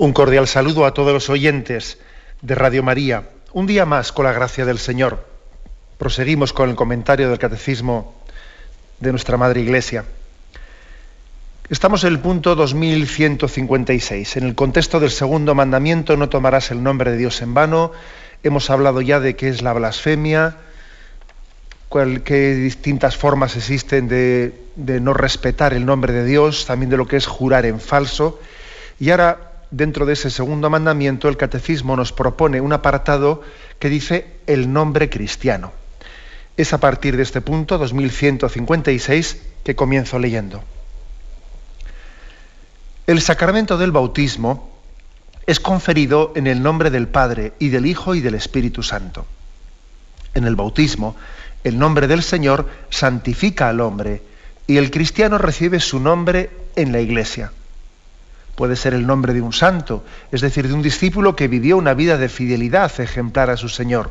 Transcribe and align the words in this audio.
Un 0.00 0.14
cordial 0.14 0.48
saludo 0.48 0.86
a 0.86 0.94
todos 0.94 1.12
los 1.12 1.28
oyentes 1.28 1.98
de 2.40 2.54
Radio 2.54 2.82
María. 2.82 3.24
Un 3.52 3.66
día 3.66 3.84
más, 3.84 4.12
con 4.12 4.24
la 4.24 4.32
gracia 4.32 4.64
del 4.64 4.78
Señor, 4.78 5.26
proseguimos 5.98 6.54
con 6.54 6.70
el 6.70 6.74
comentario 6.74 7.28
del 7.28 7.38
Catecismo 7.38 8.14
de 8.98 9.10
nuestra 9.10 9.36
Madre 9.36 9.60
Iglesia. 9.60 10.06
Estamos 11.68 12.04
en 12.04 12.14
el 12.14 12.18
punto 12.18 12.54
2156. 12.54 14.38
En 14.38 14.44
el 14.44 14.54
contexto 14.54 15.00
del 15.00 15.10
segundo 15.10 15.54
mandamiento, 15.54 16.16
no 16.16 16.30
tomarás 16.30 16.70
el 16.70 16.82
nombre 16.82 17.10
de 17.10 17.18
Dios 17.18 17.42
en 17.42 17.52
vano. 17.52 17.92
Hemos 18.42 18.70
hablado 18.70 19.02
ya 19.02 19.20
de 19.20 19.36
qué 19.36 19.50
es 19.50 19.60
la 19.60 19.74
blasfemia, 19.74 20.56
qué 22.24 22.54
distintas 22.54 23.18
formas 23.18 23.54
existen 23.54 24.08
de, 24.08 24.54
de 24.76 24.98
no 24.98 25.12
respetar 25.12 25.74
el 25.74 25.84
nombre 25.84 26.14
de 26.14 26.24
Dios, 26.24 26.64
también 26.64 26.88
de 26.88 26.96
lo 26.96 27.06
que 27.06 27.18
es 27.18 27.26
jurar 27.26 27.66
en 27.66 27.80
falso. 27.80 28.40
Y 28.98 29.10
ahora 29.10 29.49
dentro 29.70 30.06
de 30.06 30.14
ese 30.14 30.30
segundo 30.30 30.68
mandamiento, 30.70 31.28
el 31.28 31.36
catecismo 31.36 31.96
nos 31.96 32.12
propone 32.12 32.60
un 32.60 32.72
apartado 32.72 33.42
que 33.78 33.88
dice 33.88 34.26
el 34.46 34.72
nombre 34.72 35.08
cristiano. 35.08 35.72
Es 36.56 36.72
a 36.72 36.78
partir 36.78 37.16
de 37.16 37.22
este 37.22 37.40
punto, 37.40 37.78
2156, 37.78 39.38
que 39.64 39.76
comienzo 39.76 40.18
leyendo. 40.18 40.62
El 43.06 43.20
sacramento 43.20 43.78
del 43.78 43.92
bautismo 43.92 44.70
es 45.46 45.58
conferido 45.58 46.32
en 46.36 46.46
el 46.46 46.62
nombre 46.62 46.90
del 46.90 47.08
Padre 47.08 47.54
y 47.58 47.70
del 47.70 47.86
Hijo 47.86 48.14
y 48.14 48.20
del 48.20 48.34
Espíritu 48.34 48.82
Santo. 48.82 49.26
En 50.34 50.44
el 50.44 50.54
bautismo, 50.54 51.16
el 51.64 51.78
nombre 51.78 52.06
del 52.06 52.22
Señor 52.22 52.68
santifica 52.90 53.68
al 53.68 53.80
hombre 53.80 54.22
y 54.66 54.76
el 54.76 54.90
cristiano 54.90 55.38
recibe 55.38 55.80
su 55.80 55.98
nombre 55.98 56.50
en 56.76 56.92
la 56.92 57.00
Iglesia 57.00 57.52
puede 58.60 58.76
ser 58.76 58.92
el 58.92 59.06
nombre 59.06 59.32
de 59.32 59.40
un 59.40 59.54
santo, 59.54 60.04
es 60.30 60.42
decir, 60.42 60.68
de 60.68 60.74
un 60.74 60.82
discípulo 60.82 61.34
que 61.34 61.48
vivió 61.48 61.78
una 61.78 61.94
vida 61.94 62.18
de 62.18 62.28
fidelidad 62.28 62.92
ejemplar 63.00 63.48
a 63.48 63.56
su 63.56 63.70
Señor. 63.70 64.10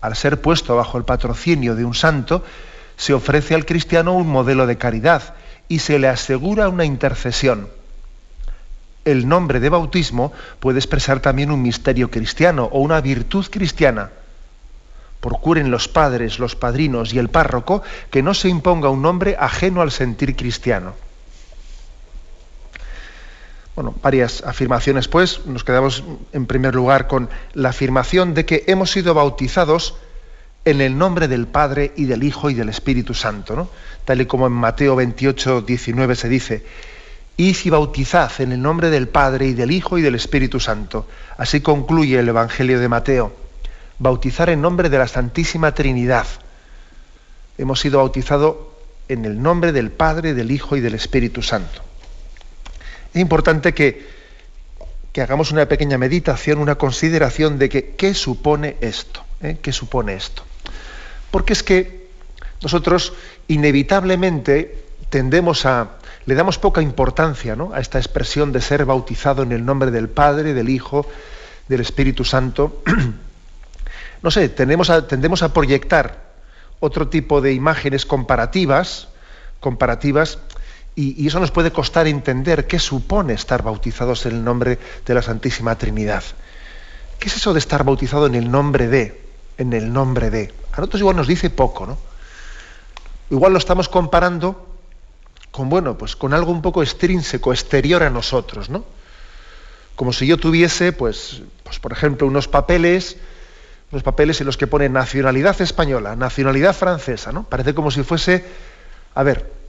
Al 0.00 0.16
ser 0.16 0.40
puesto 0.40 0.74
bajo 0.74 0.96
el 0.96 1.04
patrocinio 1.04 1.74
de 1.74 1.84
un 1.84 1.92
santo, 1.92 2.42
se 2.96 3.12
ofrece 3.12 3.54
al 3.54 3.66
cristiano 3.66 4.14
un 4.14 4.26
modelo 4.26 4.66
de 4.66 4.78
caridad 4.78 5.34
y 5.68 5.80
se 5.80 5.98
le 5.98 6.08
asegura 6.08 6.70
una 6.70 6.86
intercesión. 6.86 7.68
El 9.04 9.28
nombre 9.28 9.60
de 9.60 9.68
bautismo 9.68 10.32
puede 10.58 10.78
expresar 10.78 11.20
también 11.20 11.50
un 11.50 11.60
misterio 11.60 12.10
cristiano 12.10 12.70
o 12.72 12.80
una 12.80 13.02
virtud 13.02 13.44
cristiana. 13.50 14.12
Procuren 15.20 15.70
los 15.70 15.88
padres, 15.88 16.38
los 16.38 16.56
padrinos 16.56 17.12
y 17.12 17.18
el 17.18 17.28
párroco 17.28 17.82
que 18.10 18.22
no 18.22 18.32
se 18.32 18.48
imponga 18.48 18.88
un 18.88 19.02
nombre 19.02 19.36
ajeno 19.38 19.82
al 19.82 19.90
sentir 19.90 20.36
cristiano 20.36 20.94
bueno, 23.80 23.96
varias 24.02 24.42
afirmaciones, 24.44 25.08
pues 25.08 25.46
nos 25.46 25.64
quedamos 25.64 26.04
en 26.34 26.44
primer 26.44 26.74
lugar 26.74 27.06
con 27.06 27.30
la 27.54 27.70
afirmación 27.70 28.34
de 28.34 28.44
que 28.44 28.64
hemos 28.66 28.90
sido 28.90 29.14
bautizados 29.14 29.94
en 30.66 30.82
el 30.82 30.98
nombre 30.98 31.28
del 31.28 31.46
Padre 31.46 31.94
y 31.96 32.04
del 32.04 32.22
Hijo 32.22 32.50
y 32.50 32.54
del 32.54 32.68
Espíritu 32.68 33.14
Santo, 33.14 33.56
¿no? 33.56 33.70
tal 34.04 34.20
y 34.20 34.26
como 34.26 34.46
en 34.46 34.52
Mateo 34.52 34.96
28, 34.96 35.62
19 35.62 36.14
se 36.14 36.28
dice, 36.28 36.62
y 37.38 37.54
si 37.54 37.70
bautizad 37.70 38.30
en 38.40 38.52
el 38.52 38.60
nombre 38.60 38.90
del 38.90 39.08
Padre 39.08 39.46
y 39.46 39.54
del 39.54 39.70
Hijo 39.70 39.96
y 39.96 40.02
del 40.02 40.14
Espíritu 40.14 40.60
Santo. 40.60 41.06
Así 41.38 41.62
concluye 41.62 42.18
el 42.18 42.28
Evangelio 42.28 42.80
de 42.80 42.88
Mateo, 42.90 43.32
bautizar 43.98 44.50
en 44.50 44.60
nombre 44.60 44.90
de 44.90 44.98
la 44.98 45.08
Santísima 45.08 45.72
Trinidad. 45.72 46.26
Hemos 47.56 47.80
sido 47.80 48.00
bautizados 48.00 48.56
en 49.08 49.24
el 49.24 49.42
nombre 49.42 49.72
del 49.72 49.90
Padre, 49.90 50.34
del 50.34 50.50
Hijo 50.50 50.76
y 50.76 50.80
del 50.80 50.96
Espíritu 50.96 51.40
Santo 51.40 51.80
es 53.14 53.20
importante 53.20 53.74
que, 53.74 54.20
hagamos 55.20 55.50
una 55.50 55.66
pequeña 55.66 55.98
meditación, 55.98 56.58
una 56.58 56.76
consideración 56.76 57.58
de 57.58 57.68
qué 57.68 58.14
supone 58.14 58.76
esto, 58.80 59.22
¿Eh? 59.42 59.58
qué 59.60 59.72
supone 59.72 60.14
esto. 60.14 60.42
Porque 61.30 61.52
es 61.52 61.62
que 61.62 62.08
nosotros 62.62 63.12
inevitablemente 63.48 64.84
tendemos 65.08 65.66
a, 65.66 65.98
le 66.26 66.34
damos 66.34 66.58
poca 66.58 66.82
importancia 66.82 67.56
a 67.72 67.80
esta 67.80 67.98
expresión 67.98 68.52
de 68.52 68.60
ser 68.60 68.84
bautizado 68.84 69.42
en 69.42 69.52
el 69.52 69.64
nombre 69.64 69.90
del 69.90 70.08
Padre, 70.08 70.54
del 70.54 70.68
Hijo, 70.68 71.06
del 71.68 71.80
Espíritu 71.80 72.24
Santo. 72.24 72.82
no 74.22 74.30
sé, 74.30 74.48
tendemos 74.48 74.90
a, 74.90 75.06
tendemos 75.06 75.42
a 75.42 75.52
proyectar 75.52 76.30
otro 76.80 77.08
tipo 77.08 77.40
de 77.40 77.52
imágenes 77.52 78.06
comparativas, 78.06 79.08
comparativas 79.60 80.38
y, 80.96 81.26
eso 81.26 81.40
nos 81.40 81.50
puede 81.50 81.72
costar 81.72 82.06
entender 82.06 82.66
qué 82.66 82.78
supone 82.78 83.32
estar 83.32 83.62
bautizados 83.62 84.26
en 84.26 84.32
el 84.32 84.44
nombre 84.44 84.78
de 85.06 85.14
la 85.14 85.22
Santísima 85.22 85.76
Trinidad. 85.76 86.22
¿Qué 87.18 87.28
es 87.28 87.36
eso 87.36 87.52
de 87.52 87.58
estar 87.58 87.84
bautizado 87.84 88.26
en 88.26 88.34
el 88.34 88.50
nombre 88.50 88.88
de? 88.88 89.22
En 89.56 89.72
el 89.72 89.92
nombre 89.92 90.30
de. 90.30 90.52
A 90.72 90.78
nosotros 90.78 91.00
igual 91.00 91.16
nos 91.16 91.28
dice 91.28 91.50
poco, 91.50 91.86
¿no? 91.86 91.98
Igual 93.30 93.52
lo 93.52 93.58
estamos 93.58 93.88
comparando 93.88 94.66
con, 95.50 95.68
bueno, 95.68 95.96
pues 95.96 96.16
con 96.16 96.34
algo 96.34 96.50
un 96.50 96.62
poco 96.62 96.82
extrínseco, 96.82 97.52
exterior 97.52 98.02
a 98.02 98.10
nosotros, 98.10 98.70
¿no? 98.70 98.84
Como 99.96 100.12
si 100.12 100.26
yo 100.26 100.38
tuviese, 100.38 100.92
pues, 100.92 101.42
pues 101.62 101.78
por 101.78 101.92
ejemplo, 101.92 102.26
unos 102.26 102.48
papeles, 102.48 103.16
unos 103.92 104.02
papeles 104.02 104.40
en 104.40 104.46
los 104.46 104.56
que 104.56 104.66
pone 104.66 104.88
nacionalidad 104.88 105.60
española, 105.60 106.16
nacionalidad 106.16 106.74
francesa, 106.74 107.32
¿no? 107.32 107.44
Parece 107.44 107.74
como 107.74 107.90
si 107.90 108.02
fuese, 108.02 108.44
a 109.14 109.22
ver, 109.22 109.59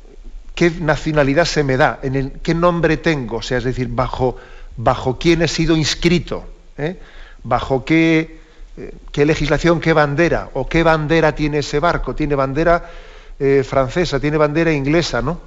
qué 0.55 0.71
nacionalidad 0.71 1.45
se 1.45 1.63
me 1.63 1.77
da, 1.77 1.99
en 2.03 2.15
el, 2.15 2.31
qué 2.43 2.53
nombre 2.53 2.97
tengo, 2.97 3.37
o 3.37 3.41
sea, 3.41 3.57
es 3.57 3.63
decir, 3.63 3.87
bajo, 3.89 4.37
bajo 4.77 5.17
quién 5.17 5.41
he 5.41 5.47
sido 5.47 5.75
inscrito, 5.75 6.45
¿eh? 6.77 6.99
bajo 7.43 7.85
qué, 7.85 8.39
eh, 8.77 8.93
qué, 9.11 9.25
legislación, 9.25 9.79
qué 9.79 9.93
bandera, 9.93 10.49
o 10.53 10.67
qué 10.67 10.83
bandera 10.83 11.33
tiene 11.35 11.59
ese 11.59 11.79
barco, 11.79 12.15
tiene 12.15 12.35
bandera 12.35 12.89
eh, 13.39 13.63
francesa, 13.67 14.19
tiene 14.19 14.37
bandera 14.37 14.71
inglesa, 14.71 15.21
¿no? 15.21 15.39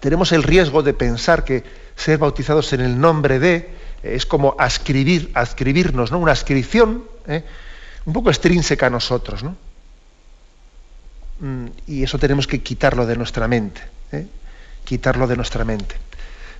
Tenemos 0.00 0.32
el 0.32 0.42
riesgo 0.42 0.82
de 0.82 0.94
pensar 0.94 1.44
que 1.44 1.64
ser 1.96 2.18
bautizados 2.18 2.72
en 2.72 2.80
el 2.80 3.00
nombre 3.00 3.38
de 3.38 3.70
es 4.02 4.26
como 4.26 4.54
ascribir, 4.58 5.30
ascribirnos, 5.34 6.12
¿no? 6.12 6.18
Una 6.18 6.32
ascripción 6.32 7.04
un 8.04 8.12
poco 8.12 8.30
extrínseca 8.30 8.86
a 8.86 8.90
nosotros, 8.90 9.42
¿no? 9.42 9.56
Mm, 11.40 11.66
y 11.86 12.02
eso 12.02 12.18
tenemos 12.18 12.46
que 12.46 12.62
quitarlo 12.62 13.06
de 13.06 13.16
nuestra 13.16 13.46
mente, 13.48 13.82
¿eh? 14.12 14.26
quitarlo 14.84 15.26
de 15.26 15.36
nuestra 15.36 15.64
mente. 15.64 15.96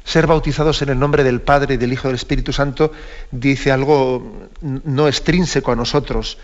Ser 0.04 0.26
bautizados 0.26 0.82
en 0.82 0.90
el 0.90 0.98
nombre 0.98 1.24
del 1.24 1.40
Padre, 1.40 1.74
y 1.74 1.76
del 1.78 1.92
Hijo 1.92 2.08
y 2.08 2.10
del 2.10 2.16
Espíritu 2.16 2.52
Santo 2.52 2.92
dice 3.30 3.72
algo 3.72 4.48
no 4.60 5.08
extrínseco 5.08 5.72
a 5.72 5.76
nosotros, 5.76 6.38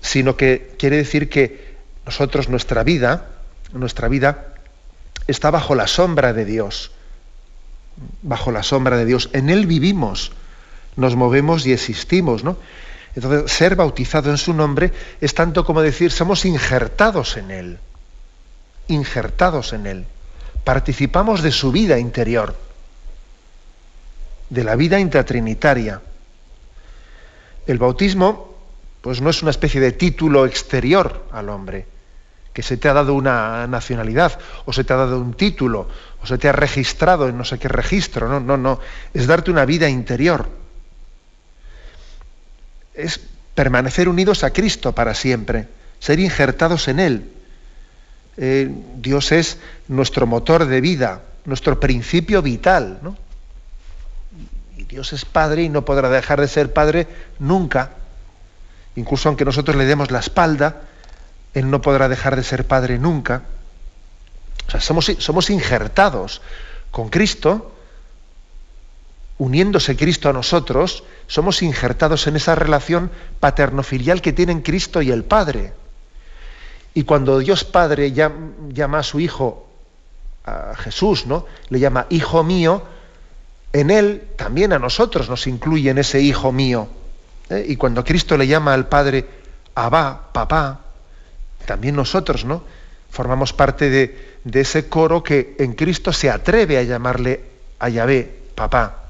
sino 0.00 0.36
que 0.36 0.74
quiere 0.78 0.96
decir 0.96 1.28
que 1.28 1.76
nosotros, 2.06 2.48
nuestra 2.48 2.82
vida, 2.84 3.28
nuestra 3.72 4.08
vida 4.08 4.54
está 5.26 5.50
bajo 5.50 5.74
la 5.74 5.86
sombra 5.86 6.32
de 6.32 6.44
Dios, 6.44 6.90
bajo 8.22 8.50
la 8.50 8.62
sombra 8.62 8.96
de 8.96 9.04
Dios. 9.04 9.28
En 9.32 9.50
Él 9.50 9.66
vivimos, 9.66 10.32
nos 10.96 11.16
movemos 11.16 11.66
y 11.66 11.72
existimos, 11.72 12.44
¿no? 12.44 12.56
Entonces, 13.14 13.52
ser 13.52 13.76
bautizado 13.76 14.30
en 14.30 14.38
su 14.38 14.54
nombre 14.54 14.92
es 15.20 15.34
tanto 15.34 15.64
como 15.64 15.82
decir, 15.82 16.10
somos 16.10 16.44
injertados 16.44 17.36
en 17.36 17.50
Él, 17.50 17.78
injertados 18.88 19.72
en 19.72 19.86
Él. 19.86 20.06
Participamos 20.64 21.42
de 21.42 21.50
su 21.50 21.72
vida 21.72 21.98
interior, 21.98 22.56
de 24.48 24.64
la 24.64 24.76
vida 24.76 24.98
intratrinitaria. 24.98 26.00
El 27.66 27.78
bautismo, 27.78 28.54
pues 29.02 29.20
no 29.20 29.28
es 29.28 29.42
una 29.42 29.50
especie 29.50 29.80
de 29.80 29.92
título 29.92 30.46
exterior 30.46 31.26
al 31.32 31.50
hombre, 31.50 31.86
que 32.54 32.62
se 32.62 32.76
te 32.76 32.88
ha 32.88 32.94
dado 32.94 33.14
una 33.14 33.66
nacionalidad, 33.66 34.38
o 34.64 34.72
se 34.72 34.84
te 34.84 34.92
ha 34.92 34.96
dado 34.96 35.18
un 35.18 35.34
título, 35.34 35.88
o 36.22 36.26
se 36.26 36.38
te 36.38 36.48
ha 36.48 36.52
registrado 36.52 37.28
en 37.28 37.36
no 37.36 37.44
sé 37.44 37.58
qué 37.58 37.68
registro, 37.68 38.28
no, 38.28 38.40
no, 38.40 38.56
no, 38.56 38.80
es 39.12 39.26
darte 39.26 39.50
una 39.50 39.66
vida 39.66 39.88
interior 39.88 40.61
es 42.94 43.20
permanecer 43.54 44.08
unidos 44.08 44.44
a 44.44 44.50
Cristo 44.50 44.92
para 44.92 45.14
siempre, 45.14 45.68
ser 45.98 46.20
injertados 46.20 46.88
en 46.88 47.00
Él. 47.00 47.32
Eh, 48.36 48.70
Dios 48.96 49.32
es 49.32 49.58
nuestro 49.88 50.26
motor 50.26 50.66
de 50.66 50.80
vida, 50.80 51.22
nuestro 51.44 51.78
principio 51.80 52.42
vital. 52.42 53.00
Y 54.76 54.84
Dios 54.84 55.12
es 55.12 55.24
Padre 55.24 55.62
y 55.62 55.68
no 55.68 55.84
podrá 55.84 56.08
dejar 56.08 56.40
de 56.40 56.48
ser 56.48 56.72
Padre 56.72 57.06
nunca. 57.38 57.90
Incluso 58.96 59.28
aunque 59.28 59.44
nosotros 59.44 59.76
le 59.76 59.84
demos 59.84 60.10
la 60.10 60.20
espalda, 60.20 60.82
Él 61.54 61.70
no 61.70 61.80
podrá 61.80 62.08
dejar 62.08 62.36
de 62.36 62.44
ser 62.44 62.66
Padre 62.66 62.98
nunca. 62.98 63.42
O 64.66 64.70
sea, 64.70 64.80
somos, 64.80 65.12
somos 65.18 65.50
injertados 65.50 66.40
con 66.90 67.08
Cristo, 67.08 67.71
uniéndose 69.42 69.96
Cristo 69.96 70.28
a 70.28 70.32
nosotros, 70.32 71.02
somos 71.26 71.62
injertados 71.62 72.28
en 72.28 72.36
esa 72.36 72.54
relación 72.54 73.10
paterno-filial 73.40 74.22
que 74.22 74.32
tienen 74.32 74.62
Cristo 74.62 75.02
y 75.02 75.10
el 75.10 75.24
Padre. 75.24 75.72
Y 76.94 77.02
cuando 77.02 77.40
Dios 77.40 77.64
Padre 77.64 78.12
llama 78.12 79.00
a 79.00 79.02
su 79.02 79.18
Hijo, 79.18 79.66
a 80.44 80.76
Jesús, 80.76 81.26
¿no? 81.26 81.46
Le 81.70 81.80
llama 81.80 82.06
Hijo 82.10 82.44
mío, 82.44 82.84
en 83.72 83.90
Él 83.90 84.28
también 84.36 84.72
a 84.72 84.78
nosotros 84.78 85.28
nos 85.28 85.48
incluye 85.48 85.90
en 85.90 85.98
ese 85.98 86.20
Hijo 86.20 86.52
mío. 86.52 86.86
¿eh? 87.50 87.66
Y 87.66 87.74
cuando 87.74 88.04
Cristo 88.04 88.36
le 88.36 88.46
llama 88.46 88.72
al 88.74 88.86
Padre 88.86 89.26
Abba, 89.74 90.28
papá, 90.32 90.82
también 91.66 91.96
nosotros, 91.96 92.44
¿no? 92.44 92.62
Formamos 93.10 93.52
parte 93.52 93.90
de, 93.90 94.60
ese 94.60 94.88
coro 94.88 95.24
que 95.24 95.56
en 95.58 95.72
Cristo 95.72 96.12
se 96.12 96.30
atreve 96.30 96.78
a 96.78 96.84
llamarle 96.84 97.40
a 97.80 97.88
Yahvé, 97.88 98.38
papá, 98.54 99.01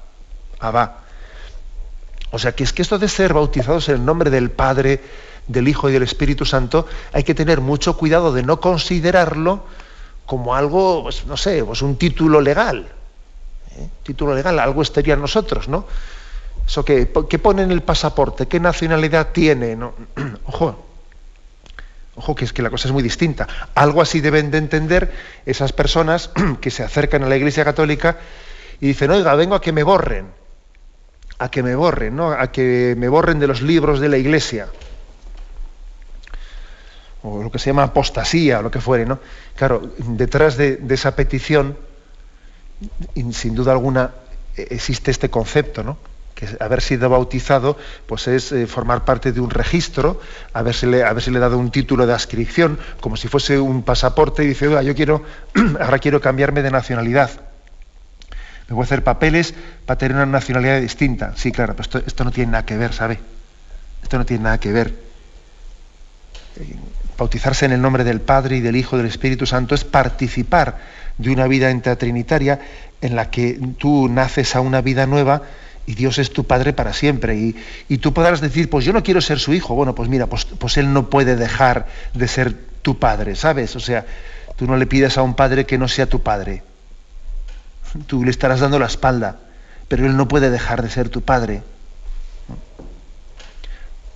Abba. 0.62 1.00
O 2.30 2.38
sea 2.38 2.52
que 2.52 2.64
es 2.64 2.72
que 2.72 2.80
esto 2.80 2.98
de 2.98 3.08
ser 3.08 3.34
bautizados 3.34 3.88
en 3.88 3.96
el 3.96 4.04
nombre 4.04 4.30
del 4.30 4.50
Padre, 4.50 5.00
del 5.46 5.68
Hijo 5.68 5.90
y 5.90 5.92
del 5.92 6.02
Espíritu 6.02 6.46
Santo, 6.46 6.86
hay 7.12 7.24
que 7.24 7.34
tener 7.34 7.60
mucho 7.60 7.96
cuidado 7.96 8.32
de 8.32 8.42
no 8.42 8.60
considerarlo 8.60 9.64
como 10.24 10.54
algo, 10.54 11.02
pues, 11.02 11.26
no 11.26 11.36
sé, 11.36 11.62
pues 11.64 11.82
un 11.82 11.96
título 11.96 12.40
legal. 12.40 12.88
¿eh? 13.76 13.88
Título 14.02 14.34
legal, 14.34 14.58
algo 14.58 14.80
exterior 14.80 15.18
a 15.18 15.20
nosotros, 15.20 15.68
¿no? 15.68 15.84
Eso 16.66 16.84
que, 16.84 17.06
pone 17.06 17.62
en 17.62 17.72
el 17.72 17.82
pasaporte, 17.82 18.46
qué 18.46 18.60
nacionalidad 18.60 19.32
tiene. 19.32 19.76
Ojo, 20.46 20.86
Ojo, 22.14 22.34
que 22.34 22.44
es 22.44 22.52
que 22.52 22.62
la 22.62 22.70
cosa 22.70 22.88
es 22.88 22.92
muy 22.92 23.02
distinta. 23.02 23.48
Algo 23.74 24.00
así 24.00 24.20
deben 24.20 24.50
de 24.50 24.58
entender 24.58 25.12
esas 25.44 25.72
personas 25.72 26.30
que 26.60 26.70
se 26.70 26.82
acercan 26.82 27.24
a 27.24 27.28
la 27.28 27.36
Iglesia 27.36 27.64
Católica 27.64 28.18
y 28.80 28.86
dicen, 28.86 29.10
oiga, 29.10 29.34
vengo 29.34 29.54
a 29.54 29.60
que 29.60 29.72
me 29.72 29.82
borren, 29.82 30.26
a 31.42 31.50
que 31.50 31.62
me 31.62 31.74
borren, 31.74 32.14
¿no? 32.14 32.30
A 32.30 32.52
que 32.52 32.94
me 32.96 33.08
borren 33.08 33.40
de 33.40 33.48
los 33.48 33.62
libros 33.62 33.98
de 33.98 34.08
la 34.08 34.16
Iglesia 34.16 34.68
o 37.22 37.42
lo 37.42 37.50
que 37.50 37.58
se 37.58 37.70
llama 37.70 37.84
apostasía, 37.84 38.58
o 38.58 38.62
lo 38.62 38.70
que 38.70 38.80
fuere, 38.80 39.06
¿no? 39.06 39.18
Claro, 39.56 39.82
detrás 39.98 40.56
de, 40.56 40.80
esa 40.90 41.14
petición, 41.14 41.76
sin 43.32 43.54
duda 43.54 43.72
alguna, 43.72 44.10
e, 44.56 44.66
existe 44.70 45.10
este 45.10 45.30
concepto, 45.30 45.82
¿no? 45.84 45.98
Que 46.34 46.48
haber 46.58 46.80
sido 46.80 47.08
bautizado, 47.08 47.76
pues 48.06 48.26
es 48.26 48.50
eh, 48.50 48.66
formar 48.66 49.04
parte 49.04 49.30
de 49.30 49.40
un 49.40 49.50
registro, 49.50 50.20
haberse, 50.52 51.04
haberse 51.04 51.30
dado 51.30 51.58
un 51.58 51.70
título 51.70 52.06
de 52.06 52.12
adscripción, 52.12 52.78
como 53.00 53.16
si 53.16 53.28
fuese 53.28 53.58
un 53.60 53.84
pasaporte, 53.84 54.42
y 54.42 54.48
dice, 54.48 54.68
yo 54.84 54.94
quiero, 54.94 55.22
ahora 55.80 55.98
quiero 55.98 56.20
cambiarme 56.20 56.62
de 56.62 56.72
nacionalidad. 56.72 57.51
Me 58.68 58.74
voy 58.74 58.82
a 58.82 58.84
hacer 58.84 59.04
papeles 59.04 59.54
para 59.86 59.98
tener 59.98 60.16
una 60.16 60.26
nacionalidad 60.26 60.80
distinta. 60.80 61.34
Sí, 61.36 61.52
claro, 61.52 61.74
pero 61.76 62.04
esto, 62.06 62.24
no 62.24 62.30
tiene 62.30 62.52
nada 62.52 62.64
que 62.64 62.76
ver, 62.76 62.92
¿sabe? 62.92 63.18
Esto 64.02 64.18
no 64.18 64.26
tiene 64.26 64.44
nada 64.44 64.58
que 64.58 64.72
ver 64.72 65.12
bautizarse 67.22 67.66
en 67.66 67.72
el 67.72 67.80
nombre 67.80 68.04
del 68.04 68.20
Padre 68.20 68.56
y 68.56 68.60
del 68.60 68.76
Hijo 68.76 68.96
y 68.96 68.98
del 68.98 69.08
Espíritu 69.08 69.46
Santo 69.46 69.74
es 69.74 69.84
participar 69.84 70.78
de 71.18 71.30
una 71.30 71.46
vida 71.46 71.70
intratrinitaria 71.70 72.60
en 73.00 73.14
la 73.14 73.30
que 73.30 73.60
tú 73.78 74.08
naces 74.08 74.56
a 74.56 74.60
una 74.60 74.80
vida 74.80 75.06
nueva 75.06 75.42
y 75.86 75.94
Dios 75.94 76.18
es 76.18 76.32
tu 76.32 76.44
Padre 76.44 76.72
para 76.72 76.92
siempre. 76.92 77.54
Y, 77.88 77.98
tú 77.98 78.12
podrás 78.12 78.40
decir, 78.40 78.70
pues 78.70 78.84
yo 78.84 78.92
no 78.92 79.02
quiero 79.02 79.20
ser 79.20 79.38
su 79.38 79.52
hijo. 79.52 79.74
Bueno, 79.74 79.94
pues 79.94 80.08
mira, 80.08 80.26
pues, 80.26 80.44
pues, 80.44 80.76
Él 80.78 80.92
no 80.92 81.10
puede 81.10 81.36
dejar 81.36 81.86
de 82.14 82.28
ser 82.28 82.54
tu 82.82 82.98
Padre, 82.98 83.34
¿sabes? 83.34 83.74
O 83.76 83.80
sea, 83.80 84.04
tú 84.56 84.66
no 84.66 84.76
le 84.76 84.86
pides 84.86 85.18
a 85.18 85.22
un 85.22 85.34
Padre 85.34 85.66
que 85.66 85.78
no 85.78 85.88
sea 85.88 86.06
tu 86.06 86.22
Padre. 86.22 86.62
Tú 88.06 88.24
le 88.24 88.30
estarás 88.30 88.60
dando 88.60 88.78
la 88.78 88.86
espalda, 88.86 89.36
pero 89.88 90.06
Él 90.06 90.16
no 90.16 90.28
puede 90.28 90.50
dejar 90.50 90.82
de 90.82 90.90
ser 90.90 91.08
tu 91.08 91.22
Padre 91.22 91.62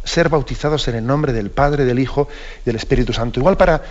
ser 0.06 0.28
bautizados 0.28 0.86
en 0.88 0.94
el 0.94 1.06
nombre 1.06 1.32
del 1.32 1.50
Padre, 1.50 1.84
del 1.84 1.98
Hijo 1.98 2.28
y 2.62 2.64
del 2.64 2.76
Espíritu 2.76 3.12
Santo. 3.12 3.40
Igual 3.40 3.56
para, 3.56 3.82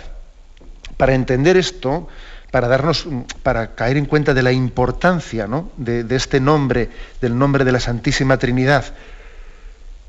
para 0.96 1.14
entender 1.14 1.56
esto, 1.56 2.08
para 2.50 2.68
darnos, 2.68 3.06
para 3.42 3.74
caer 3.74 3.98
en 3.98 4.06
cuenta 4.06 4.32
de 4.32 4.42
la 4.42 4.50
importancia 4.50 5.46
de, 5.76 6.16
este 6.16 6.40
nombre, 6.40 6.88
del 7.20 7.38
nombre 7.38 7.64
de 7.64 7.72
la 7.72 7.80
Santísima 7.80 8.38
Trinidad, 8.38 8.84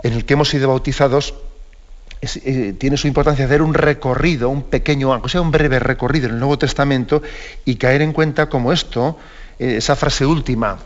en 0.01 0.13
el 0.13 0.25
que 0.25 0.33
hemos 0.33 0.49
sido 0.49 0.69
bautizados, 0.69 1.33
eh, 2.21 2.73
tiene 2.79 2.97
su 2.97 3.07
importancia 3.07 3.45
hacer 3.45 3.61
un 3.61 3.73
recorrido, 3.73 4.49
un 4.49 4.63
pequeño, 4.63 5.13
aunque 5.13 5.29
sea 5.29 5.41
un 5.41 5.51
breve 5.51 5.77
recorrido 5.79 6.27
en 6.27 6.35
el 6.35 6.39
Nuevo 6.39 6.57
Testamento, 6.57 7.21
y 7.65 7.75
caer 7.75 8.01
en 8.01 8.13
cuenta 8.13 8.47
como 8.47 8.71
esto, 8.71 9.19
esa 9.59 9.95
frase 9.95 10.25
última 10.25 10.77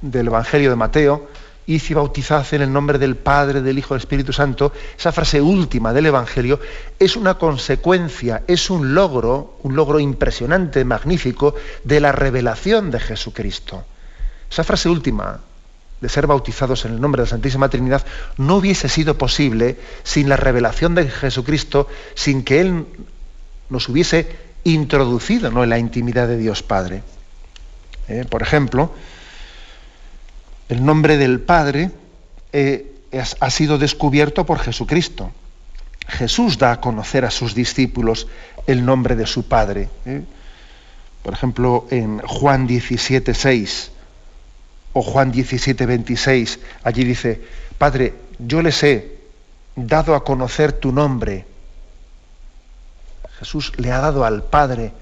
del 0.00 0.28
Evangelio 0.28 0.70
de 0.70 0.76
Mateo, 0.76 1.28
y 1.68 1.80
si 1.80 1.92
bautizad 1.92 2.46
en 2.54 2.62
el 2.62 2.72
nombre 2.72 2.98
del 2.98 3.14
Padre, 3.14 3.60
del 3.60 3.78
Hijo, 3.78 3.92
del 3.92 4.00
Espíritu 4.00 4.32
Santo, 4.32 4.72
esa 4.98 5.12
frase 5.12 5.42
última 5.42 5.92
del 5.92 6.06
Evangelio 6.06 6.58
es 6.98 7.14
una 7.14 7.34
consecuencia, 7.34 8.42
es 8.46 8.70
un 8.70 8.94
logro, 8.94 9.58
un 9.62 9.76
logro 9.76 10.00
impresionante, 10.00 10.82
magnífico, 10.86 11.54
de 11.84 12.00
la 12.00 12.10
revelación 12.10 12.90
de 12.90 13.00
Jesucristo. 13.00 13.84
Esa 14.50 14.64
frase 14.64 14.88
última 14.88 15.40
de 16.00 16.08
ser 16.08 16.26
bautizados 16.26 16.86
en 16.86 16.94
el 16.94 17.02
nombre 17.02 17.20
de 17.20 17.26
la 17.26 17.30
Santísima 17.30 17.68
Trinidad 17.68 18.06
no 18.38 18.56
hubiese 18.56 18.88
sido 18.88 19.18
posible 19.18 19.76
sin 20.04 20.30
la 20.30 20.36
revelación 20.36 20.94
de 20.94 21.10
Jesucristo, 21.10 21.86
sin 22.14 22.44
que 22.44 22.62
Él 22.62 22.86
nos 23.68 23.90
hubiese 23.90 24.34
introducido 24.64 25.50
¿no? 25.50 25.64
en 25.64 25.68
la 25.68 25.78
intimidad 25.78 26.28
de 26.28 26.38
Dios 26.38 26.62
Padre. 26.62 27.02
¿Eh? 28.08 28.24
Por 28.28 28.42
ejemplo, 28.42 28.92
el 30.68 30.84
nombre 30.84 31.16
del 31.16 31.40
Padre 31.40 31.90
eh, 32.52 32.94
ha 33.40 33.50
sido 33.50 33.78
descubierto 33.78 34.44
por 34.46 34.58
Jesucristo. 34.58 35.30
Jesús 36.08 36.58
da 36.58 36.72
a 36.72 36.80
conocer 36.80 37.24
a 37.24 37.30
sus 37.30 37.54
discípulos 37.54 38.26
el 38.66 38.84
nombre 38.84 39.14
de 39.14 39.26
su 39.26 39.46
Padre. 39.46 39.90
¿eh? 40.06 40.22
Por 41.22 41.34
ejemplo, 41.34 41.86
en 41.90 42.20
Juan 42.20 42.66
17, 42.66 43.34
6 43.34 43.90
o 44.94 45.02
Juan 45.02 45.30
17, 45.30 45.84
26, 45.84 46.60
allí 46.82 47.04
dice, 47.04 47.42
Padre, 47.76 48.14
yo 48.38 48.62
les 48.62 48.82
he 48.82 49.18
dado 49.76 50.14
a 50.14 50.24
conocer 50.24 50.72
tu 50.72 50.92
nombre. 50.92 51.44
Jesús 53.38 53.72
le 53.76 53.92
ha 53.92 53.98
dado 53.98 54.24
al 54.24 54.42
Padre, 54.42 54.92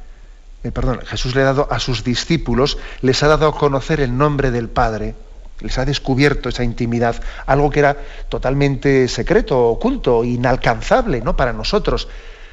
eh, 0.66 0.72
perdón, 0.72 1.00
Jesús 1.06 1.34
le 1.34 1.42
ha 1.42 1.46
dado 1.46 1.68
a 1.70 1.78
sus 1.78 2.04
discípulos, 2.04 2.78
les 3.00 3.22
ha 3.22 3.28
dado 3.28 3.48
a 3.48 3.56
conocer 3.56 4.00
el 4.00 4.16
nombre 4.16 4.50
del 4.50 4.68
Padre 4.68 5.14
les 5.60 5.78
ha 5.78 5.84
descubierto 5.84 6.48
esa 6.48 6.64
intimidad, 6.64 7.16
algo 7.46 7.70
que 7.70 7.80
era 7.80 7.96
totalmente 8.28 9.08
secreto, 9.08 9.58
oculto, 9.68 10.24
inalcanzable, 10.24 11.22
¿no? 11.22 11.36
Para 11.36 11.52
nosotros. 11.52 12.08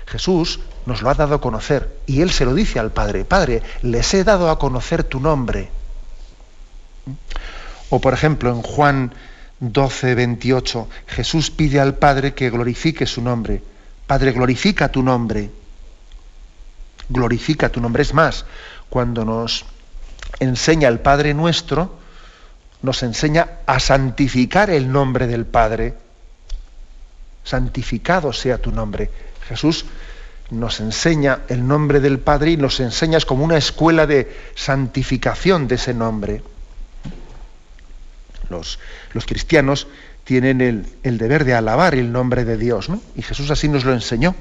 Jesús 0.05 0.59
nos 0.85 1.01
lo 1.01 1.09
ha 1.09 1.13
dado 1.13 1.35
a 1.35 1.41
conocer 1.41 1.97
y 2.05 2.21
él 2.21 2.31
se 2.31 2.45
lo 2.45 2.53
dice 2.53 2.79
al 2.79 2.91
Padre, 2.91 3.25
Padre, 3.25 3.61
les 3.81 4.13
he 4.13 4.23
dado 4.23 4.49
a 4.49 4.59
conocer 4.59 5.03
tu 5.03 5.19
nombre. 5.19 5.69
O 7.89 7.99
por 7.99 8.13
ejemplo, 8.13 8.49
en 8.49 8.61
Juan 8.61 9.13
12, 9.59 10.15
28, 10.15 10.89
Jesús 11.07 11.51
pide 11.51 11.79
al 11.79 11.95
Padre 11.95 12.33
que 12.33 12.49
glorifique 12.49 13.05
su 13.05 13.21
nombre. 13.21 13.63
Padre, 14.07 14.31
glorifica 14.31 14.89
tu 14.89 15.03
nombre. 15.03 15.49
Glorifica 17.09 17.69
tu 17.69 17.81
nombre. 17.81 18.03
Es 18.03 18.13
más, 18.13 18.45
cuando 18.89 19.25
nos 19.25 19.65
enseña 20.39 20.87
el 20.87 20.99
Padre 20.99 21.33
nuestro, 21.33 21.99
nos 22.81 23.01
enseña 23.03 23.47
a 23.65 23.79
santificar 23.79 24.69
el 24.69 24.91
nombre 24.91 25.27
del 25.27 25.45
Padre. 25.45 25.95
Santificado 27.43 28.33
sea 28.33 28.57
tu 28.57 28.71
nombre. 28.71 29.09
Jesús 29.47 29.85
nos 30.51 30.79
enseña 30.79 31.39
el 31.47 31.67
nombre 31.67 31.99
del 31.99 32.19
Padre 32.19 32.51
y 32.51 32.57
nos 32.57 32.79
enseña 32.79 33.19
como 33.21 33.43
una 33.43 33.57
escuela 33.57 34.05
de 34.05 34.31
santificación 34.55 35.67
de 35.67 35.75
ese 35.75 35.93
nombre. 35.93 36.43
Los, 38.49 38.79
los 39.13 39.25
cristianos 39.25 39.87
tienen 40.23 40.61
el, 40.61 40.85
el, 41.03 41.17
deber 41.17 41.43
de 41.45 41.53
alabar 41.53 41.95
el 41.95 42.11
nombre 42.11 42.45
de 42.45 42.57
Dios, 42.57 42.89
¿no? 42.89 43.01
Y 43.15 43.21
Jesús 43.21 43.49
así 43.49 43.67
nos 43.67 43.83
lo 43.83 43.93
enseñó. 43.93 44.35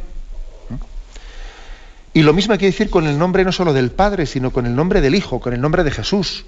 Y 2.14 2.22
lo 2.22 2.32
mismo 2.32 2.52
hay 2.52 2.58
que 2.58 2.66
decir 2.66 2.90
con 2.90 3.06
el 3.06 3.18
nombre 3.18 3.44
no 3.44 3.52
solo 3.52 3.72
del 3.72 3.90
Padre, 3.90 4.26
sino 4.26 4.52
con 4.52 4.66
el 4.66 4.74
nombre 4.74 5.00
del 5.00 5.14
Hijo, 5.14 5.40
con 5.40 5.54
el 5.54 5.60
nombre 5.60 5.84
de 5.84 5.90
Jesús 5.90 6.44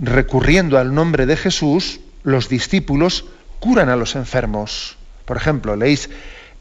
recurriendo 0.00 0.78
al 0.78 0.94
nombre 0.94 1.26
de 1.26 1.36
Jesús, 1.36 2.00
los 2.22 2.48
discípulos 2.48 3.24
curan 3.60 3.88
a 3.88 3.96
los 3.96 4.14
enfermos. 4.16 4.96
Por 5.24 5.36
ejemplo, 5.36 5.76
leéis 5.76 6.10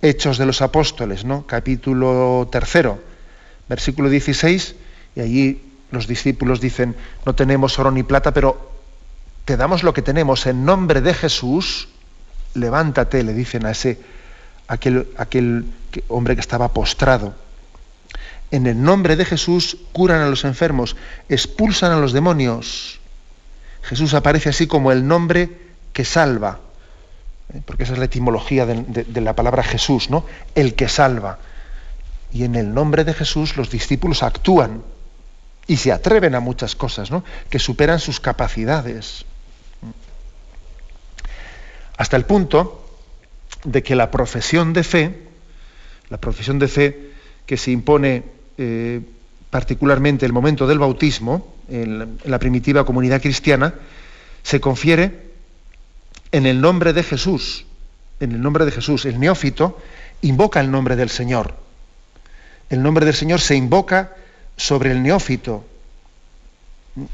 Hechos 0.01 0.37
de 0.37 0.45
los 0.45 0.61
Apóstoles, 0.61 1.25
¿no? 1.25 1.45
capítulo 1.45 2.47
tercero, 2.51 2.99
versículo 3.67 4.09
16, 4.09 4.75
y 5.15 5.21
allí 5.21 5.61
los 5.91 6.07
discípulos 6.07 6.61
dicen, 6.61 6.95
no 7.25 7.35
tenemos 7.35 7.79
oro 7.79 7.91
ni 7.91 8.03
plata, 8.03 8.33
pero 8.33 8.71
te 9.45 9.57
damos 9.57 9.83
lo 9.83 9.93
que 9.93 10.01
tenemos 10.01 10.45
en 10.45 10.65
nombre 10.65 11.01
de 11.01 11.13
Jesús, 11.13 11.89
levántate, 12.53 13.23
le 13.23 13.33
dicen 13.33 13.65
a 13.65 13.71
ese 13.71 13.99
aquel, 14.67 15.07
aquel 15.17 15.65
hombre 16.07 16.35
que 16.35 16.41
estaba 16.41 16.73
postrado. 16.73 17.33
En 18.51 18.65
el 18.65 18.81
nombre 18.81 19.15
de 19.15 19.25
Jesús 19.25 19.77
curan 19.91 20.21
a 20.21 20.29
los 20.29 20.45
enfermos, 20.45 20.95
expulsan 21.27 21.91
a 21.91 21.97
los 21.97 22.13
demonios. 22.13 22.99
Jesús 23.83 24.13
aparece 24.13 24.49
así 24.49 24.67
como 24.67 24.91
el 24.91 25.07
nombre 25.07 25.49
que 25.93 26.05
salva, 26.05 26.59
¿eh? 27.53 27.61
porque 27.65 27.83
esa 27.83 27.93
es 27.93 27.99
la 27.99 28.05
etimología 28.05 28.65
de, 28.65 29.03
de 29.03 29.21
la 29.21 29.33
palabra 29.33 29.63
Jesús, 29.63 30.09
¿no? 30.09 30.25
El 30.55 30.75
que 30.75 30.87
salva. 30.87 31.39
Y 32.31 32.43
en 32.43 32.55
el 32.55 32.73
nombre 32.73 33.03
de 33.03 33.13
Jesús 33.13 33.57
los 33.57 33.69
discípulos 33.69 34.23
actúan 34.23 34.83
y 35.67 35.77
se 35.77 35.91
atreven 35.91 36.35
a 36.35 36.39
muchas 36.39 36.75
cosas, 36.75 37.11
¿no? 37.11 37.23
Que 37.49 37.59
superan 37.59 37.99
sus 37.99 38.19
capacidades. 38.19 39.25
Hasta 41.97 42.15
el 42.15 42.25
punto 42.25 42.85
de 43.63 43.83
que 43.83 43.95
la 43.95 44.11
profesión 44.11 44.71
de 44.73 44.83
fe, 44.83 45.26
la 46.09 46.17
profesión 46.17 46.59
de 46.59 46.67
fe 46.67 47.11
que 47.45 47.57
se 47.57 47.71
impone 47.71 48.23
eh, 48.57 49.01
particularmente 49.49 50.25
el 50.25 50.33
momento 50.33 50.67
del 50.67 50.79
bautismo 50.79 51.55
en 51.69 52.17
la, 52.25 52.39
primitiva 52.39 52.85
comunidad 52.85 53.21
cristiana, 53.21 53.73
se 54.43 54.59
confiere 54.59 55.31
en 56.31 56.45
el 56.45 56.61
nombre 56.61 56.93
de 56.93 57.03
Jesús, 57.03 57.65
en 58.19 58.31
el 58.31 58.41
nombre 58.41 58.65
de 58.65 58.71
Jesús. 58.71 59.05
El 59.05 59.19
neófito 59.19 59.77
invoca 60.21 60.59
el 60.59 60.71
nombre 60.71 60.95
del 60.95 61.09
Señor. 61.09 61.55
El 62.69 62.81
nombre 62.83 63.05
del 63.05 63.15
Señor 63.15 63.39
se 63.39 63.55
invoca 63.55 64.15
sobre 64.55 64.91
el 64.91 65.03
neófito 65.03 65.65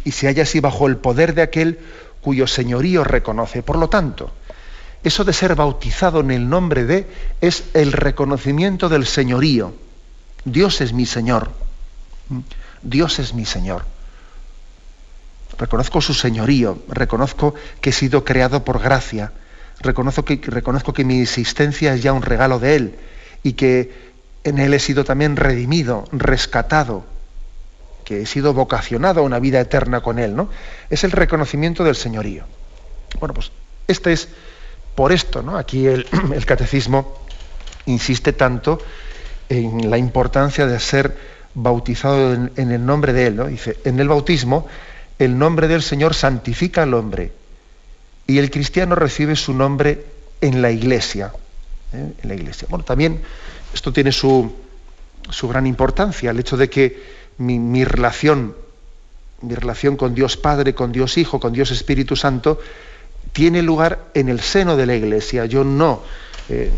y 0.03 0.11
se 0.11 0.27
halla 0.27 0.43
así 0.43 0.59
bajo 0.59 0.87
el 0.87 0.97
poder 0.97 1.33
de 1.33 1.41
aquel 1.41 1.79
cuyo 2.21 2.47
señorío 2.47 3.03
reconoce. 3.03 3.61
Por 3.63 3.77
lo 3.77 3.89
tanto, 3.89 4.31
eso 5.03 5.23
de 5.23 5.33
ser 5.33 5.55
bautizado 5.55 6.21
en 6.21 6.31
el 6.31 6.49
nombre 6.49 6.85
de 6.85 7.07
es 7.41 7.65
el 7.73 7.91
reconocimiento 7.91 8.89
del 8.89 9.05
señorío. 9.05 9.73
Dios 10.45 10.81
es 10.81 10.93
mi 10.93 11.05
Señor. 11.05 11.51
Dios 12.81 13.19
es 13.19 13.33
mi 13.33 13.45
Señor. 13.45 13.85
Reconozco 15.57 16.01
su 16.01 16.13
señorío, 16.13 16.79
reconozco 16.87 17.53
que 17.79 17.91
he 17.91 17.93
sido 17.93 18.23
creado 18.23 18.63
por 18.63 18.81
gracia, 18.81 19.31
reconozco 19.81 20.25
que, 20.25 20.41
reconozco 20.43 20.93
que 20.93 21.05
mi 21.05 21.21
existencia 21.21 21.93
es 21.93 22.01
ya 22.01 22.11
un 22.11 22.23
regalo 22.23 22.59
de 22.59 22.75
Él 22.75 22.95
y 23.43 23.53
que 23.53 24.13
en 24.43 24.57
Él 24.57 24.73
he 24.73 24.79
sido 24.79 25.03
también 25.03 25.35
redimido, 25.35 26.05
rescatado, 26.11 27.05
que 28.03 28.21
he 28.21 28.25
sido 28.25 28.53
vocacionado 28.53 29.21
a 29.21 29.23
una 29.23 29.39
vida 29.39 29.59
eterna 29.59 30.01
con 30.01 30.17
Él. 30.17 30.35
¿no? 30.35 30.49
Es 30.89 31.03
el 31.03 31.11
reconocimiento 31.11 31.83
del 31.83 31.95
señorío. 31.95 32.45
Bueno, 33.19 33.33
pues 33.33 33.51
este 33.87 34.11
es 34.11 34.29
por 34.95 35.11
esto, 35.11 35.41
¿no? 35.41 35.57
Aquí 35.57 35.87
el, 35.87 36.05
catecismo 36.45 37.25
insiste 37.85 38.33
tanto 38.33 38.79
en 39.49 39.89
la 39.89 39.97
importancia 39.97 40.65
de 40.65 40.79
ser 40.79 41.17
bautizado 41.53 42.33
en, 42.33 42.71
el 42.71 42.85
nombre 42.85 43.13
de 43.13 43.27
Él. 43.27 43.47
Dice, 43.49 43.77
en 43.83 43.99
el 43.99 44.07
bautismo 44.07 44.67
el 45.19 45.37
nombre 45.37 45.67
del 45.67 45.81
Señor 45.81 46.13
santifica 46.13 46.83
al 46.83 46.93
hombre 46.93 47.31
y 48.25 48.39
el 48.39 48.49
cristiano 48.49 48.95
recibe 48.95 49.35
su 49.35 49.53
nombre 49.53 50.05
en 50.41 50.61
la 50.61 50.71
iglesia. 50.71 51.31
¿eh? 51.93 52.13
En 52.21 52.29
la 52.29 52.35
iglesia. 52.35 52.67
Bueno, 52.69 52.85
también 52.85 53.21
esto 53.73 53.93
tiene 53.93 54.11
su, 54.11 54.51
su 55.29 55.47
gran 55.47 55.67
importancia, 55.67 56.31
el 56.31 56.39
hecho 56.39 56.57
de 56.57 56.69
que 56.69 57.03
mi, 57.37 57.59
mi, 57.59 57.83
relación, 57.83 58.55
mi 59.41 59.55
relación 59.55 59.97
con 59.97 60.15
Dios 60.15 60.37
Padre, 60.37 60.73
con 60.73 60.91
Dios 60.91 61.17
Hijo, 61.17 61.39
con 61.39 61.53
Dios 61.53 61.71
Espíritu 61.71 62.15
Santo, 62.15 62.59
tiene 63.33 63.63
lugar 63.63 64.05
en 64.13 64.29
el 64.29 64.39
seno 64.39 64.77
de 64.77 64.85
la 64.85 64.95
iglesia. 64.95 65.45
Yo 65.45 65.63
no, 65.63 66.01
eh, 66.49 66.71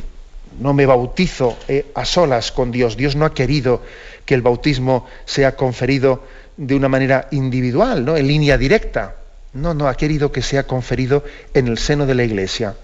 no 0.60 0.74
me 0.74 0.86
bautizo 0.86 1.58
eh, 1.68 1.92
a 1.94 2.06
solas 2.06 2.52
con 2.52 2.72
Dios. 2.72 2.98
Dios 2.98 3.16
no 3.16 3.26
ha 3.26 3.34
querido 3.34 3.82
que 4.26 4.34
el 4.34 4.42
bautismo 4.42 5.06
sea 5.26 5.56
conferido 5.56 6.24
de 6.58 6.76
una 6.76 6.88
manera 6.88 7.28
individual, 7.32 8.06
¿no? 8.06 8.16
en 8.16 8.28
línea 8.28 8.58
directa. 8.58 9.18
No, 9.54 9.74
no, 9.74 9.88
ha 9.88 9.96
querido 9.96 10.32
que 10.32 10.42
sea 10.42 10.64
conferido 10.64 11.24
en 11.54 11.68
el 11.68 11.78
seno 11.78 12.06
de 12.06 12.16
la 12.16 12.24
iglesia. 12.24 12.76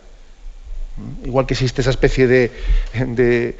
Igual 1.23 1.45
que 1.45 1.53
existe 1.53 1.81
esa 1.81 1.89
especie 1.89 2.27
de, 2.27 2.51
de 2.93 3.57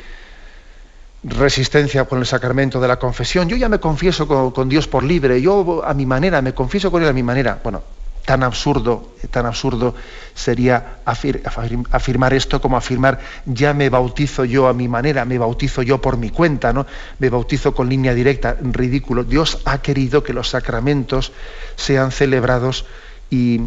resistencia 1.24 2.06
con 2.06 2.20
el 2.20 2.25
sacramento 2.25 2.82
de 2.82 2.88
la 2.88 3.00
confesión. 3.00 3.48
Yo 3.48 3.56
ya 3.56 3.70
me 3.70 3.80
confieso 3.80 4.27
con, 4.27 4.51
con, 4.51 4.70
Dios 4.70 4.88
por 4.88 5.03
libre, 5.03 5.41
yo 5.41 5.84
a 5.86 5.94
mi 5.94 6.06
manera, 6.06 6.41
me 6.41 6.53
confieso 6.53 6.91
con 6.91 7.01
Él 7.01 7.10
a 7.10 7.13
mi 7.13 7.24
manera. 7.24 7.60
Bueno, 7.63 7.84
tan 8.25 8.44
absurdo, 8.44 9.13
tan 9.32 9.46
absurdo 9.46 9.96
sería 10.34 11.00
afirmar 11.06 12.34
esto 12.34 12.62
como 12.62 12.78
afirmar 12.78 13.20
ya 13.46 13.74
me 13.74 13.90
bautizo 13.90 14.46
yo 14.46 14.68
a 14.68 14.74
mi 14.74 14.88
manera, 14.88 15.25
me 15.25 15.38
bautizo 15.38 15.82
yo 15.82 16.01
por 16.01 16.18
mi 16.18 16.30
cuenta, 16.30 16.74
¿no? 16.74 16.86
Me 17.20 17.30
bautizo 17.30 17.74
con 17.74 17.90
línea 17.90 18.13
directa, 18.13 18.58
ridículo. 18.62 19.24
Dios 19.24 19.60
ha 19.66 19.82
querido 19.82 20.24
que 20.24 20.34
los 20.34 20.50
sacramentos 20.50 21.32
sean 21.75 22.12
celebrados 22.12 22.86
y 23.30 23.62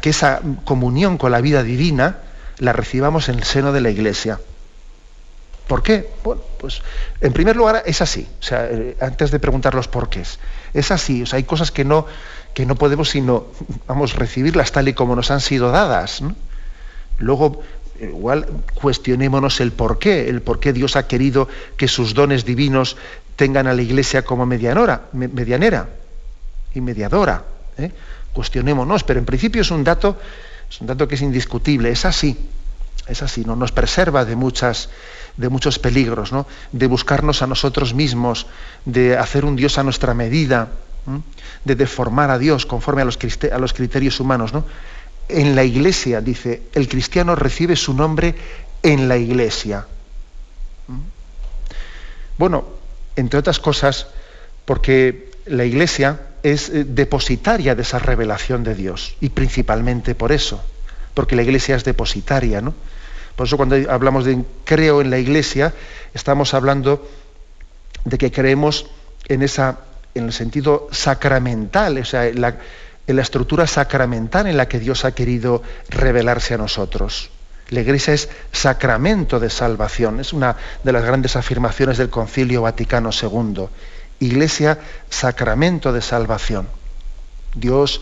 que 0.00 0.10
esa 0.10 0.40
comunión 0.64 1.18
con 1.18 1.32
la 1.32 1.40
vida 1.40 1.62
divina 1.62 2.18
la 2.58 2.72
recibamos 2.72 3.28
en 3.28 3.36
el 3.36 3.44
seno 3.44 3.72
de 3.72 3.80
la 3.80 3.90
iglesia. 3.90 4.38
¿Por 5.68 5.82
qué? 5.82 6.10
Bueno, 6.24 6.40
pues 6.58 6.80
en 7.20 7.32
primer 7.34 7.54
lugar 7.54 7.82
es 7.84 8.00
así. 8.00 8.26
O 8.40 8.42
sea, 8.42 8.64
eh, 8.64 8.96
antes 9.00 9.30
de 9.30 9.38
preguntar 9.38 9.74
los 9.74 9.86
porqués, 9.86 10.38
es 10.72 10.90
así. 10.90 11.22
O 11.22 11.26
sea, 11.26 11.36
hay 11.36 11.44
cosas 11.44 11.70
que 11.70 11.84
no, 11.84 12.06
que 12.58 12.66
no 12.66 12.74
podemos 12.74 13.10
sino, 13.10 13.46
vamos, 13.86 14.16
recibirlas 14.16 14.72
tal 14.72 14.88
y 14.88 14.92
como 14.92 15.14
nos 15.14 15.30
han 15.30 15.40
sido 15.40 15.70
dadas. 15.70 16.24
Luego, 17.18 17.62
igual, 18.00 18.48
cuestionémonos 18.74 19.60
el 19.60 19.70
por 19.70 20.00
qué, 20.00 20.28
el 20.28 20.42
por 20.42 20.58
qué 20.58 20.72
Dios 20.72 20.96
ha 20.96 21.06
querido 21.06 21.46
que 21.76 21.86
sus 21.86 22.14
dones 22.14 22.44
divinos 22.44 22.96
tengan 23.36 23.68
a 23.68 23.74
la 23.74 23.82
Iglesia 23.82 24.24
como 24.24 24.44
medianora, 24.44 25.02
medianera 25.12 25.88
y 26.74 26.80
mediadora. 26.80 27.44
¿eh? 27.76 27.92
Cuestionémonos, 28.32 29.04
pero 29.04 29.20
en 29.20 29.24
principio 29.24 29.62
es 29.62 29.70
un 29.70 29.84
dato, 29.84 30.16
es 30.68 30.80
un 30.80 30.88
dato 30.88 31.06
que 31.06 31.14
es 31.14 31.22
indiscutible, 31.22 31.92
es 31.92 32.04
así, 32.06 32.36
es 33.06 33.22
así, 33.22 33.44
¿no? 33.44 33.54
nos 33.54 33.70
preserva 33.70 34.24
de 34.24 34.34
muchas 34.34 34.88
de 35.36 35.48
muchos 35.48 35.78
peligros, 35.78 36.32
¿no? 36.32 36.48
de 36.72 36.88
buscarnos 36.88 37.40
a 37.40 37.46
nosotros 37.46 37.94
mismos, 37.94 38.48
de 38.84 39.16
hacer 39.16 39.44
un 39.44 39.54
Dios 39.54 39.78
a 39.78 39.84
nuestra 39.84 40.12
medida, 40.12 40.70
de 41.64 41.74
deformar 41.74 42.30
a 42.30 42.38
Dios 42.38 42.66
conforme 42.66 43.02
a 43.02 43.04
los, 43.04 43.72
criterios 43.72 44.20
humanos. 44.20 44.52
¿no? 44.52 44.64
En 45.28 45.54
la 45.54 45.64
iglesia, 45.64 46.20
dice, 46.20 46.62
el 46.74 46.88
cristiano 46.88 47.34
recibe 47.34 47.76
su 47.76 47.94
nombre 47.94 48.34
en 48.82 49.08
la 49.08 49.16
iglesia. 49.16 49.86
Bueno, 52.38 52.64
entre 53.16 53.38
otras 53.38 53.58
cosas, 53.58 54.06
porque 54.64 55.30
la 55.46 55.64
iglesia 55.64 56.20
es 56.42 56.68
eh, 56.68 56.84
depositaria 56.84 57.74
de 57.74 57.82
esa 57.82 57.98
revelación 57.98 58.62
de 58.62 58.74
Dios, 58.74 59.16
y 59.20 59.30
principalmente 59.30 60.14
por 60.14 60.30
eso, 60.30 60.62
porque 61.14 61.34
la 61.34 61.42
iglesia 61.42 61.74
es 61.74 61.84
depositaria, 61.84 62.60
¿no? 62.60 62.74
Por 63.34 63.46
eso 63.46 63.56
cuando 63.56 63.76
hablamos 63.90 64.24
de 64.24 64.44
creo 64.64 65.00
en 65.00 65.10
la 65.10 65.18
iglesia, 65.18 65.72
estamos 66.12 66.54
hablando 66.54 67.08
de 68.04 68.18
que 68.18 68.32
creemos 68.32 68.86
en 69.28 69.42
esa, 69.42 69.78
en 70.18 70.26
el 70.26 70.32
sentido 70.32 70.88
sacramental, 70.90 71.98
o 71.98 72.04
sea, 72.04 72.26
en 72.26 72.40
la, 72.40 72.56
estructura 73.06 73.66
sacramental 73.66 74.46
en 74.46 74.56
la 74.56 74.68
que 74.68 74.78
Dios 74.78 75.04
ha 75.04 75.12
querido 75.12 75.62
revelarse 75.88 76.54
a 76.54 76.58
nosotros. 76.58 77.30
La 77.70 77.80
iglesia 77.80 78.14
es 78.14 78.28
sacramento 78.52 79.40
de 79.40 79.50
salvación, 79.50 80.20
es 80.20 80.32
una 80.32 80.56
de 80.84 80.92
las 80.92 81.04
grandes 81.04 81.36
afirmaciones 81.36 81.98
del 81.98 82.10
Concilio 82.10 82.62
Vaticano 82.62 83.10
II. 83.10 83.66
Iglesia, 84.20 84.78
sacramento 85.08 85.92
de 85.92 86.02
salvación. 86.02 86.68
Dios 87.54 88.00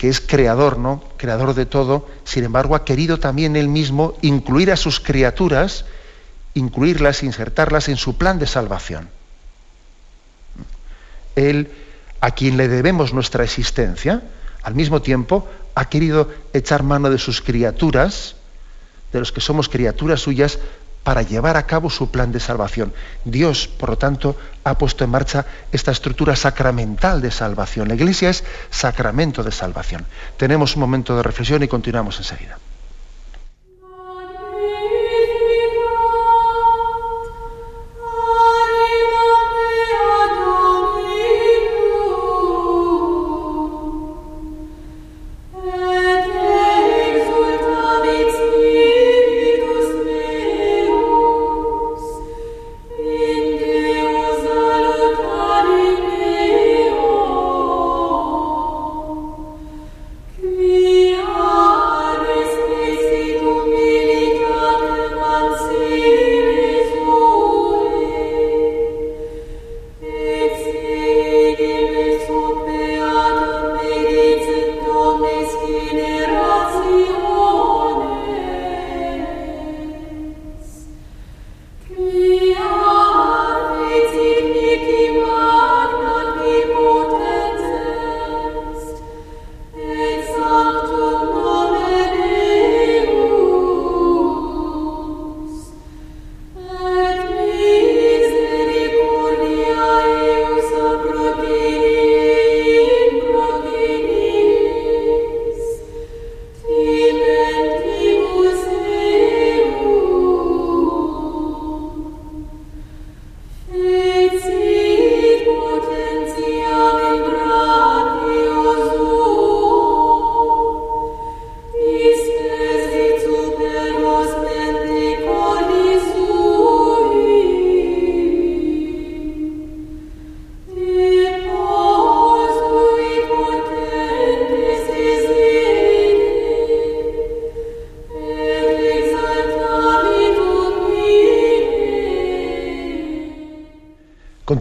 que 0.00 0.08
es 0.08 0.22
creador, 0.22 0.78
¿no? 0.78 1.04
Creador 1.18 1.52
de 1.52 1.66
todo, 1.66 2.08
sin 2.24 2.44
embargo 2.44 2.74
ha 2.74 2.86
querido 2.86 3.18
también 3.18 3.54
él 3.54 3.68
mismo 3.68 4.14
incluir 4.22 4.72
a 4.72 4.78
sus 4.78 4.98
criaturas, 4.98 5.84
incluirlas, 6.54 7.22
insertarlas 7.22 7.90
en 7.90 7.98
su 7.98 8.16
plan 8.16 8.38
de 8.38 8.46
salvación. 8.46 9.10
Él, 11.48 11.70
a 12.20 12.32
quien 12.32 12.56
le 12.56 12.68
debemos 12.68 13.14
nuestra 13.14 13.44
existencia, 13.44 14.22
al 14.62 14.74
mismo 14.74 15.00
tiempo 15.00 15.48
ha 15.74 15.88
querido 15.88 16.28
echar 16.52 16.82
mano 16.82 17.10
de 17.10 17.18
sus 17.18 17.40
criaturas, 17.40 18.36
de 19.12 19.20
los 19.20 19.32
que 19.32 19.40
somos 19.40 19.68
criaturas 19.68 20.20
suyas, 20.20 20.58
para 21.02 21.22
llevar 21.22 21.56
a 21.56 21.66
cabo 21.66 21.88
su 21.88 22.10
plan 22.10 22.30
de 22.30 22.40
salvación. 22.40 22.92
Dios, 23.24 23.68
por 23.68 23.88
lo 23.88 23.98
tanto, 23.98 24.36
ha 24.64 24.76
puesto 24.76 25.02
en 25.02 25.10
marcha 25.10 25.46
esta 25.72 25.92
estructura 25.92 26.36
sacramental 26.36 27.22
de 27.22 27.30
salvación. 27.30 27.88
La 27.88 27.94
Iglesia 27.94 28.28
es 28.28 28.44
sacramento 28.70 29.42
de 29.42 29.50
salvación. 29.50 30.04
Tenemos 30.36 30.76
un 30.76 30.80
momento 30.80 31.16
de 31.16 31.22
reflexión 31.22 31.62
y 31.62 31.68
continuamos 31.68 32.18
enseguida. 32.18 32.58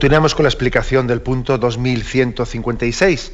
Continuamos 0.09 0.33
con 0.33 0.41
la 0.41 0.49
explicación 0.49 1.05
del 1.05 1.21
punto 1.21 1.59
2156. 1.59 3.31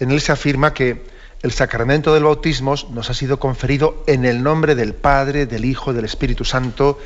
En 0.00 0.10
él 0.10 0.20
se 0.20 0.32
afirma 0.32 0.74
que 0.74 1.04
el 1.42 1.52
sacramento 1.52 2.12
del 2.12 2.24
bautismo 2.24 2.74
nos 2.90 3.08
ha 3.08 3.14
sido 3.14 3.38
conferido 3.38 4.02
en 4.08 4.24
el 4.24 4.42
nombre 4.42 4.74
del 4.74 4.94
Padre, 4.94 5.46
del 5.46 5.64
Hijo 5.64 5.92
del 5.92 6.04
Espíritu 6.04 6.44
Santo. 6.44 6.98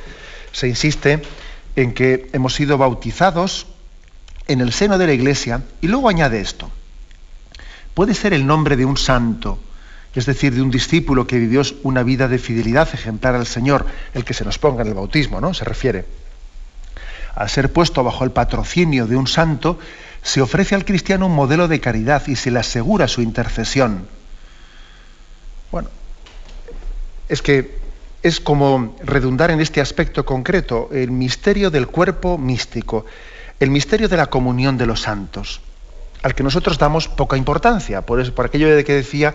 Se 0.50 0.66
insiste 0.66 1.20
en 1.76 1.92
que 1.92 2.30
hemos 2.32 2.54
sido 2.54 2.78
bautizados 2.78 3.66
en 4.48 4.62
el 4.62 4.72
seno 4.72 4.96
de 4.96 5.08
la 5.08 5.12
Iglesia 5.12 5.60
y 5.82 5.88
luego 5.88 6.08
añade 6.08 6.40
esto. 6.40 6.70
Puede 7.92 8.14
ser 8.14 8.32
el 8.32 8.46
nombre 8.46 8.78
de 8.78 8.86
un 8.86 8.96
santo, 8.96 9.58
es 10.14 10.24
decir, 10.24 10.54
de 10.54 10.62
un 10.62 10.70
discípulo 10.70 11.26
que 11.26 11.38
vivió 11.38 11.60
una 11.82 12.02
vida 12.02 12.28
de 12.28 12.38
fidelidad 12.38 12.88
ejemplar 12.94 13.34
al 13.34 13.46
Señor, 13.46 13.84
el 14.14 14.24
que 14.24 14.32
se 14.32 14.46
nos 14.46 14.58
ponga 14.58 14.80
en 14.80 14.88
el 14.88 14.94
bautismo, 14.94 15.38
¿no? 15.38 15.52
Se 15.52 15.66
refiere. 15.66 16.25
Al 17.36 17.50
ser 17.50 17.72
puesto 17.72 18.02
bajo 18.02 18.24
el 18.24 18.32
patrocinio 18.32 19.06
de 19.06 19.14
un 19.14 19.26
santo, 19.26 19.78
se 20.22 20.40
ofrece 20.40 20.74
al 20.74 20.84
cristiano 20.84 21.26
un 21.26 21.34
modelo 21.34 21.68
de 21.68 21.80
caridad 21.80 22.26
y 22.26 22.34
se 22.34 22.50
le 22.50 22.58
asegura 22.58 23.06
su 23.06 23.22
intercesión. 23.22 24.08
Bueno, 25.70 25.90
es 27.28 27.42
que 27.42 27.78
es 28.22 28.40
como 28.40 28.96
redundar 29.04 29.50
en 29.50 29.60
este 29.60 29.80
aspecto 29.80 30.24
concreto, 30.24 30.88
el 30.92 31.10
misterio 31.10 31.70
del 31.70 31.86
cuerpo 31.86 32.38
místico, 32.38 33.04
el 33.60 33.70
misterio 33.70 34.08
de 34.08 34.16
la 34.16 34.26
comunión 34.26 34.78
de 34.78 34.86
los 34.86 35.02
santos, 35.02 35.60
al 36.22 36.34
que 36.34 36.42
nosotros 36.42 36.78
damos 36.78 37.06
poca 37.06 37.36
importancia, 37.36 38.00
por, 38.02 38.18
eso, 38.18 38.34
por 38.34 38.46
aquello 38.46 38.74
de 38.74 38.82
que 38.82 38.94
decía 38.94 39.34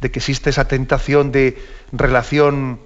de 0.00 0.10
que 0.10 0.18
existe 0.18 0.50
esa 0.50 0.66
tentación 0.66 1.30
de 1.30 1.62
relación 1.92 2.80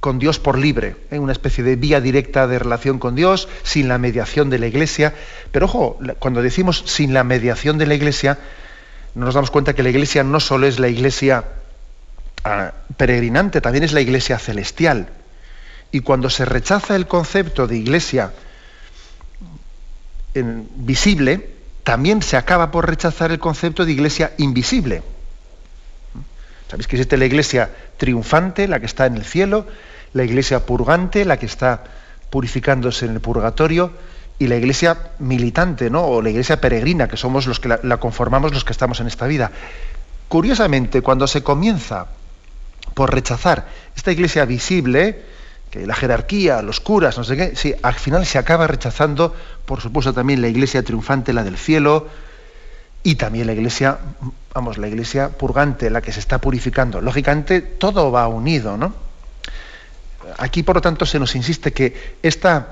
con 0.00 0.18
Dios 0.18 0.38
por 0.38 0.58
libre, 0.58 0.96
¿eh? 1.10 1.18
una 1.18 1.32
especie 1.32 1.64
de 1.64 1.76
vía 1.76 2.00
directa 2.00 2.46
de 2.46 2.58
relación 2.58 2.98
con 2.98 3.14
Dios, 3.16 3.48
sin 3.64 3.88
la 3.88 3.98
mediación 3.98 4.48
de 4.48 4.58
la 4.58 4.66
Iglesia. 4.66 5.14
Pero 5.50 5.66
ojo, 5.66 5.98
cuando 6.18 6.40
decimos 6.42 6.84
sin 6.86 7.12
la 7.12 7.24
mediación 7.24 7.78
de 7.78 7.86
la 7.86 7.94
Iglesia, 7.94 8.38
nos 9.14 9.34
damos 9.34 9.50
cuenta 9.50 9.74
que 9.74 9.82
la 9.82 9.90
Iglesia 9.90 10.22
no 10.22 10.38
solo 10.38 10.66
es 10.66 10.78
la 10.78 10.88
Iglesia 10.88 11.44
ah, 12.44 12.72
peregrinante, 12.96 13.60
también 13.60 13.84
es 13.84 13.92
la 13.92 14.00
Iglesia 14.00 14.38
celestial. 14.38 15.08
Y 15.90 16.00
cuando 16.00 16.30
se 16.30 16.44
rechaza 16.44 16.94
el 16.94 17.06
concepto 17.06 17.66
de 17.66 17.76
Iglesia 17.76 18.32
visible, 20.34 21.50
también 21.82 22.22
se 22.22 22.36
acaba 22.36 22.70
por 22.70 22.86
rechazar 22.86 23.32
el 23.32 23.38
concepto 23.38 23.84
de 23.84 23.92
Iglesia 23.92 24.32
invisible. 24.36 25.02
Sabéis 26.68 26.86
que 26.86 26.96
existe 26.96 27.16
la 27.16 27.24
iglesia 27.24 27.70
triunfante, 27.96 28.68
la 28.68 28.78
que 28.78 28.86
está 28.86 29.06
en 29.06 29.16
el 29.16 29.24
cielo, 29.24 29.66
la 30.12 30.24
iglesia 30.24 30.66
purgante, 30.66 31.24
la 31.24 31.38
que 31.38 31.46
está 31.46 31.84
purificándose 32.30 33.06
en 33.06 33.12
el 33.12 33.20
purgatorio, 33.20 33.92
y 34.38 34.46
la 34.46 34.56
iglesia 34.56 34.96
militante, 35.18 35.90
¿no? 35.90 36.04
O 36.04 36.22
la 36.22 36.30
iglesia 36.30 36.60
peregrina, 36.60 37.08
que 37.08 37.16
somos 37.16 37.46
los 37.46 37.58
que 37.58 37.68
la, 37.82 37.96
conformamos 37.96 38.52
los 38.52 38.64
que 38.64 38.72
estamos 38.72 39.00
en 39.00 39.08
esta 39.08 39.26
vida. 39.26 39.50
Curiosamente, 40.28 41.02
cuando 41.02 41.26
se 41.26 41.42
comienza 41.42 42.06
por 42.94 43.12
rechazar 43.12 43.66
esta 43.96 44.12
iglesia 44.12 44.44
visible, 44.44 45.22
que 45.70 45.86
la 45.86 45.94
jerarquía, 45.94 46.62
los 46.62 46.80
curas, 46.80 47.18
no 47.18 47.24
sé 47.24 47.36
qué, 47.36 47.56
sí, 47.56 47.74
al 47.82 47.94
final 47.94 48.26
se 48.26 48.38
acaba 48.38 48.66
rechazando, 48.66 49.34
por 49.64 49.80
supuesto, 49.80 50.12
también 50.12 50.40
la 50.40 50.48
iglesia 50.48 50.82
triunfante, 50.82 51.32
la 51.32 51.42
del 51.42 51.56
cielo, 51.56 52.08
y 53.02 53.14
también 53.14 53.46
la 53.46 53.52
iglesia, 53.52 53.98
vamos, 54.52 54.78
la 54.78 54.88
iglesia 54.88 55.30
purgante, 55.30 55.90
la 55.90 56.00
que 56.00 56.12
se 56.12 56.20
está 56.20 56.38
purificando. 56.38 57.00
Lógicamente, 57.00 57.60
todo 57.60 58.10
va 58.10 58.26
unido, 58.28 58.76
¿no? 58.76 58.92
Aquí, 60.38 60.62
por 60.62 60.76
lo 60.76 60.82
tanto, 60.82 61.06
se 61.06 61.18
nos 61.18 61.34
insiste 61.34 61.72
que 61.72 62.16
esta, 62.22 62.68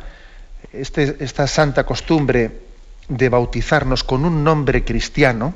este, 0.73 1.17
esta 1.21 1.47
santa 1.47 1.85
costumbre 1.85 2.61
de 3.09 3.29
bautizarnos 3.29 4.05
con 4.05 4.25
un 4.25 4.43
nombre 4.43 4.85
cristiano, 4.85 5.55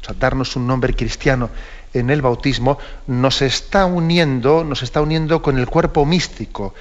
o 0.00 0.04
sea, 0.04 0.14
darnos 0.18 0.56
un 0.56 0.66
nombre 0.66 0.94
cristiano 0.94 1.50
en 1.92 2.10
el 2.10 2.22
bautismo, 2.22 2.78
nos 3.06 3.42
está 3.42 3.86
uniendo, 3.86 4.62
nos 4.62 4.82
está 4.82 5.00
uniendo 5.00 5.42
con 5.42 5.58
el 5.58 5.66
cuerpo 5.66 6.06
místico, 6.06 6.74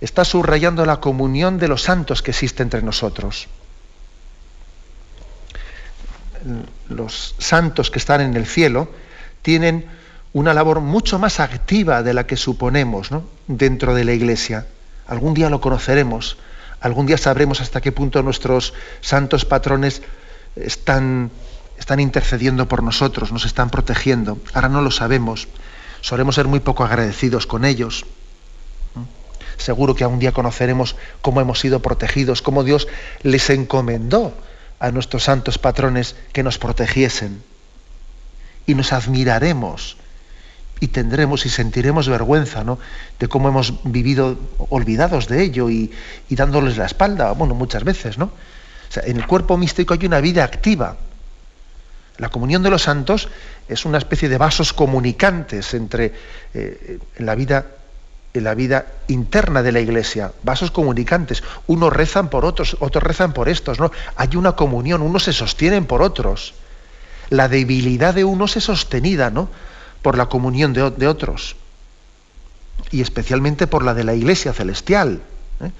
está 0.00 0.24
subrayando 0.24 0.84
la 0.84 1.00
comunión 1.00 1.58
de 1.58 1.68
los 1.68 1.82
santos 1.82 2.22
que 2.22 2.30
existe 2.30 2.62
entre 2.62 2.82
nosotros 2.82 3.48
los 6.88 7.34
santos 7.38 7.90
que 7.90 7.98
están 7.98 8.20
en 8.20 8.34
el 8.36 8.46
cielo 8.46 8.88
tienen 9.42 9.86
una 10.32 10.54
labor 10.54 10.80
mucho 10.80 11.18
más 11.18 11.40
activa 11.40 12.02
de 12.02 12.14
la 12.14 12.26
que 12.26 12.36
suponemos 12.36 13.10
dentro 13.46 13.94
de 13.94 14.04
la 14.04 14.12
iglesia. 14.12 14.66
Algún 15.06 15.34
día 15.34 15.50
lo 15.50 15.60
conoceremos, 15.60 16.36
algún 16.80 17.06
día 17.06 17.16
sabremos 17.16 17.60
hasta 17.60 17.80
qué 17.80 17.92
punto 17.92 18.22
nuestros 18.22 18.74
santos 19.00 19.44
patrones 19.44 20.02
están, 20.56 21.30
están 21.78 22.00
intercediendo 22.00 22.68
por 22.68 22.82
nosotros, 22.82 23.32
nos 23.32 23.46
están 23.46 23.70
protegiendo. 23.70 24.38
Ahora 24.52 24.68
no 24.68 24.82
lo 24.82 24.90
sabemos. 24.90 25.48
Solemos 26.00 26.34
ser 26.34 26.46
muy 26.46 26.60
poco 26.60 26.84
agradecidos 26.84 27.46
con 27.46 27.64
ellos. 27.64 28.04
Seguro 29.56 29.94
que 29.94 30.04
algún 30.04 30.18
día 30.18 30.32
conoceremos 30.32 30.96
cómo 31.22 31.40
hemos 31.40 31.60
sido 31.60 31.80
protegidos, 31.80 32.42
cómo 32.42 32.62
Dios 32.62 32.88
les 33.22 33.48
encomendó 33.48 34.34
a 34.78 34.90
nuestros 34.90 35.24
santos 35.24 35.58
patrones 35.58 36.16
que 36.32 36.42
nos 36.42 36.58
protegiesen. 36.58 37.42
Y 38.66 38.74
nos 38.74 38.92
admiraremos 38.92 39.96
y 40.80 40.88
tendremos 40.88 41.46
y 41.46 41.48
sentiremos 41.48 42.08
vergüenza 42.08 42.64
¿no? 42.64 42.78
de 43.18 43.28
cómo 43.28 43.48
hemos 43.48 43.72
vivido 43.84 44.38
olvidados 44.70 45.28
de 45.28 45.42
ello 45.42 45.70
y, 45.70 45.92
dándoles 46.28 46.76
la 46.76 46.86
espalda, 46.86 47.32
bueno, 47.32 47.54
muchas 47.54 47.84
veces, 47.84 48.18
¿no? 48.18 48.30
en 48.94 49.16
el 49.16 49.26
cuerpo 49.26 49.56
místico 49.56 49.94
hay 49.94 50.06
una 50.06 50.20
vida 50.20 50.44
activa. 50.44 50.96
La 52.18 52.30
comunión 52.30 52.62
de 52.62 52.70
los 52.70 52.82
santos 52.82 53.28
es 53.68 53.84
una 53.84 53.98
especie 53.98 54.28
de 54.28 54.38
vasos 54.38 54.72
comunicantes 54.72 55.74
entre 55.74 56.14
eh, 56.54 56.98
la 57.18 57.34
vida 57.34 57.66
en 58.38 58.44
la 58.44 58.54
vida 58.54 58.86
interna 59.08 59.62
de 59.62 59.72
la 59.72 59.80
iglesia, 59.80 60.32
vasos 60.42 60.70
comunicantes. 60.70 61.42
Unos 61.66 61.92
rezan 61.92 62.28
por 62.28 62.44
otros, 62.44 62.76
otros 62.80 63.02
rezan 63.02 63.32
por 63.32 63.48
estos, 63.48 63.78
¿no? 63.78 63.90
Hay 64.16 64.36
una 64.36 64.52
comunión, 64.52 65.02
unos 65.02 65.24
se 65.24 65.32
sostienen 65.32 65.86
por 65.86 66.02
otros. 66.02 66.54
La 67.30 67.48
debilidad 67.48 68.14
de 68.14 68.24
unos 68.24 68.56
es 68.56 68.64
sostenida, 68.64 69.30
¿no? 69.30 69.48
Por 70.02 70.16
la 70.16 70.26
comunión 70.26 70.72
de, 70.72 71.08
otros. 71.08 71.56
Y 72.90 73.00
especialmente 73.00 73.66
por 73.66 73.84
la 73.84 73.94
de 73.94 74.04
la 74.04 74.14
iglesia 74.14 74.52
celestial. 74.52 75.22
¿eh? 75.60 75.70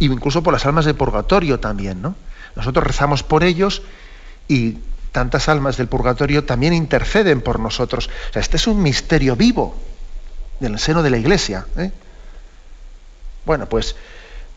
incluso 0.00 0.42
por 0.42 0.52
las 0.52 0.66
almas 0.66 0.84
de 0.84 0.94
purgatorio 0.94 1.60
también, 1.60 2.02
¿no? 2.02 2.16
Nosotros 2.56 2.86
rezamos 2.86 3.22
por 3.22 3.44
ellos 3.44 3.82
y 4.48 4.78
tantas 5.12 5.48
almas 5.48 5.76
del 5.76 5.86
purgatorio 5.86 6.44
también 6.44 6.72
interceden 6.72 7.40
por 7.40 7.60
nosotros. 7.60 8.08
O 8.30 8.32
sea, 8.32 8.42
este 8.42 8.56
es 8.56 8.66
un 8.66 8.82
misterio 8.82 9.36
vivo 9.36 9.76
del 10.60 10.78
seno 10.78 11.02
de 11.02 11.10
la 11.10 11.18
iglesia. 11.18 11.66
¿eh? 11.76 11.92
Bueno, 13.44 13.68
pues 13.68 13.96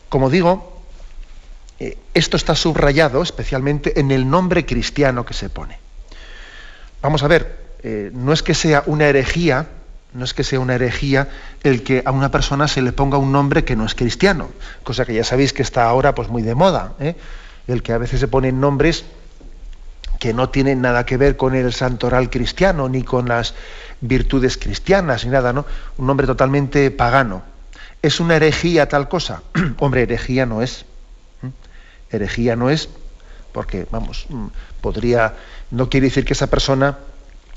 como 0.08 0.30
digo, 0.30 0.78
eh, 1.80 1.98
esto 2.14 2.36
está 2.36 2.54
subrayado 2.54 3.22
especialmente 3.22 4.00
en 4.00 4.10
el 4.10 4.28
nombre 4.28 4.66
cristiano 4.66 5.24
que 5.24 5.34
se 5.34 5.48
pone. 5.48 5.78
Vamos 7.02 7.22
a 7.22 7.28
ver, 7.28 7.58
eh, 7.82 8.10
no 8.12 8.32
es 8.32 8.42
que 8.42 8.54
sea 8.54 8.82
una 8.86 9.06
herejía, 9.06 9.66
no 10.14 10.24
es 10.24 10.34
que 10.34 10.42
sea 10.42 10.58
una 10.58 10.74
herejía 10.74 11.28
el 11.62 11.82
que 11.82 12.02
a 12.04 12.10
una 12.10 12.30
persona 12.30 12.66
se 12.66 12.82
le 12.82 12.92
ponga 12.92 13.18
un 13.18 13.30
nombre 13.30 13.64
que 13.64 13.76
no 13.76 13.84
es 13.84 13.94
cristiano, 13.94 14.50
cosa 14.82 15.04
que 15.04 15.14
ya 15.14 15.24
sabéis 15.24 15.52
que 15.52 15.62
está 15.62 15.84
ahora 15.84 16.14
pues 16.14 16.28
muy 16.28 16.42
de 16.42 16.54
moda, 16.54 16.94
¿eh? 16.98 17.14
el 17.68 17.82
que 17.82 17.92
a 17.92 17.98
veces 17.98 18.18
se 18.18 18.28
ponen 18.28 18.60
nombres 18.60 19.04
que 20.18 20.34
no 20.34 20.48
tienen 20.48 20.80
nada 20.80 21.06
que 21.06 21.16
ver 21.16 21.36
con 21.36 21.54
el 21.54 21.72
santoral 21.72 22.30
cristiano 22.30 22.88
ni 22.88 23.04
con 23.04 23.28
las 23.28 23.54
virtudes 24.00 24.56
cristianas 24.56 25.24
ni 25.24 25.30
nada, 25.30 25.52
¿no? 25.52 25.64
Un 25.96 26.06
nombre 26.06 26.26
totalmente 26.26 26.90
pagano. 26.90 27.42
¿Es 28.02 28.20
una 28.20 28.36
herejía 28.36 28.88
tal 28.88 29.08
cosa? 29.08 29.42
Hombre, 29.78 30.02
herejía 30.02 30.46
no 30.46 30.62
es. 30.62 30.84
Herejía 32.10 32.56
no 32.56 32.70
es 32.70 32.88
porque, 33.52 33.86
vamos, 33.90 34.26
mm, 34.28 34.46
podría, 34.80 35.34
no 35.70 35.88
quiere 35.90 36.06
decir 36.06 36.24
que 36.24 36.32
esa 36.32 36.48
persona 36.48 36.98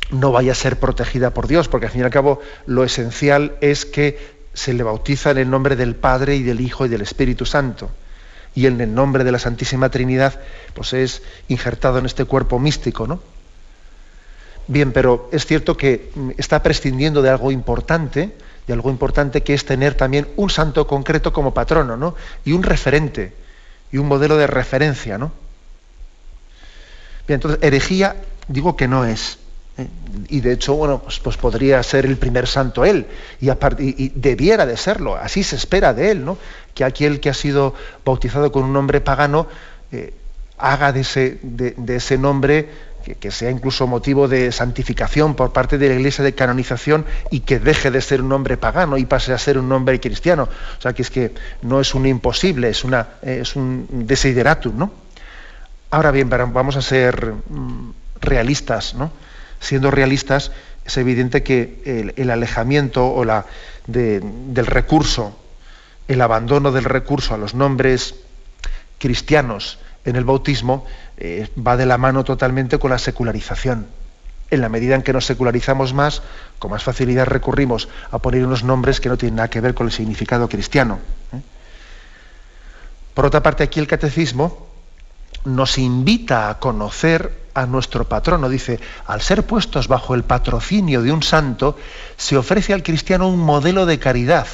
no 0.09 0.31
vaya 0.31 0.51
a 0.51 0.55
ser 0.55 0.79
protegida 0.79 1.31
por 1.31 1.47
Dios, 1.47 1.67
porque 1.67 1.85
al 1.85 1.91
fin 1.91 2.01
y 2.01 2.03
al 2.03 2.09
cabo 2.09 2.41
lo 2.65 2.83
esencial 2.83 3.55
es 3.61 3.85
que 3.85 4.41
se 4.53 4.73
le 4.73 4.83
bautiza 4.83 5.31
en 5.31 5.37
el 5.37 5.49
nombre 5.49 5.75
del 5.75 5.95
Padre 5.95 6.35
y 6.35 6.43
del 6.43 6.59
Hijo 6.59 6.85
y 6.85 6.89
del 6.89 7.01
Espíritu 7.01 7.45
Santo. 7.45 7.89
Y 8.53 8.65
en 8.65 8.81
el 8.81 8.93
nombre 8.93 9.23
de 9.23 9.31
la 9.31 9.39
Santísima 9.39 9.89
Trinidad, 9.89 10.39
pues 10.73 10.93
es 10.93 11.21
injertado 11.47 11.99
en 11.99 12.05
este 12.05 12.25
cuerpo 12.25 12.59
místico, 12.59 13.07
¿no? 13.07 13.21
Bien, 14.67 14.91
pero 14.91 15.29
es 15.31 15.45
cierto 15.45 15.77
que 15.77 16.11
mm, 16.15 16.31
está 16.37 16.61
prescindiendo 16.63 17.21
de 17.21 17.29
algo 17.29 17.51
importante, 17.51 18.35
de 18.67 18.73
algo 18.73 18.89
importante 18.89 19.41
que 19.41 19.53
es 19.53 19.65
tener 19.65 19.95
también 19.95 20.27
un 20.35 20.49
santo 20.49 20.87
concreto 20.87 21.33
como 21.33 21.53
patrono, 21.53 21.97
¿no? 21.97 22.15
Y 22.45 22.53
un 22.53 22.63
referente, 22.63 23.33
y 23.91 23.97
un 23.97 24.07
modelo 24.07 24.37
de 24.37 24.47
referencia, 24.47 25.17
¿no? 25.17 25.31
Bien, 27.27 27.37
entonces, 27.37 27.59
herejía 27.61 28.15
digo 28.47 28.75
que 28.75 28.87
no 28.87 29.05
es. 29.05 29.39
¿eh? 29.77 29.87
Y 30.29 30.41
de 30.41 30.53
hecho, 30.53 30.75
bueno, 30.75 30.99
pues, 30.99 31.19
pues, 31.19 31.37
podría 31.37 31.81
ser 31.83 32.05
el 32.05 32.17
primer 32.17 32.47
santo 32.47 32.85
él, 32.85 33.05
y, 33.39 33.49
y, 33.49 34.11
debiera 34.15 34.65
de 34.65 34.77
serlo, 34.77 35.15
así 35.15 35.43
se 35.43 35.55
espera 35.55 35.93
de 35.93 36.11
él, 36.11 36.25
¿no? 36.25 36.37
Que 36.73 36.83
aquel 36.83 37.19
que 37.19 37.29
ha 37.29 37.33
sido 37.33 37.73
bautizado 38.05 38.51
con 38.51 38.63
un 38.63 38.73
nombre 38.73 39.01
pagano 39.01 39.47
eh, 39.91 40.13
haga 40.61 40.91
de 40.93 41.01
ese, 41.01 41.39
de, 41.41 41.95
ese 41.95 42.17
nombre 42.17 42.69
que, 43.01 43.31
sea 43.31 43.49
incluso 43.49 43.87
motivo 43.87 44.27
de 44.27 44.51
santificación 44.51 45.35
por 45.35 45.53
parte 45.53 45.77
de 45.77 45.89
la 45.89 45.95
Iglesia 45.95 46.23
de 46.23 46.33
canonización 46.33 47.05
y 47.29 47.41
que 47.41 47.59
deje 47.59 47.91
de 47.91 48.01
ser 48.01 48.21
un 48.21 48.29
nombre 48.29 48.57
pagano 48.57 48.97
y 48.97 49.05
pase 49.05 49.33
a 49.33 49.37
ser 49.37 49.57
un 49.57 49.67
nombre 49.69 49.99
cristiano. 49.99 50.47
O 50.77 50.81
sea, 50.81 50.93
que 50.93 51.01
es 51.01 51.09
que 51.09 51.33
no 51.61 51.81
es 51.81 51.93
un 51.95 52.05
imposible, 52.05 52.69
es, 52.69 52.83
una, 52.83 53.07
es 53.21 53.55
un 53.55 53.87
desideratum, 54.05 54.77
¿no? 54.77 54.91
Ahora 55.89 56.11
bien, 56.11 56.29
vamos 56.29 56.77
a 56.77 56.81
ser 56.81 57.33
mm, 57.33 57.91
realistas, 58.21 58.93
¿no? 58.93 59.11
Siendo 59.59 59.91
realistas, 59.91 60.51
es 60.85 60.97
evidente 60.97 61.43
que 61.43 62.13
el, 62.15 62.29
alejamiento 62.29 63.07
o 63.07 63.25
la, 63.25 63.45
del 63.87 64.65
recurso, 64.65 65.37
el 66.07 66.21
abandono 66.21 66.71
del 66.71 66.85
recurso 66.85 67.33
a 67.33 67.37
los 67.37 67.53
nombres 67.53 68.15
cristianos 68.97 69.79
en 70.05 70.15
el 70.15 70.23
bautismo 70.23 70.85
eh, 71.23 71.47
va 71.55 71.77
de 71.77 71.85
la 71.85 71.99
mano 71.99 72.23
totalmente 72.23 72.79
con 72.79 72.89
la 72.89 72.97
secularización. 72.97 73.85
En 74.49 74.59
la 74.59 74.69
medida 74.69 74.95
en 74.95 75.03
que 75.03 75.13
nos 75.13 75.27
secularizamos 75.27 75.93
más, 75.93 76.23
con 76.57 76.71
más 76.71 76.83
facilidad 76.83 77.27
recurrimos 77.27 77.89
a 78.09 78.17
poner 78.17 78.43
unos 78.43 78.63
nombres 78.63 78.99
que 78.99 79.07
no 79.07 79.19
tienen 79.19 79.35
nada 79.35 79.47
que 79.47 79.61
ver 79.61 79.75
con 79.75 79.85
el 79.85 79.93
significado 79.93 80.49
cristiano. 80.49 80.97
¿eh? 81.31 81.41
Por 83.13 83.27
otra 83.27 83.43
parte, 83.43 83.61
aquí 83.61 83.79
el 83.79 83.85
catecismo 83.85 84.65
nos 85.45 85.77
invita 85.77 86.49
a 86.49 86.57
conocer 86.57 87.31
a 87.53 87.67
nuestro 87.67 88.09
patrono. 88.09 88.49
Dice, 88.49 88.79
al 89.05 89.21
ser 89.21 89.45
puestos 89.45 89.87
bajo 89.87 90.15
el 90.15 90.23
patrocinio 90.23 91.03
de 91.03 91.11
un 91.11 91.21
santo, 91.21 91.77
se 92.17 92.35
ofrece 92.35 92.73
al 92.73 92.81
cristiano 92.81 93.27
un 93.27 93.37
modelo 93.37 93.85
de 93.85 93.99
caridad 93.99 94.47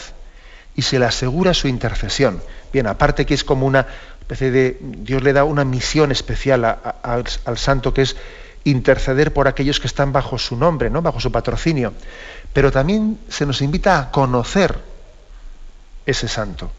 y 0.75 0.81
se 0.81 0.99
le 0.99 1.05
asegura 1.05 1.53
su 1.53 1.69
intercesión. 1.69 2.41
Bien, 2.73 2.87
aparte 2.87 3.25
que 3.25 3.35
es 3.35 3.45
como 3.45 3.65
una 3.65 3.87
especie 4.27 4.51
de... 4.51 4.77
Dios 4.81 5.23
le 5.23 5.33
da 5.33 5.43
una 5.43 5.63
misión 5.63 6.11
especial 6.11 6.65
al 6.65 7.57
santo 7.57 7.93
que 7.93 8.01
es 8.01 8.17
interceder 8.65 9.33
por 9.33 9.47
aquellos 9.47 9.79
que 9.79 9.87
están 9.87 10.11
bajo 10.11 10.37
su 10.37 10.57
nombre, 10.57 10.89
¿no? 10.89 11.01
bajo 11.01 11.19
su 11.19 11.31
patrocinio. 11.31 11.93
Pero 12.51 12.71
también 12.71 13.19
se 13.29 13.45
nos 13.45 13.61
invita 13.61 13.99
a 13.99 14.11
conocer 14.11 14.77
ese 16.05 16.27
santo, 16.27 16.71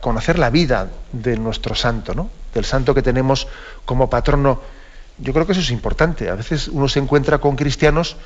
conocer 0.00 0.38
la 0.38 0.50
vida 0.50 0.88
de 1.12 1.36
nuestro 1.38 1.74
santo, 1.74 2.14
¿no? 2.14 2.30
del 2.52 2.64
santo 2.64 2.94
que 2.94 3.02
tenemos 3.02 3.48
como 3.84 4.10
patrono 4.10 4.60
yo 5.18 5.32
creo 5.32 5.46
que 5.46 5.52
eso 5.52 5.60
es 5.60 5.70
importante. 5.70 6.28
A 6.28 6.34
veces 6.34 6.68
uno 6.68 6.88
se 6.88 6.98
encuentra 6.98 7.38
con 7.38 7.56
cristianos 7.56 8.16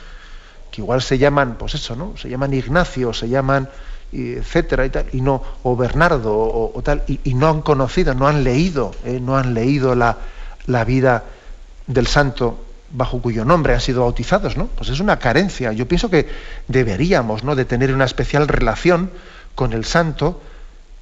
que 0.70 0.80
igual 0.80 1.02
se 1.02 1.18
llaman, 1.18 1.56
pues 1.58 1.74
eso, 1.74 1.96
¿no? 1.96 2.16
Se 2.16 2.28
llaman 2.28 2.52
Ignacio, 2.54 3.12
se 3.12 3.28
llaman 3.28 3.68
etcétera 4.16 4.86
y 4.86 4.90
tal, 4.90 5.06
y 5.12 5.20
no, 5.20 5.42
o 5.62 5.76
Bernardo 5.76 6.32
o, 6.34 6.82
tal, 6.82 7.02
y, 7.06 7.34
no 7.34 7.48
han 7.48 7.62
conocido, 7.62 8.14
no 8.14 8.28
han 8.28 8.44
leído, 8.44 8.92
eh, 9.04 9.20
no 9.20 9.36
han 9.36 9.54
leído 9.54 9.94
la, 9.94 10.16
la, 10.66 10.84
vida 10.84 11.24
del 11.86 12.06
santo 12.06 12.64
bajo 12.90 13.20
cuyo 13.20 13.44
nombre 13.44 13.74
han 13.74 13.80
sido 13.80 14.02
bautizados, 14.02 14.56
¿no? 14.56 14.66
Pues 14.68 14.90
es 14.90 15.00
una 15.00 15.18
carencia. 15.18 15.72
Yo 15.72 15.86
pienso 15.86 16.08
que 16.08 16.28
deberíamos, 16.68 17.44
¿no?, 17.44 17.54
de 17.54 17.64
tener 17.64 17.92
una 17.92 18.04
especial 18.04 18.48
relación 18.48 19.10
con 19.54 19.72
el 19.72 19.84
santo 19.84 20.40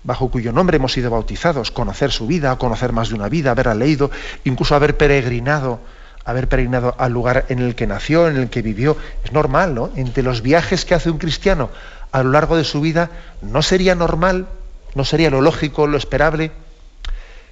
bajo 0.05 0.31
cuyo 0.31 0.53
nombre 0.53 0.77
hemos 0.77 0.92
sido 0.92 1.11
bautizados, 1.11 1.70
conocer 1.70 2.12
su 2.12 2.27
vida, 2.27 2.57
conocer 2.57 2.92
más 2.92 3.09
de 3.09 3.14
una 3.14 3.29
vida, 3.29 3.50
haber 3.50 3.74
leído, 3.74 4.11
incluso 4.44 4.74
haber 4.74 4.96
peregrinado, 4.96 5.81
haber 6.24 6.48
peregrinado 6.48 6.94
al 6.98 7.12
lugar 7.12 7.46
en 7.48 7.59
el 7.59 7.74
que 7.74 7.87
nació, 7.87 8.29
en 8.29 8.37
el 8.37 8.50
que 8.50 8.62
vivió. 8.62 8.96
Es 9.24 9.33
normal, 9.33 9.74
¿no? 9.74 9.90
Entre 9.96 10.22
los 10.22 10.42
viajes 10.42 10.85
que 10.85 10.94
hace 10.94 11.11
un 11.11 11.18
cristiano 11.18 11.70
a 12.14 12.22
lo 12.22 12.31
largo 12.31 12.57
de 12.57 12.62
su 12.62 12.81
vida, 12.81 13.11
¿no 13.42 13.61
sería 13.61 13.96
normal, 13.96 14.46
no 14.94 15.05
sería 15.05 15.31
lo 15.31 15.40
lógico, 15.40 15.88
lo 15.88 15.96
esperable, 15.96 16.53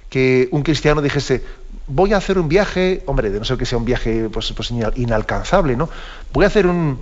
que 0.09 0.47
un 0.51 0.63
cristiano 0.63 1.01
dijese, 1.01 1.43
voy 1.85 2.13
a 2.13 2.17
hacer 2.17 2.39
un 2.39 2.47
viaje, 2.47 3.03
hombre, 3.05 3.29
de 3.29 3.39
no 3.39 3.43
ser 3.43 3.57
que 3.57 3.65
sea 3.65 3.77
un 3.77 3.83
viaje 3.83 4.29
pues, 4.31 4.53
pues 4.53 4.71
inalcanzable, 4.95 5.75
¿no? 5.75 5.89
Voy 6.31 6.45
a 6.45 6.47
hacer 6.47 6.65
un, 6.65 6.97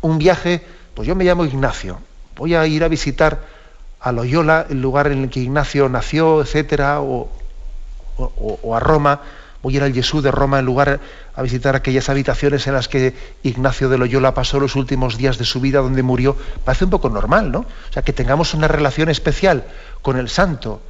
un 0.00 0.18
viaje, 0.18 0.60
pues 0.94 1.06
yo 1.06 1.14
me 1.14 1.22
llamo 1.22 1.44
Ignacio, 1.44 2.00
voy 2.34 2.56
a 2.56 2.66
ir 2.66 2.82
a 2.82 2.88
visitar 2.88 3.46
a 4.00 4.10
Loyola, 4.10 4.66
el 4.68 4.82
lugar 4.82 5.06
en 5.06 5.22
el 5.22 5.30
que 5.30 5.38
Ignacio 5.38 5.88
nació, 5.88 6.42
etcétera, 6.42 7.00
o, 7.00 7.30
a 8.74 8.80
Roma, 8.80 9.20
voy 9.62 9.74
a 9.74 9.76
ir 9.78 9.82
al 9.84 9.94
Jesús 9.94 10.22
de 10.22 10.30
Roma, 10.30 10.58
en 10.58 10.64
lugar 10.64 11.00
a 11.34 11.42
visitar 11.42 11.76
aquellas 11.76 12.08
habitaciones 12.08 12.66
en 12.66 12.74
las 12.74 12.88
que 12.88 13.14
Ignacio 13.42 13.88
de 13.88 13.98
Loyola 13.98 14.34
pasó 14.34 14.58
los 14.58 14.76
últimos 14.76 15.16
días 15.16 15.38
de 15.38 15.44
su 15.44 15.60
vida, 15.60 15.80
donde 15.80 16.02
murió, 16.02 16.36
parece 16.64 16.84
un 16.84 16.90
poco 16.90 17.08
normal, 17.08 17.52
¿no? 17.52 17.60
O 17.60 17.92
sea, 17.92 18.02
que 18.02 18.12
tengamos 18.12 18.54
una 18.54 18.68
relación 18.68 19.08
especial 19.08 19.64
con 20.02 20.18
el 20.18 20.28
santo, 20.28 20.82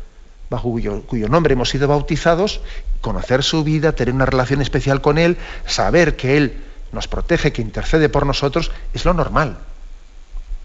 bajo 0.48 0.70
cuyo, 1.06 1.28
nombre 1.28 1.52
hemos 1.52 1.70
sido 1.70 1.88
bautizados, 1.88 2.60
conocer 3.00 3.42
su 3.42 3.62
vida, 3.64 3.92
tener 3.92 4.14
una 4.14 4.26
relación 4.26 4.62
especial 4.62 5.00
con 5.00 5.18
él, 5.18 5.36
saber 5.66 6.16
que 6.16 6.36
él 6.36 6.62
nos 6.92 7.08
protege, 7.08 7.52
que 7.52 7.62
intercede 7.62 8.08
por 8.08 8.26
nosotros, 8.26 8.70
es 8.94 9.04
lo 9.04 9.14
normal. 9.14 9.58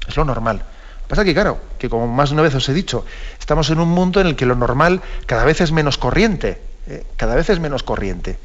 Es 0.08 0.16
lo 0.16 0.26
normal. 0.26 0.62
Pasa 1.08 1.24
que, 1.24 1.34
claro, 1.34 1.60
que 1.78 1.90
como 1.90 2.08
más 2.08 2.30
de 2.30 2.34
una 2.34 2.44
vez 2.44 2.56
os 2.56 2.68
he 2.68 2.74
dicho, 2.74 3.06
estamos 3.40 3.70
en 3.70 3.80
un 3.80 3.88
mundo 3.88 4.20
en 4.20 4.28
el 4.28 4.36
que 4.36 4.46
lo 4.46 4.56
normal 4.56 5.02
cada 5.26 5.46
vez 5.46 5.62
es 5.62 5.72
menos 5.72 5.98
corriente, 5.98 6.62
¿eh? 6.88 7.06
cada 7.16 7.36
vez 7.36 7.50
es 7.50 7.60
menos 7.60 7.84
corriente. 7.84 8.38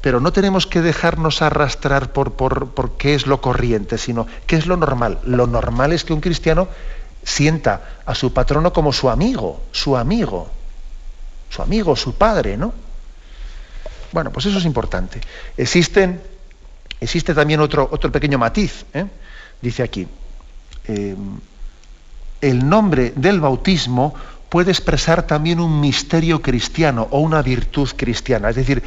Pero 0.00 0.20
no 0.20 0.32
tenemos 0.32 0.66
que 0.66 0.80
dejarnos 0.80 1.42
arrastrar 1.42 2.12
por, 2.12 2.32
por, 2.32 2.96
qué 2.96 3.14
es 3.14 3.26
lo 3.26 3.40
corriente, 3.40 3.98
sino 3.98 4.26
qué 4.46 4.56
es 4.56 4.66
lo 4.66 4.76
normal. 4.76 5.18
Lo 5.24 5.46
normal 5.46 5.92
es 5.92 6.04
que 6.04 6.14
un 6.14 6.20
cristiano 6.20 6.68
sienta 7.22 8.00
a 8.06 8.14
su 8.14 8.32
patrono 8.32 8.72
como 8.72 8.92
su 8.92 9.10
amigo, 9.10 9.60
su 9.72 9.96
amigo, 9.96 10.48
su 11.50 11.60
amigo, 11.60 11.96
su 11.96 12.14
padre, 12.14 12.56
¿no? 12.56 12.72
Bueno, 14.12 14.32
pues 14.32 14.46
eso 14.46 14.58
es 14.58 14.64
importante. 14.64 15.20
Existen, 15.56 16.20
existe 16.98 17.34
también 17.34 17.60
otro, 17.60 17.88
otro 17.92 18.10
pequeño 18.10 18.38
matiz, 18.38 18.86
¿eh? 18.94 19.04
dice 19.60 19.82
aquí. 19.82 20.08
Eh, 20.88 21.14
el 22.40 22.68
nombre 22.68 23.12
del 23.14 23.40
bautismo 23.40 24.14
puede 24.50 24.72
expresar 24.72 25.26
también 25.26 25.60
un 25.60 25.80
misterio 25.80 26.42
cristiano 26.42 27.08
o 27.10 27.20
una 27.20 27.40
virtud 27.40 27.88
cristiana. 27.96 28.50
Es 28.50 28.56
decir, 28.56 28.82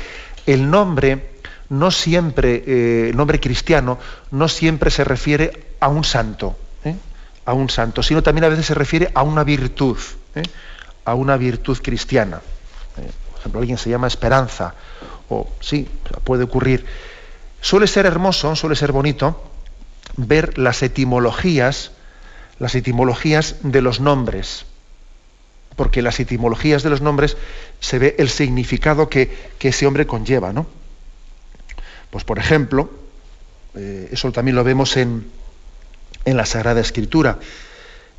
el 0.46 0.70
nombre 0.70 1.32
no 1.70 1.90
siempre, 1.90 2.64
eh, 2.68 3.10
el 3.10 3.18
nombre 3.18 3.40
cristiano, 3.40 3.98
no 4.30 4.48
siempre 4.48 4.92
se 4.92 5.04
refiere 5.04 5.76
a 5.80 5.88
un 5.88 6.04
santo, 6.04 6.56
¿eh? 6.84 6.96
a 7.46 7.54
un 7.54 7.70
santo, 7.70 8.04
sino 8.04 8.22
también 8.22 8.44
a 8.44 8.50
veces 8.50 8.68
se 8.68 8.76
refiere 8.76 9.10
a 9.16 9.24
una 9.24 9.44
virtud, 9.44 9.98
a 11.06 11.16
una 11.16 11.38
virtud 11.38 11.80
cristiana. 11.82 12.42
por 13.32 13.40
ejemplo, 13.40 13.62
alguien 13.62 13.78
se 13.78 13.90
llama 13.90 14.08
esperanza, 14.08 14.76
o 15.30 15.50
sí, 15.62 15.88
puede 16.26 16.44
ocurrir. 16.44 16.86
Suele 17.62 17.88
ser 17.88 18.06
hermoso, 18.06 18.56
suele 18.58 18.76
ser 18.76 18.92
bonito 18.92 19.50
ver 20.18 20.58
las 20.58 20.84
etimologías, 20.84 21.92
las 22.60 22.76
etimologías 22.76 23.56
de 23.64 23.82
los 23.82 24.02
nombres, 24.02 24.66
porque 25.76 26.00
en 26.00 26.06
las 26.06 26.20
etimologías 26.20 26.84
de 26.84 26.90
los 26.90 27.02
nombres 27.02 27.38
se 27.80 28.00
ve 28.00 28.16
el 28.20 28.30
significado 28.30 29.10
que, 29.10 29.52
ese 29.60 29.88
hombre 29.88 30.06
conlleva, 30.06 30.54
¿no? 30.54 30.68
Pues 32.10 32.24
por 32.24 32.40
ejemplo, 32.40 32.90
eh, 33.76 34.10
eso 34.12 34.32
también 34.32 34.56
lo 34.56 34.64
vemos 34.64 34.98
en, 34.98 35.26
en, 36.26 36.38
la 36.38 36.46
Sagrada 36.46 36.82
Escritura. 36.82 37.40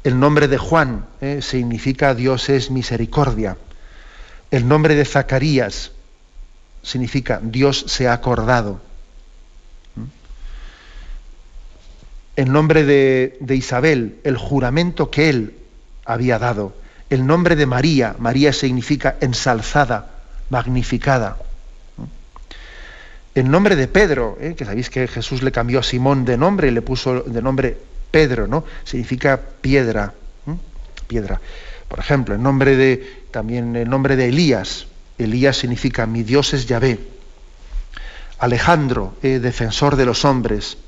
El 0.02 0.18
nombre 0.18 0.48
de 0.48 0.58
Juan 0.58 1.06
eh, 1.20 1.40
significa 1.42 2.14
Dios 2.14 2.48
es 2.48 2.70
misericordia. 2.70 3.56
El 4.50 4.66
nombre 4.66 4.94
de 4.94 5.04
Zacarías 5.04 5.92
significa 6.82 7.40
Dios 7.42 7.84
se 7.88 8.08
ha 8.08 8.12
acordado. 8.12 8.80
el 12.36 12.52
nombre 12.52 12.84
de, 12.84 13.54
Isabel, 13.54 14.16
el 14.24 14.36
juramento 14.36 15.10
que 15.10 15.28
él 15.28 15.54
había 16.04 16.38
dado, 16.38 16.74
el 17.14 17.26
nombre 17.26 17.54
de 17.54 17.64
María, 17.64 18.16
María 18.18 18.52
significa 18.52 19.16
ensalzada, 19.20 20.10
magnificada. 20.50 21.36
El 23.34 23.50
nombre 23.50 23.76
de 23.76 23.86
Pedro, 23.88 24.36
¿eh? 24.40 24.54
que 24.56 24.64
sabéis 24.64 24.90
que 24.90 25.06
Jesús 25.06 25.42
le 25.42 25.52
cambió 25.52 25.78
a 25.78 25.82
Simón 25.82 26.24
de 26.24 26.36
nombre 26.36 26.68
y 26.68 26.70
le 26.72 26.82
puso 26.82 27.20
de 27.22 27.40
nombre 27.40 27.78
Pedro, 28.10 28.46
¿no? 28.46 28.64
Significa 28.84 29.40
piedra, 29.60 30.12
piedra. 31.06 31.40
Por 31.88 32.00
ejemplo, 32.00 32.34
el 32.34 32.42
nombre 32.42 32.76
de 32.76 33.24
también 33.30 33.76
el 33.76 33.88
nombre 33.88 34.16
de 34.16 34.28
Elías, 34.28 34.86
Elías 35.16 35.56
significa 35.56 36.06
mi 36.06 36.24
Dios 36.24 36.52
es 36.52 36.66
Yahvé. 36.66 36.98
Alejandro, 38.38 39.14
¿eh? 39.22 39.38
defensor 39.38 39.94
de 39.94 40.04
los 40.04 40.24
hombres. 40.24 40.78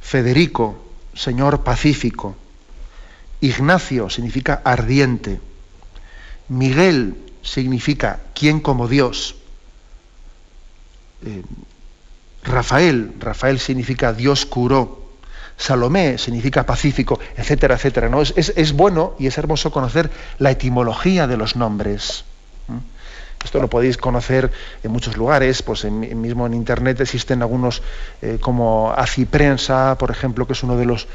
Federico, 0.00 0.84
Señor 1.14 1.64
pacífico. 1.64 2.36
Ignacio 3.44 4.08
significa 4.08 4.62
ardiente. 4.64 5.38
Miguel 6.48 7.14
significa 7.42 8.20
quien 8.34 8.60
como 8.60 8.88
Dios. 8.88 9.36
Eh, 11.26 11.42
Rafael, 12.42 13.12
Rafael 13.20 13.58
significa 13.58 14.14
Dios 14.14 14.46
curó. 14.46 15.04
Salomé 15.58 16.16
significa 16.16 16.64
pacífico, 16.64 17.20
etcétera, 17.36 17.74
etcétera. 17.74 18.08
¿no? 18.08 18.22
Es, 18.22 18.72
bueno 18.72 19.14
y 19.18 19.26
es 19.26 19.36
hermoso 19.36 19.70
conocer 19.70 20.10
la 20.38 20.50
etimología 20.50 21.26
de 21.26 21.36
los 21.36 21.54
nombres. 21.54 22.24
Esto 23.44 23.60
lo 23.60 23.68
podéis 23.68 23.98
conocer 23.98 24.50
en 24.82 24.90
muchos 24.90 25.18
lugares, 25.18 25.62
pues 25.62 25.84
en, 25.84 26.18
mismo 26.18 26.46
en 26.46 26.54
internet 26.54 26.98
existen 27.02 27.42
algunos 27.42 27.82
eh, 28.22 28.38
como 28.40 28.90
Aciprensa, 28.92 29.98
por 29.98 30.10
ejemplo, 30.10 30.46
que 30.46 30.54
es 30.54 30.62
uno 30.62 30.78
de 30.78 30.86
los 30.86 31.06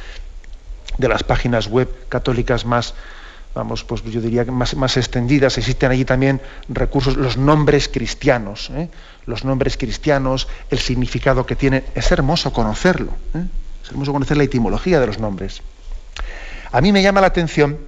de 1.00 1.08
las 1.08 1.24
páginas 1.24 1.68
web 1.68 1.90
católicas 2.10 2.66
más, 2.66 2.94
vamos, 3.56 3.84
pues 3.86 4.04
yo 4.04 4.22
diría 4.22 4.44
más, 4.46 4.76
más 4.76 4.98
extendidas. 4.98 5.58
Existen 5.58 5.90
allí 5.92 6.04
también 6.06 6.42
recursos, 6.68 7.16
los 7.16 7.38
nombres 7.38 7.88
cristianos, 7.88 8.70
¿eh? 8.76 8.90
los 9.26 9.46
nombres 9.46 9.78
cristianos, 9.78 10.48
el 10.70 10.78
significado 10.78 11.46
que 11.46 11.56
tienen. 11.56 11.86
Es 11.96 12.12
hermoso 12.12 12.52
conocerlo, 12.52 13.14
¿eh? 13.34 13.46
es 13.82 13.90
hermoso 13.90 14.12
conocer 14.12 14.36
la 14.36 14.44
etimología 14.44 15.00
de 15.00 15.08
los 15.08 15.20
nombres. 15.20 15.62
A 16.72 16.82
mí 16.82 16.92
me 16.92 17.02
llama 17.02 17.22
la 17.22 17.28
atención, 17.28 17.80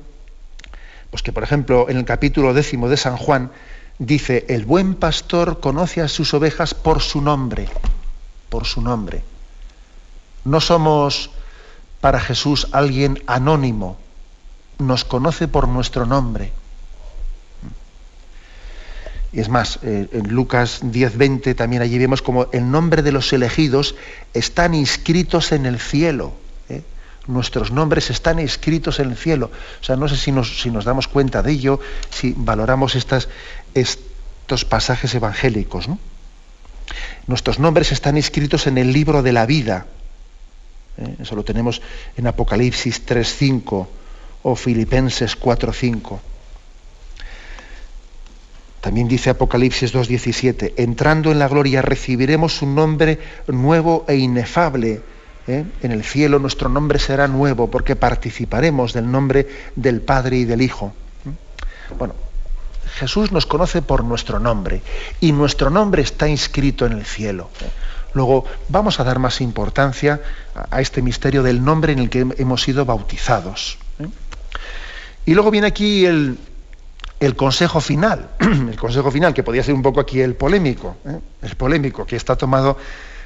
pues 1.09 1.21
que 1.21 1.33
por 1.33 1.43
ejemplo 1.43 1.89
en 1.89 1.97
el 1.97 2.05
capítulo 2.05 2.53
décimo 2.53 2.87
de 2.87 2.95
San 2.95 3.17
Juan 3.17 3.51
dice, 3.99 4.45
el 4.47 4.63
buen 4.63 4.95
pastor 4.95 5.59
conoce 5.59 6.01
a 6.01 6.07
sus 6.07 6.33
ovejas 6.33 6.73
por 6.73 7.01
su 7.01 7.21
nombre, 7.21 7.67
por 8.47 8.65
su 8.65 8.81
nombre. 8.81 9.21
No 10.45 10.61
somos 10.61 11.29
para 12.01 12.19
Jesús 12.19 12.67
alguien 12.71 13.21
anónimo, 13.27 13.97
nos 14.79 15.05
conoce 15.05 15.47
por 15.47 15.67
nuestro 15.67 16.05
nombre. 16.05 16.51
Y 19.33 19.39
es 19.39 19.47
más, 19.47 19.79
eh, 19.83 20.09
en 20.11 20.33
Lucas 20.33 20.81
10:20 20.83 21.55
también 21.55 21.81
allí 21.81 21.97
vemos 21.97 22.21
como 22.21 22.47
el 22.51 22.69
nombre 22.69 23.01
de 23.01 23.13
los 23.13 23.31
elegidos 23.31 23.95
están 24.33 24.73
inscritos 24.73 25.53
en 25.53 25.65
el 25.65 25.79
cielo. 25.79 26.33
¿eh? 26.67 26.81
Nuestros 27.27 27.71
nombres 27.71 28.09
están 28.09 28.39
inscritos 28.39 28.99
en 28.99 29.11
el 29.11 29.15
cielo. 29.15 29.51
O 29.79 29.83
sea, 29.83 29.95
no 29.95 30.09
sé 30.09 30.17
si 30.17 30.33
nos, 30.33 30.61
si 30.61 30.69
nos 30.69 30.83
damos 30.83 31.07
cuenta 31.07 31.41
de 31.41 31.51
ello, 31.53 31.79
si 32.09 32.33
valoramos 32.35 32.95
estos 32.95 34.65
pasajes 34.65 35.15
evangélicos. 35.15 35.87
Nuestros 37.27 37.59
nombres 37.59 37.93
están 37.93 38.17
inscritos 38.17 38.67
en 38.67 38.77
el 38.77 38.91
libro 38.91 39.23
de 39.23 39.31
la 39.31 39.45
vida. 39.45 39.85
¿Eh? 40.97 41.15
Eso 41.19 41.35
lo 41.35 41.43
tenemos 41.43 41.81
en 42.17 42.27
Apocalipsis 42.27 43.05
3.5 43.05 43.87
o 44.43 44.55
Filipenses 44.55 45.39
4.5. 45.39 46.19
También 48.81 49.07
dice 49.07 49.29
Apocalipsis 49.29 49.93
2.17, 49.93 50.73
entrando 50.77 51.31
en 51.31 51.37
la 51.37 51.47
gloria 51.47 51.83
recibiremos 51.83 52.63
un 52.63 52.73
nombre 52.73 53.19
nuevo 53.47 54.05
e 54.07 54.15
inefable. 54.15 55.01
¿eh? 55.47 55.65
En 55.83 55.91
el 55.91 56.03
cielo 56.03 56.39
nuestro 56.39 56.67
nombre 56.67 56.97
será 56.97 57.27
nuevo 57.27 57.69
porque 57.69 57.95
participaremos 57.95 58.93
del 58.93 59.09
nombre 59.09 59.47
del 59.75 60.01
Padre 60.01 60.37
y 60.37 60.45
del 60.45 60.63
Hijo. 60.63 60.93
¿eh? 61.27 61.95
Bueno, 61.99 62.15
Jesús 62.95 63.31
nos 63.31 63.45
conoce 63.45 63.83
por 63.83 64.03
nuestro 64.03 64.39
nombre 64.39 64.81
y 65.19 65.31
nuestro 65.31 65.69
nombre 65.69 66.01
está 66.01 66.27
inscrito 66.27 66.87
en 66.87 66.93
el 66.93 67.05
cielo. 67.05 67.51
Luego 68.13 68.45
vamos 68.69 68.99
a 68.99 69.03
dar 69.03 69.19
más 69.19 69.41
importancia 69.41 70.21
a 70.69 70.81
este 70.81 71.01
misterio 71.01 71.43
del 71.43 71.63
nombre 71.63 71.93
en 71.93 71.99
el 71.99 72.09
que 72.09 72.27
hemos 72.37 72.61
sido 72.61 72.85
bautizados. 72.85 73.77
¿eh? 73.99 74.07
Y 75.25 75.33
luego 75.33 75.51
viene 75.51 75.67
aquí 75.67 76.05
el, 76.05 76.37
consejo 77.35 77.79
final, 77.79 78.29
el 78.39 78.75
consejo 78.75 79.11
final, 79.11 79.33
que 79.33 79.43
podría 79.43 79.63
ser 79.63 79.73
un 79.73 79.81
poco 79.81 79.99
aquí 79.99 80.19
el 80.19 80.35
polémico, 80.35 80.97
¿eh? 81.05 81.19
el 81.43 81.55
polémico, 81.55 82.05
que 82.05 82.15
está 82.15 82.35
tomado 82.35 82.77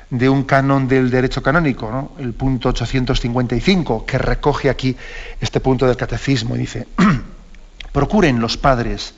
de 0.10 0.30
un 0.30 0.43
canon 0.43 0.88
del 0.88 1.10
derecho 1.10 1.41
canónico, 1.41 2.12
el 2.19 2.34
punto 2.34 2.69
855, 2.69 4.06
que 4.06 4.17
recoge 4.19 4.69
aquí 4.69 4.95
este 5.41 5.60
punto 5.60 5.88
del 5.88 5.98
catecismo 5.98 6.56
y 6.56 6.60
dice, 6.60 6.88
procuren 7.91 8.39
los 8.39 8.58
padres, 8.58 9.15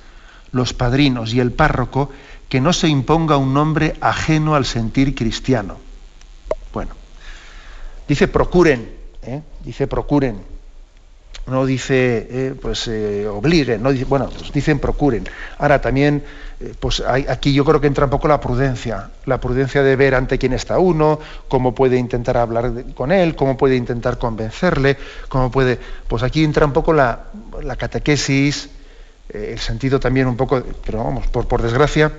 los 0.51 0.73
padrinos 0.73 1.33
y 1.33 1.41
el 1.41 1.51
párroco 1.51 2.09
que 2.49 2.61
no 2.61 2.73
se 2.73 2.87
imponga 2.87 3.37
un 3.37 3.53
nombre 3.53 3.95
ajeno 3.99 4.55
al 4.55 4.65
sentir 4.65 5.13
cristiano. 5.13 5.77
Bueno, 6.73 6.91
dice 8.07 8.27
procuren, 8.27 8.89
¿eh? 9.23 9.41
dice 9.63 9.87
procuren, 9.87 10.39
no 11.47 11.65
dice 11.65 12.27
eh, 12.29 12.55
pues 12.61 12.87
eh, 12.87 13.27
obliguen, 13.27 13.81
no 13.83 13.91
dice, 13.91 14.05
bueno, 14.05 14.29
pues 14.29 14.51
dicen 14.51 14.79
procuren. 14.79 15.27
Ahora 15.57 15.81
también, 15.81 16.23
pues 16.79 17.01
hay, 17.01 17.25
aquí 17.27 17.53
yo 17.53 17.65
creo 17.65 17.81
que 17.81 17.87
entra 17.87 18.05
un 18.05 18.11
poco 18.11 18.27
la 18.27 18.39
prudencia, 18.39 19.11
la 19.25 19.39
prudencia 19.39 19.83
de 19.83 19.95
ver 19.95 20.15
ante 20.15 20.37
quién 20.37 20.53
está 20.53 20.79
uno, 20.79 21.19
cómo 21.47 21.75
puede 21.75 21.97
intentar 21.97 22.37
hablar 22.37 22.71
con 22.95 23.11
él, 23.11 23.35
cómo 23.35 23.57
puede 23.57 23.75
intentar 23.75 24.17
convencerle, 24.17 24.97
cómo 25.29 25.51
puede, 25.51 25.79
pues 26.07 26.23
aquí 26.23 26.43
entra 26.43 26.65
un 26.65 26.73
poco 26.73 26.93
la, 26.93 27.25
catequesis, 27.77 28.69
el 29.29 29.59
sentido 29.59 29.99
también 29.99 30.27
un 30.27 30.37
poco, 30.37 30.63
pero 30.85 31.03
vamos, 31.03 31.27
por 31.27 31.61
desgracia, 31.61 32.11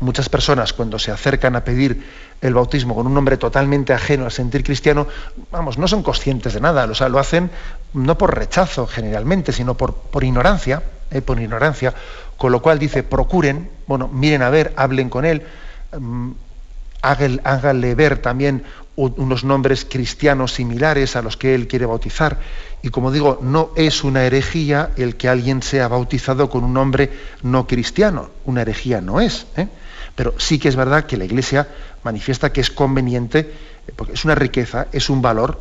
Muchas 0.00 0.28
personas 0.28 0.72
cuando 0.72 0.98
se 0.98 1.10
acercan 1.10 1.56
a 1.56 1.64
pedir 1.64 2.04
el 2.40 2.54
bautismo 2.54 2.94
con 2.94 3.06
un 3.06 3.14
nombre 3.14 3.36
totalmente 3.36 3.92
ajeno 3.92 4.26
al 4.26 4.32
sentir 4.32 4.62
cristiano, 4.62 5.08
vamos, 5.50 5.76
no 5.76 5.88
son 5.88 6.02
conscientes 6.02 6.54
de 6.54 6.60
nada, 6.60 6.84
o 6.84 6.94
sea, 6.94 7.08
lo 7.08 7.18
hacen 7.18 7.50
no 7.94 8.16
por 8.16 8.36
rechazo 8.36 8.86
generalmente, 8.86 9.52
sino 9.52 9.74
por, 9.74 9.94
por 9.94 10.22
ignorancia, 10.22 10.82
eh, 11.10 11.20
por 11.20 11.40
ignorancia, 11.40 11.94
con 12.36 12.52
lo 12.52 12.62
cual 12.62 12.78
dice, 12.78 13.02
procuren, 13.02 13.70
bueno, 13.86 14.08
miren 14.08 14.42
a 14.42 14.50
ver, 14.50 14.72
hablen 14.76 15.10
con 15.10 15.24
él, 15.24 15.42
mm, 15.98 16.30
háganle 17.02 17.94
ver 17.94 18.18
también 18.18 18.64
unos 18.98 19.44
nombres 19.44 19.86
cristianos 19.88 20.54
similares 20.54 21.14
a 21.14 21.22
los 21.22 21.36
que 21.36 21.54
él 21.54 21.68
quiere 21.68 21.86
bautizar. 21.86 22.40
Y 22.82 22.88
como 22.88 23.12
digo, 23.12 23.38
no 23.40 23.70
es 23.76 24.02
una 24.02 24.24
herejía 24.24 24.90
el 24.96 25.16
que 25.16 25.28
alguien 25.28 25.62
sea 25.62 25.86
bautizado 25.86 26.50
con 26.50 26.64
un 26.64 26.72
nombre 26.72 27.10
no 27.42 27.66
cristiano. 27.68 28.30
Una 28.44 28.62
herejía 28.62 29.00
no 29.00 29.20
es. 29.20 29.46
¿eh? 29.56 29.68
Pero 30.16 30.34
sí 30.38 30.58
que 30.58 30.68
es 30.68 30.74
verdad 30.74 31.06
que 31.06 31.16
la 31.16 31.24
Iglesia 31.24 31.68
manifiesta 32.02 32.52
que 32.52 32.60
es 32.60 32.70
conveniente, 32.70 33.38
eh, 33.86 33.92
porque 33.94 34.14
es 34.14 34.24
una 34.24 34.34
riqueza, 34.34 34.88
es 34.92 35.10
un 35.10 35.22
valor, 35.22 35.60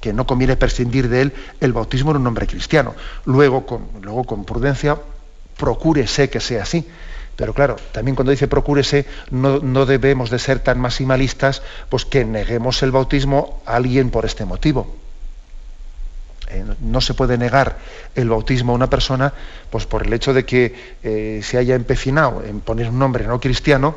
que 0.00 0.12
no 0.12 0.26
conviene 0.26 0.56
prescindir 0.56 1.08
de 1.08 1.22
él 1.22 1.32
el 1.60 1.72
bautismo 1.72 2.10
en 2.10 2.18
un 2.18 2.24
nombre 2.24 2.46
cristiano. 2.46 2.94
Luego, 3.24 3.66
con, 3.66 3.88
luego, 4.02 4.24
con 4.24 4.44
prudencia, 4.44 4.98
procúrese 5.56 6.28
que 6.28 6.40
sea 6.40 6.62
así. 6.62 6.86
Pero 7.36 7.52
claro, 7.52 7.76
también 7.92 8.14
cuando 8.16 8.30
dice 8.30 8.48
procúrese, 8.48 9.06
no, 9.30 9.60
debemos 9.86 10.30
de 10.30 10.38
ser 10.38 10.60
tan 10.60 10.80
maximalistas, 10.80 11.62
pues 11.90 12.06
que 12.06 12.24
neguemos 12.24 12.82
el 12.82 12.90
bautismo 12.90 13.60
a 13.66 13.76
alguien 13.76 14.10
por 14.10 14.24
este 14.24 14.46
motivo. 14.46 14.96
Eh, 16.48 16.64
no 16.80 17.00
se 17.00 17.12
puede 17.12 17.36
negar 17.36 17.76
el 18.14 18.30
bautismo 18.30 18.72
a 18.72 18.76
una 18.76 18.88
persona 18.88 19.34
pues 19.68 19.84
por 19.84 20.06
el 20.06 20.12
hecho 20.12 20.32
de 20.32 20.44
que 20.44 20.96
eh, 21.02 21.40
se 21.42 21.58
haya 21.58 21.74
empecinado 21.74 22.44
en 22.44 22.60
poner 22.60 22.88
un 22.88 23.00
nombre 23.00 23.26
no 23.26 23.40
cristiano, 23.40 23.96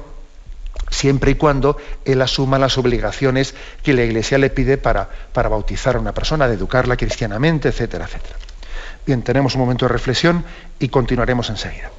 siempre 0.89 1.31
y 1.31 1.35
cuando 1.35 1.77
él 2.03 2.21
asuma 2.21 2.59
las 2.59 2.77
obligaciones 2.77 3.53
que 3.83 3.93
la 3.93 4.03
Iglesia 4.03 4.37
le 4.37 4.49
pide 4.49 4.77
para, 4.77 5.07
para 5.31 5.47
bautizar 5.47 5.95
a 5.95 5.99
una 5.99 6.13
persona, 6.13 6.47
de 6.47 6.55
educarla 6.55 6.97
cristianamente, 6.97 7.69
etcétera, 7.69 8.05
etcétera. 8.05 8.35
Bien, 9.05 9.21
tenemos 9.21 9.55
un 9.55 9.61
momento 9.61 9.85
de 9.85 9.93
reflexión 9.93 10.43
y 10.79 10.89
continuaremos 10.89 11.49
enseguida. 11.49 11.89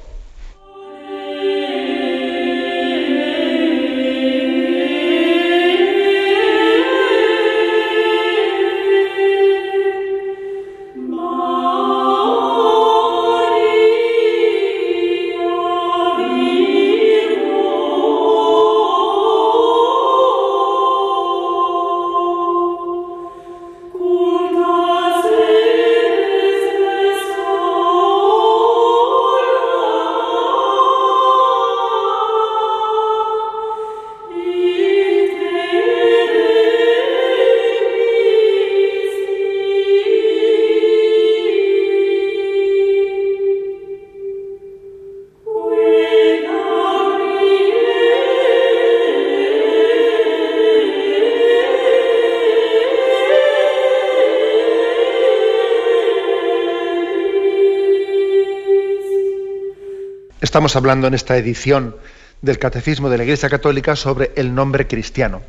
Estamos 60.61 60.75
hablando 60.75 61.07
en 61.07 61.15
esta 61.15 61.35
edición 61.37 61.95
del 62.43 62.59
Catecismo 62.59 63.09
de 63.09 63.17
la 63.17 63.23
Iglesia 63.23 63.49
Católica 63.49 63.95
sobre 63.95 64.31
el 64.35 64.53
nombre 64.53 64.85
cristiano. 64.85 65.41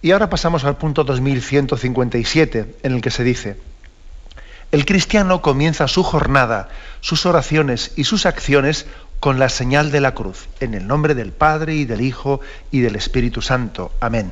Y 0.00 0.12
ahora 0.12 0.30
pasamos 0.30 0.62
al 0.62 0.76
punto 0.76 1.02
2157, 1.02 2.76
en 2.84 2.92
el 2.92 3.00
que 3.00 3.10
se 3.10 3.24
dice, 3.24 3.56
el 4.70 4.86
cristiano 4.86 5.42
comienza 5.42 5.88
su 5.88 6.04
jornada, 6.04 6.68
sus 7.00 7.26
oraciones 7.26 7.90
y 7.96 8.04
sus 8.04 8.26
acciones 8.26 8.86
con 9.18 9.40
la 9.40 9.48
señal 9.48 9.90
de 9.90 10.02
la 10.02 10.14
cruz, 10.14 10.48
en 10.60 10.74
el 10.74 10.86
nombre 10.86 11.16
del 11.16 11.32
Padre 11.32 11.74
y 11.74 11.84
del 11.84 12.00
Hijo 12.00 12.40
y 12.70 12.78
del 12.78 12.94
Espíritu 12.94 13.42
Santo. 13.42 13.90
Amén. 13.98 14.30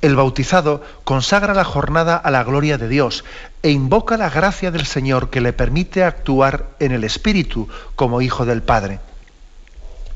El 0.00 0.14
bautizado 0.14 0.80
consagra 1.02 1.54
la 1.54 1.64
jornada 1.64 2.16
a 2.16 2.30
la 2.30 2.44
gloria 2.44 2.78
de 2.78 2.88
Dios 2.88 3.24
e 3.62 3.70
invoca 3.70 4.16
la 4.16 4.28
gracia 4.28 4.70
del 4.70 4.86
Señor 4.86 5.30
que 5.30 5.40
le 5.40 5.52
permite 5.52 6.02
actuar 6.02 6.70
en 6.80 6.92
el 6.92 7.04
Espíritu 7.04 7.68
como 7.94 8.20
Hijo 8.20 8.44
del 8.44 8.62
Padre. 8.62 9.00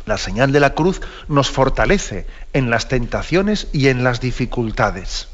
La 0.05 0.19
señal 0.19 0.53
de 0.53 0.61
la 0.61 0.75
cruz 0.75 1.01
nos 1.29 1.51
fortalece 1.51 2.27
en 2.53 2.71
las 2.71 2.89
tentaciones 2.89 3.69
y 3.73 3.89
en 3.89 4.05
las 4.05 4.21
dificultades. 4.21 5.29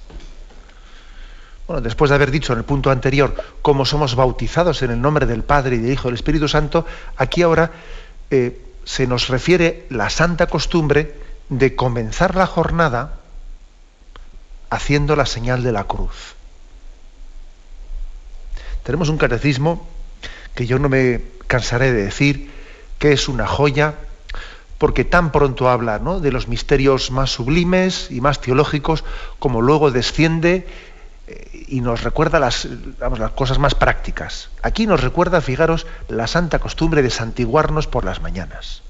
Bueno, 1.66 1.82
después 1.82 2.08
de 2.08 2.16
haber 2.16 2.30
dicho 2.30 2.52
en 2.52 2.58
el 2.58 2.64
punto 2.64 2.90
anterior 2.90 3.34
cómo 3.62 3.84
somos 3.84 4.14
bautizados 4.14 4.82
en 4.82 4.90
el 4.90 5.00
nombre 5.00 5.26
del 5.26 5.42
Padre 5.42 5.76
y 5.76 5.78
del 5.78 5.92
Hijo 5.92 6.08
y 6.08 6.10
del 6.10 6.16
Espíritu 6.16 6.48
Santo, 6.48 6.84
aquí 7.16 7.42
ahora 7.42 7.70
eh, 8.30 8.60
se 8.84 9.06
nos 9.06 9.28
refiere 9.28 9.86
la 9.90 10.10
santa 10.10 10.46
costumbre 10.48 11.14
de 11.48 11.74
comenzar 11.76 12.34
la 12.34 12.46
jornada 12.46 13.20
haciendo 14.70 15.16
la 15.16 15.26
señal 15.26 15.62
de 15.62 15.72
la 15.72 15.84
cruz. 15.84 16.34
Tenemos 18.82 19.08
un 19.08 19.18
catecismo 19.18 19.86
que 20.54 20.66
yo 20.66 20.78
no 20.78 20.88
me 20.88 21.22
cansaré 21.46 21.92
de 21.92 22.04
decir 22.04 22.50
que 22.98 23.12
es 23.12 23.28
una 23.28 23.46
joya 23.46 23.94
porque 24.78 25.04
tan 25.04 25.30
pronto 25.30 25.68
habla 25.68 26.00
de 26.00 26.32
los 26.32 26.48
misterios 26.48 27.12
más 27.12 27.30
sublimes 27.30 28.08
y 28.10 28.20
más 28.20 28.40
teológicos, 28.40 29.04
como 29.38 29.60
luego 29.60 29.92
desciende 29.92 30.66
eh, 31.28 31.64
y 31.68 31.80
nos 31.80 32.02
recuerda 32.02 32.40
las, 32.40 32.66
las 32.98 33.30
cosas 33.30 33.60
más 33.60 33.76
prácticas. 33.76 34.50
Aquí 34.60 34.88
nos 34.88 35.00
recuerda, 35.00 35.40
fijaros, 35.40 35.86
la 36.08 36.26
santa 36.26 36.58
costumbre 36.58 37.00
de 37.02 37.10
santiguarnos 37.10 37.86
por 37.86 38.04
las 38.04 38.20
mañanas. 38.20 38.82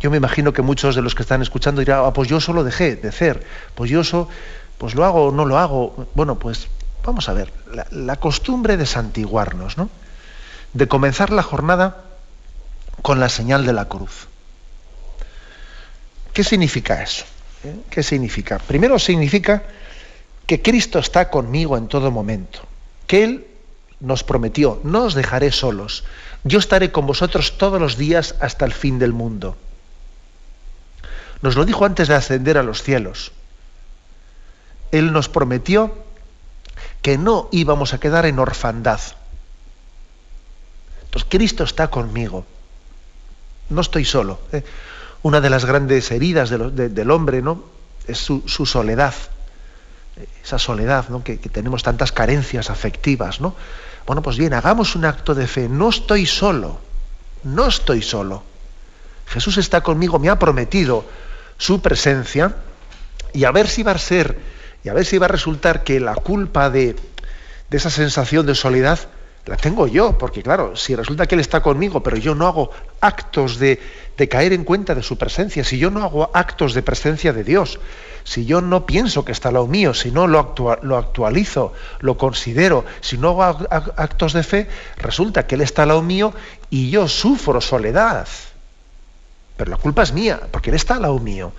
Yo 0.00 0.10
me 0.10 0.18
imagino 0.18 0.52
que 0.52 0.60
muchos 0.60 0.96
de 0.96 1.00
los 1.00 1.14
que 1.14 1.22
están 1.22 1.40
escuchando 1.40 1.80
dirán, 1.80 2.02
ah, 2.04 2.12
pues 2.12 2.28
yo 2.28 2.38
solo 2.38 2.62
dejé 2.62 2.96
de 2.96 3.08
hacer, 3.08 3.46
pues 3.74 3.90
yo 3.90 4.02
eso, 4.02 4.28
pues 4.76 4.94
lo 4.94 5.06
hago 5.06 5.28
o 5.28 5.32
no 5.32 5.46
lo 5.46 5.58
hago. 5.58 6.08
Bueno, 6.14 6.38
pues 6.38 6.68
vamos 7.04 7.28
a 7.28 7.32
ver, 7.32 7.52
la, 7.90 8.16
costumbre 8.16 8.76
de 8.76 8.86
santiguarnos, 8.86 9.76
¿no? 9.76 9.90
De 10.72 10.88
comenzar 10.88 11.30
la 11.30 11.42
jornada 11.42 12.04
con 13.02 13.20
la 13.20 13.28
señal 13.28 13.66
de 13.66 13.72
la 13.72 13.86
cruz. 13.86 14.28
¿Qué 16.32 16.44
significa 16.44 17.02
eso? 17.02 17.24
¿Eh? 17.64 17.76
¿Qué 17.90 18.02
significa? 18.02 18.58
Primero 18.58 18.98
significa 18.98 19.64
que 20.46 20.62
Cristo 20.62 20.98
está 20.98 21.28
conmigo 21.30 21.76
en 21.76 21.88
todo 21.88 22.10
momento, 22.10 22.60
que 23.06 23.24
Él 23.24 23.46
nos 24.00 24.24
prometió, 24.24 24.80
no 24.82 25.04
os 25.04 25.14
dejaré 25.14 25.52
solos, 25.52 26.04
yo 26.44 26.58
estaré 26.58 26.90
con 26.90 27.06
vosotros 27.06 27.56
todos 27.58 27.80
los 27.80 27.96
días 27.96 28.34
hasta 28.40 28.64
el 28.64 28.72
fin 28.72 28.98
del 28.98 29.12
mundo. 29.12 29.56
Nos 31.40 31.56
lo 31.56 31.64
dijo 31.64 31.84
antes 31.84 32.08
de 32.08 32.14
ascender 32.14 32.58
a 32.58 32.62
los 32.62 32.82
cielos. 32.82 33.32
Él 34.90 35.12
nos 35.12 35.28
prometió 35.28 35.94
que 37.02 37.18
no 37.18 37.48
íbamos 37.50 37.94
a 37.94 38.00
quedar 38.00 38.26
en 38.26 38.38
orfandad. 38.38 39.00
Entonces, 41.04 41.28
Cristo 41.30 41.64
está 41.64 41.88
conmigo. 41.88 42.46
No 43.68 43.80
estoy 43.80 44.04
solo. 44.04 44.40
¿eh? 44.52 44.64
una 45.22 45.40
de 45.40 45.50
las 45.50 45.64
grandes 45.64 46.10
heridas 46.10 46.50
del 46.50 47.10
hombre, 47.10 47.42
¿no? 47.42 47.64
Es 48.06 48.18
su, 48.18 48.42
soledad, 48.66 49.14
esa 50.42 50.58
soledad, 50.58 51.08
¿no? 51.08 51.22
Que, 51.22 51.36
tenemos 51.36 51.82
tantas 51.82 52.10
carencias 52.10 52.70
afectivas, 52.70 53.40
¿no? 53.40 53.54
Bueno, 54.06 54.20
pues 54.22 54.36
bien, 54.36 54.52
hagamos 54.52 54.96
un 54.96 55.04
acto 55.04 55.34
de 55.34 55.46
fe. 55.46 55.68
No 55.68 55.90
estoy 55.90 56.26
solo, 56.26 56.80
no 57.44 57.68
estoy 57.68 58.02
solo. 58.02 58.42
Jesús 59.26 59.58
está 59.58 59.80
conmigo, 59.80 60.18
me 60.18 60.28
ha 60.28 60.38
prometido 60.38 61.04
su 61.56 61.80
presencia 61.80 62.56
y 63.32 63.44
a 63.44 63.52
ver 63.52 63.68
si 63.68 63.84
va 63.84 63.92
a 63.92 63.98
ser, 63.98 64.36
y 64.84 64.88
a 64.88 64.94
ver 64.94 65.04
si 65.04 65.18
va 65.18 65.26
a 65.26 65.28
resultar 65.28 65.84
que 65.84 66.00
la 66.00 66.14
culpa 66.14 66.70
de, 66.70 66.96
de 67.70 67.76
esa 67.76 67.90
sensación 67.90 68.46
de 68.46 68.54
soledad 68.54 68.98
la 69.46 69.56
tengo 69.56 69.88
yo, 69.88 70.18
porque 70.18 70.42
claro, 70.42 70.76
si 70.76 70.94
resulta 70.94 71.26
que 71.26 71.34
Él 71.34 71.40
está 71.40 71.62
conmigo, 71.62 72.02
pero 72.02 72.16
yo 72.16 72.34
no 72.34 72.46
hago 72.46 72.70
actos 73.00 73.58
de, 73.58 73.80
caer 74.30 74.52
en 74.52 74.62
cuenta 74.62 74.94
de 74.94 75.02
su 75.02 75.18
presencia, 75.18 75.64
si 75.64 75.78
yo 75.78 75.90
no 75.90 76.04
hago 76.04 76.30
actos 76.32 76.74
de 76.74 76.82
presencia 76.82 77.32
de 77.32 77.42
Dios, 77.42 77.80
si 78.22 78.44
yo 78.44 78.60
no 78.60 78.86
pienso 78.86 79.24
que 79.24 79.32
está 79.32 79.50
lo 79.50 79.66
mío, 79.66 79.94
si 79.94 80.12
no 80.12 80.28
lo, 80.28 80.54
lo 80.82 80.96
actualizo, 80.96 81.72
lo 81.98 82.16
considero, 82.16 82.84
si 83.00 83.18
no 83.18 83.42
hago 83.42 83.66
actos 83.96 84.32
de 84.32 84.44
fe, 84.44 84.68
resulta 84.96 85.44
que 85.48 85.56
Él 85.56 85.62
está 85.62 85.82
al 85.82 85.88
lado 85.88 86.02
mío 86.02 86.32
y 86.70 86.90
yo 86.90 87.08
sufro 87.08 87.60
soledad. 87.60 88.28
Pero 89.56 89.72
la 89.72 89.76
culpa 89.76 90.04
es 90.04 90.12
mía, 90.12 90.40
porque 90.52 90.70
Él 90.70 90.76
está 90.76 90.94
al 90.94 91.02
lado 91.02 91.18
mío. 91.18 91.52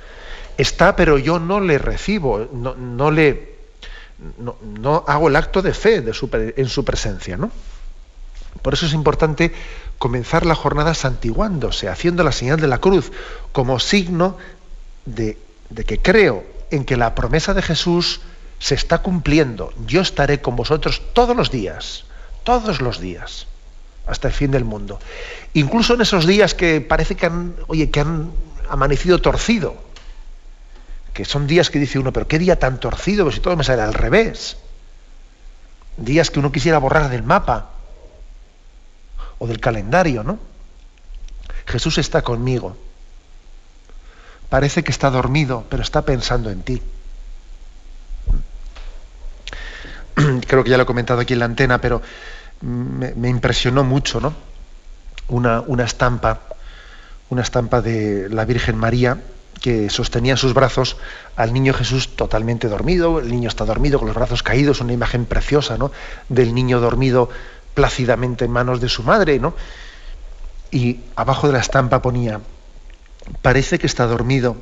Está, 0.57 0.95
pero 0.95 1.17
yo 1.17 1.39
no 1.39 1.59
le 1.59 1.77
recibo, 1.77 2.47
no, 2.51 3.11
le... 3.11 3.53
No, 4.37 5.03
hago 5.07 5.27
el 5.27 5.35
acto 5.35 5.61
de 5.61 5.73
fe 5.73 6.01
de 6.01 6.53
en 6.55 6.69
su 6.69 6.85
presencia, 6.85 7.35
¿no? 7.35 7.51
Por 8.61 8.73
eso 8.73 8.85
es 8.85 8.93
importante 8.93 9.51
comenzar 9.97 10.45
la 10.45 10.55
jornada 10.55 10.93
santiguándose, 10.93 11.89
haciendo 11.89 12.23
la 12.23 12.31
señal 12.31 12.59
de 12.59 12.67
la 12.67 12.79
cruz, 12.79 13.11
como 13.51 13.79
signo 13.79 14.37
de, 15.05 15.37
que 15.85 15.99
creo 15.99 16.43
en 16.71 16.85
que 16.85 16.97
la 16.97 17.15
promesa 17.15 17.53
de 17.53 17.61
Jesús 17.61 18.21
se 18.59 18.75
está 18.75 18.99
cumpliendo. 18.99 19.73
Yo 19.85 20.01
estaré 20.01 20.41
con 20.41 20.55
vosotros 20.55 21.01
todos 21.13 21.35
los 21.35 21.51
días, 21.51 22.05
todos 22.43 22.81
los 22.81 22.99
días, 22.99 23.47
hasta 24.07 24.27
el 24.27 24.33
fin 24.33 24.51
del 24.51 24.65
mundo. 24.65 24.99
Incluso 25.53 25.95
en 25.95 26.01
esos 26.01 26.25
días 26.25 26.53
que 26.53 26.79
parece 26.81 27.15
que 27.15 27.25
han, 27.25 27.55
oye, 27.67 27.89
que 27.89 27.99
han 27.99 28.31
amanecido 28.69 29.19
torcido, 29.19 29.75
que 31.13 31.25
son 31.25 31.45
días 31.45 31.69
que 31.69 31.79
dice 31.79 31.99
uno, 31.99 32.11
pero 32.11 32.27
qué 32.27 32.39
día 32.39 32.57
tan 32.57 32.79
torcido, 32.79 33.31
si 33.31 33.39
todo 33.39 33.55
me 33.55 33.63
sale 33.63 33.83
al 33.83 33.93
revés. 33.93 34.57
Días 35.97 36.31
que 36.31 36.39
uno 36.39 36.51
quisiera 36.51 36.79
borrar 36.79 37.09
del 37.09 37.21
mapa 37.21 37.69
o 39.37 39.45
del 39.45 39.59
calendario, 39.59 40.23
¿no? 40.23 40.39
Jesús 41.67 41.99
está 41.99 42.23
conmigo. 42.23 42.75
Parece 44.49 44.83
que 44.83 44.91
está 44.91 45.11
dormido, 45.11 45.65
pero 45.69 45.83
está 45.83 46.01
pensando 46.01 46.49
en 46.49 46.63
ti. 46.63 46.81
Creo 50.47 50.63
que 50.63 50.69
ya 50.71 50.77
lo 50.77 50.83
he 50.83 50.87
comentado 50.87 51.21
aquí 51.21 51.33
en 51.33 51.39
la 51.39 51.45
antena, 51.45 51.79
pero 51.79 52.01
me, 52.61 53.29
impresionó 53.29 53.83
mucho, 53.83 54.19
¿no? 54.19 54.33
Una, 55.27 55.61
una 55.61 55.83
estampa, 55.83 56.41
una 57.29 57.43
estampa 57.43 57.81
de 57.81 58.29
la 58.29 58.45
Virgen 58.45 58.77
María 58.77 59.19
que 59.63 59.89
sostenía 59.89 60.33
en 60.33 60.37
sus 60.37 60.53
brazos 60.53 60.97
al 61.37 61.53
niño 61.53 61.73
Jesús 61.73 62.17
totalmente 62.17 62.67
dormido, 62.67 63.19
el 63.19 63.31
niño 63.31 63.47
está 63.47 63.63
dormido 63.63 63.97
con 63.97 64.09
los 64.09 64.15
brazos 64.17 64.43
caídos, 64.43 64.81
una 64.81 64.91
imagen 64.91 65.23
preciosa, 65.25 65.77
¿no? 65.77 65.89
Del 66.27 66.53
niño 66.53 66.81
dormido 66.81 67.29
plácidamente 67.73 68.43
en 68.43 68.51
manos 68.51 68.81
de 68.81 68.89
su 68.89 69.03
madre, 69.03 69.39
¿no? 69.39 69.53
Y 70.69 70.99
abajo 71.15 71.47
de 71.47 71.53
la 71.53 71.59
estampa 71.59 72.01
ponía, 72.01 72.41
parece 73.41 73.79
que 73.79 73.87
está 73.87 74.05
dormido, 74.05 74.57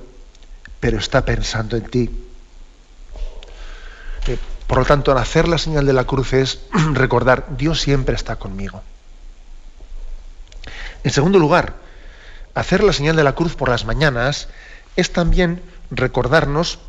pero 0.80 1.00
está 1.00 1.26
pensando 1.26 1.78
en 1.78 1.84
ti. 1.86 2.12
Eh, 4.28 4.38
por 4.68 4.78
lo 4.78 4.86
tanto, 4.86 5.12
al 5.12 5.18
hacer 5.18 5.48
la 5.48 5.58
señal 5.58 5.88
de 5.88 5.94
la 5.94 6.04
cruz 6.04 6.34
es 6.34 6.60
recordar, 6.94 7.48
Dios 7.58 7.82
siempre 7.82 8.14
está 8.14 8.36
conmigo. 8.36 8.84
En 11.04 11.10
segundo 11.10 11.40
lugar, 11.40 11.74
hacer 12.54 12.84
la 12.84 12.94
señal 12.94 13.16
de 13.16 13.24
la 13.24 13.34
cruz 13.34 13.56
por 13.56 13.68
las 13.68 13.84
mañanas 13.84 14.48
es 14.96 15.12
también 15.12 15.62
recordarnos 15.90 16.80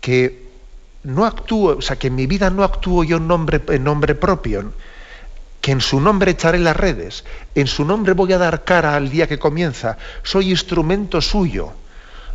que 0.00 0.50
no 1.02 1.24
actúo, 1.24 1.78
o 1.78 1.82
sea, 1.82 1.96
que 1.96 2.08
en 2.08 2.14
mi 2.14 2.26
vida 2.26 2.50
no 2.50 2.64
actúo 2.64 3.04
yo 3.04 3.16
en 3.16 3.28
nombre, 3.28 3.60
en 3.68 3.84
nombre 3.84 4.14
propio, 4.14 4.72
que 5.60 5.72
en 5.72 5.80
su 5.80 6.00
nombre 6.00 6.32
echaré 6.32 6.58
las 6.58 6.76
redes, 6.76 7.24
en 7.54 7.66
su 7.66 7.84
nombre 7.84 8.14
voy 8.14 8.32
a 8.32 8.38
dar 8.38 8.64
cara 8.64 8.96
al 8.96 9.10
día 9.10 9.26
que 9.26 9.38
comienza, 9.38 9.98
soy 10.22 10.50
instrumento 10.50 11.20
suyo, 11.20 11.72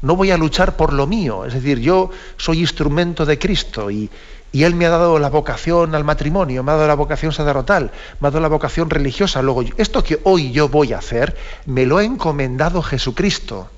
no 0.02 0.16
voy 0.16 0.32
a 0.32 0.38
luchar 0.38 0.76
por 0.76 0.94
lo 0.94 1.08
mío, 1.08 1.46
es 1.46 1.54
decir, 1.54 1.80
yo 1.80 2.12
soy 2.38 2.60
instrumento 2.60 3.26
de 3.26 3.40
Cristo 3.40 3.90
y, 3.90 4.10
Él 4.54 4.74
me 4.74 4.86
ha 4.86 4.90
dado 4.90 5.20
la 5.20 5.30
vocación 5.30 5.96
al 5.96 6.06
matrimonio, 6.06 6.64
me 6.64 6.72
ha 6.72 6.76
dado 6.76 6.88
la 6.88 6.96
vocación 6.96 7.34
sacerdotal, 7.34 7.92
me 8.20 8.28
ha 8.28 8.32
dado 8.32 8.42
la 8.42 8.48
vocación 8.48 8.90
religiosa, 8.90 9.42
luego 9.42 9.64
esto 9.78 10.02
que 10.02 10.20
hoy 10.24 10.52
yo 10.52 10.70
voy 10.70 10.94
a 10.94 11.00
hacer, 11.00 11.36
me 11.66 11.86
lo 11.86 11.98
ha 11.98 12.06
encomendado 12.06 12.82
Jesucristo. 12.82 13.70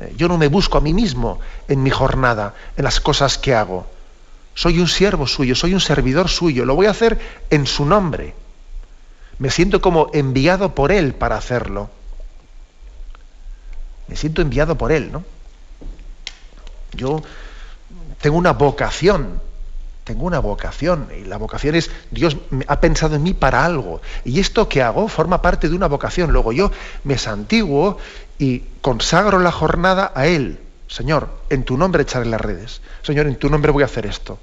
Eh, 0.00 0.14
yo 0.16 0.26
no 0.28 0.38
me 0.38 0.48
busco 0.48 0.78
a 0.78 0.80
mí 0.80 0.92
mismo 0.92 1.38
en 1.68 1.82
mi 1.82 1.90
jornada, 1.90 2.54
en 2.76 2.84
las 2.84 3.00
cosas 3.00 3.38
que 3.38 3.54
hago 3.54 3.86
soy 4.54 4.78
un 4.78 4.88
siervo 4.88 5.26
suyo, 5.26 5.54
soy 5.54 5.74
un 5.74 5.80
servidor 5.80 6.28
suyo, 6.28 6.64
lo 6.64 6.74
voy 6.74 6.86
a 6.86 6.90
hacer 6.90 7.18
en 7.50 7.66
su 7.66 7.86
nombre. 7.86 8.34
Me 9.38 9.50
siento 9.50 9.80
como 9.80 10.10
enviado 10.12 10.74
por 10.74 10.92
Él 10.92 11.14
para 11.14 11.36
hacerlo. 11.36 11.88
Me 14.08 14.16
siento 14.16 14.42
enviado 14.42 14.76
por 14.76 14.92
Él, 14.92 15.12
¿no? 15.12 15.24
Yo 16.92 17.22
tengo 18.20 18.36
una 18.36 18.52
vocación 18.52 19.40
tengo 20.04 20.24
una 20.24 20.38
vocación 20.38 21.08
y 21.16 21.24
la 21.24 21.36
vocación 21.36 21.74
es 21.74 21.90
Dios 22.10 22.36
ha 22.66 22.80
pensado 22.80 23.16
en 23.16 23.22
mí 23.22 23.34
para 23.34 23.64
algo 23.64 24.00
y 24.24 24.40
esto 24.40 24.68
que 24.68 24.82
hago 24.82 25.08
forma 25.08 25.42
parte 25.42 25.68
de 25.68 25.76
una 25.76 25.86
vocación. 25.86 26.32
Luego 26.32 26.52
yo 26.52 26.70
me 27.04 27.18
santiguo 27.18 27.98
y 28.38 28.64
consagro 28.80 29.38
la 29.38 29.52
jornada 29.52 30.12
a 30.14 30.26
Él. 30.26 30.58
Señor, 30.88 31.28
en 31.50 31.64
tu 31.64 31.76
nombre 31.76 32.02
echaré 32.02 32.26
las 32.26 32.40
redes. 32.40 32.80
Señor, 33.02 33.26
en 33.26 33.36
tu 33.36 33.48
nombre 33.48 33.70
voy 33.70 33.82
a 33.82 33.86
hacer 33.86 34.06
esto. 34.06 34.38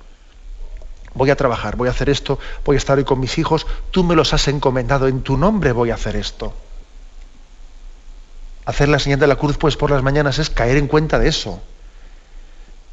Voy 1.14 1.30
a 1.32 1.36
trabajar, 1.36 1.76
voy 1.76 1.88
a 1.88 1.92
hacer 1.92 2.10
esto, 2.10 2.40
voy 2.64 2.76
a 2.76 2.78
estar 2.78 2.98
hoy 2.98 3.04
con 3.04 3.20
mis 3.20 3.38
hijos. 3.38 3.66
Tú 3.92 4.04
me 4.04 4.16
los 4.16 4.34
has 4.34 4.48
encomendado, 4.48 5.08
en 5.08 5.22
tu 5.22 5.36
nombre 5.36 5.72
voy 5.72 5.90
a 5.90 5.96
hacer 5.96 6.16
esto. 6.16 6.54
Hacer 8.66 8.88
la 8.88 9.00
señal 9.00 9.20
de 9.20 9.28
la 9.28 9.36
cruz, 9.36 9.58
pues 9.58 9.76
por 9.76 9.90
las 9.90 10.04
mañanas, 10.04 10.40
es 10.40 10.50
caer 10.50 10.78
en 10.78 10.88
cuenta 10.88 11.18
de 11.18 11.28
eso. 11.28 11.62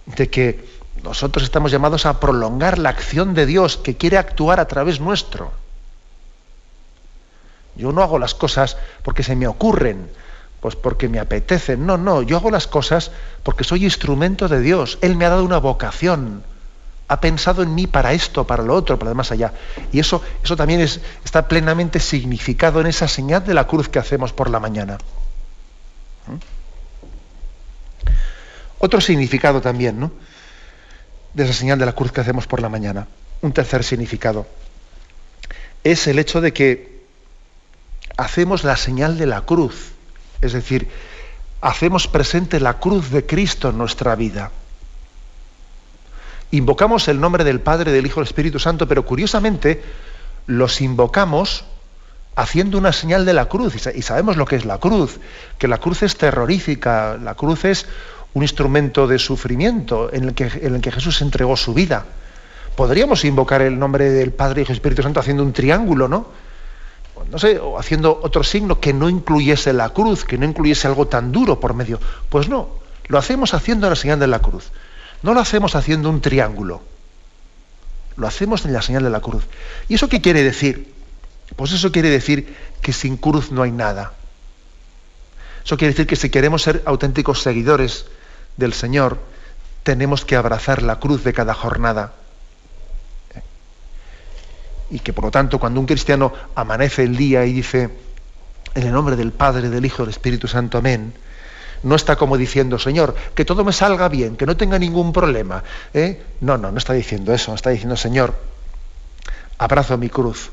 De 0.07 0.31
que 0.31 0.65
nosotros 1.05 1.45
estamos 1.45 1.71
llamados 1.71 2.07
a 2.07 2.19
prolongar 2.19 2.79
la 2.79 2.89
acción 2.89 3.35
de 3.35 3.45
Dios 3.45 3.77
que 3.77 3.97
quiere 3.97 4.17
actuar 4.17 4.59
a 4.59 4.67
través 4.67 5.01
nuestro. 5.01 5.53
Yo 7.77 7.93
no 7.93 8.03
hago 8.03 8.19
las 8.19 8.35
cosas 8.35 8.79
porque 9.03 9.23
se 9.23 9.37
me 9.37 9.47
ocurren, 9.47 10.11
pues 10.61 10.77
porque 10.77 11.11
me 11.11 11.19
apetecen. 11.19 11.85
No, 11.85 11.99
no, 11.99 12.23
yo 12.23 12.39
hago 12.39 12.51
las 12.51 12.67
cosas 12.67 13.11
porque 13.43 13.65
soy 13.65 13.85
instrumento 13.85 14.49
de 14.49 14.61
Dios. 14.61 14.99
Él 15.03 15.15
me 15.17 15.27
ha 15.27 15.29
dado 15.29 15.45
una 15.45 15.59
vocación. 15.59 16.43
Ha 17.09 17.21
pensado 17.21 17.63
en 17.63 17.75
mí 17.75 17.87
para 17.87 18.15
esto, 18.15 18.47
para 18.47 18.63
lo 18.63 18.75
otro, 18.75 18.99
para 18.99 19.11
lo 19.11 19.15
más 19.15 19.31
allá. 19.31 19.53
Y 19.93 19.99
eso, 19.99 20.23
eso 20.43 20.57
también 20.57 20.81
es, 20.81 21.03
está 21.23 21.49
plenamente 21.49 22.01
significado 22.01 22.81
en 22.81 22.87
esa 22.87 23.09
señal 23.09 23.45
de 23.45 23.53
la 23.53 23.67
cruz 23.67 23.91
que 23.91 23.99
hacemos 23.99 24.33
por 24.33 24.49
la 24.49 24.59
mañana. 24.59 24.97
¿Mm? 26.29 26.37
Otro 28.79 29.03
significado 29.03 29.61
también, 29.61 30.01
¿no? 30.01 30.11
De 31.35 31.45
esa 31.45 31.53
señal 31.53 31.79
de 31.79 31.87
la 31.87 31.93
cruz 31.93 32.13
que 32.13 32.21
hacemos 32.21 32.47
por 32.47 32.63
la 32.63 32.69
mañana. 32.69 33.07
Un 33.43 33.53
tercer 33.53 33.85
significado 33.85 34.47
es 35.85 36.07
el 36.07 36.19
hecho 36.19 36.41
de 36.41 36.53
que 36.53 37.05
hacemos 38.17 38.65
la 38.65 38.77
señal 38.77 39.19
de 39.19 39.27
la 39.27 39.43
cruz, 39.43 39.93
es 40.41 40.53
decir, 40.55 40.89
hacemos 41.61 42.09
presente 42.09 42.59
la 42.59 42.79
cruz 42.79 43.11
de 43.11 43.27
Cristo 43.27 43.69
en 43.69 43.79
nuestra 43.79 44.17
vida. 44.17 44.51
Invocamos 46.51 47.09
el 47.09 47.21
nombre 47.21 47.45
del 47.45 47.61
Padre, 47.61 47.93
del 47.93 48.07
Hijo 48.07 48.21
del 48.21 48.29
Espíritu 48.29 48.59
Santo, 48.59 48.89
pero 48.89 49.05
curiosamente 49.05 49.83
los 50.47 50.81
invocamos 50.81 51.65
haciendo 52.37 52.79
una 52.79 52.93
señal 52.93 53.25
de 53.25 53.33
la 53.33 53.47
cruz. 53.47 53.75
Y 53.95 54.03
sabemos 54.03 54.37
lo 54.37 54.47
que 54.47 54.57
es 54.57 54.65
la 54.65 54.79
cruz, 54.79 55.19
que 55.59 55.69
la 55.69 55.79
cruz 55.79 56.03
es 56.03 56.17
terrorífica, 56.17 57.19
la 57.19 57.35
cruz 57.35 57.65
es 57.65 57.87
un 58.35 58.43
instrumento 58.43 59.07
de 59.07 59.19
sufrimiento 59.19 60.13
en 60.13 60.25
el 60.25 60.35
que, 60.35 60.45
en 60.63 60.75
el 60.75 60.81
que 60.81 60.93
Jesús 60.93 61.23
entregó 61.23 61.57
su 61.57 61.73
vida. 61.73 62.05
Podríamos 62.77 63.25
invocar 63.25 63.63
el 63.63 63.79
nombre 63.79 64.11
del 64.11 64.33
Padre, 64.33 64.67
y 64.69 64.73
Espíritu 64.73 65.03
Santo 65.03 65.21
haciendo 65.21 65.45
un 65.45 65.53
triángulo, 65.53 66.09
¿no? 66.09 66.27
No 67.31 67.39
sé, 67.39 67.59
o 67.59 67.79
haciendo 67.79 68.21
otro 68.23 68.43
signo 68.43 68.81
que 68.81 68.93
no 68.93 69.09
incluyese 69.09 69.73
la 69.73 69.91
cruz, 69.91 70.25
que 70.25 70.37
no 70.37 70.45
incluyese 70.45 70.89
algo 70.89 71.07
tan 71.07 71.31
duro 71.31 71.61
por 71.61 71.75
medio. 71.75 72.01
Pues 72.29 72.49
no, 72.49 72.69
lo 73.07 73.19
hacemos 73.19 73.55
haciendo 73.55 73.89
la 73.89 73.97
señal 73.97 74.19
de 74.19 74.27
la 74.27 74.41
cruz. 74.41 74.73
No 75.23 75.33
lo 75.33 75.41
hacemos 75.41 75.77
haciendo 75.77 76.11
un 76.11 76.21
triángulo. 76.21 76.83
Lo 78.17 78.27
hacemos 78.27 78.65
en 78.65 78.73
la 78.73 78.83
señal 78.83 79.05
de 79.05 79.11
la 79.11 79.21
cruz. 79.21 79.45
¿Y 79.89 79.95
eso 79.95 80.09
qué 80.09 80.21
quiere 80.21 80.43
decir? 80.43 80.93
Pues 81.55 81.73
eso 81.73 81.93
quiere 81.93 82.11
decir 82.11 82.57
que 82.83 82.93
sin 82.93 83.17
cruz 83.17 83.53
no 83.53 83.63
hay 83.63 83.71
nada. 83.71 84.13
Eso 85.65 85.77
quiere 85.77 85.93
decir 85.93 86.07
que 86.07 86.17
si 86.17 86.31
queremos 86.31 86.63
ser 86.63 86.83
auténticos 86.85 87.43
seguidores 87.43 88.07
del 88.57 88.73
Señor, 88.73 89.19
tenemos 89.83 90.25
que 90.25 90.37
abrazar 90.37 90.83
la 90.83 90.99
cruz 90.99 91.25
de 91.25 91.33
cada 91.33 91.55
jornada. 91.55 92.13
Y 94.91 94.99
que 95.01 95.13
por 95.13 95.25
lo 95.25 95.31
tanto, 95.31 95.59
cuando 95.59 95.81
un 95.81 95.87
cristiano 95.87 96.33
amanece 96.55 97.03
el 97.05 97.17
día 97.17 97.45
y 97.47 97.53
dice, 97.53 97.91
en 98.75 98.87
el 98.87 98.93
nombre 98.93 99.17
del 99.17 99.33
Padre, 99.33 99.69
del 99.69 99.85
Hijo, 99.85 100.03
del 100.03 100.11
Espíritu 100.11 100.47
Santo, 100.47 100.79
amén, 100.79 101.15
no 101.83 101.95
está 101.95 102.17
como 102.17 102.37
diciendo, 102.37 102.79
Señor, 102.79 103.15
que 103.35 103.45
todo 103.45 103.65
me 103.65 103.73
salga 103.73 104.09
bien, 104.09 104.37
que 104.37 104.47
no 104.47 104.57
tenga 104.57 104.79
ningún 104.79 105.13
problema. 105.13 105.63
¿eh? 105.93 106.23
No, 106.41 106.57
no, 106.57 106.73
no 106.73 106.79
está 106.79 106.95
diciendo 106.95 107.33
eso, 107.33 107.55
está 107.55 107.71
diciendo, 107.71 107.97
Señor, 107.97 108.35
abrazo 109.59 109.99
mi 109.99 110.09
cruz, 110.09 110.51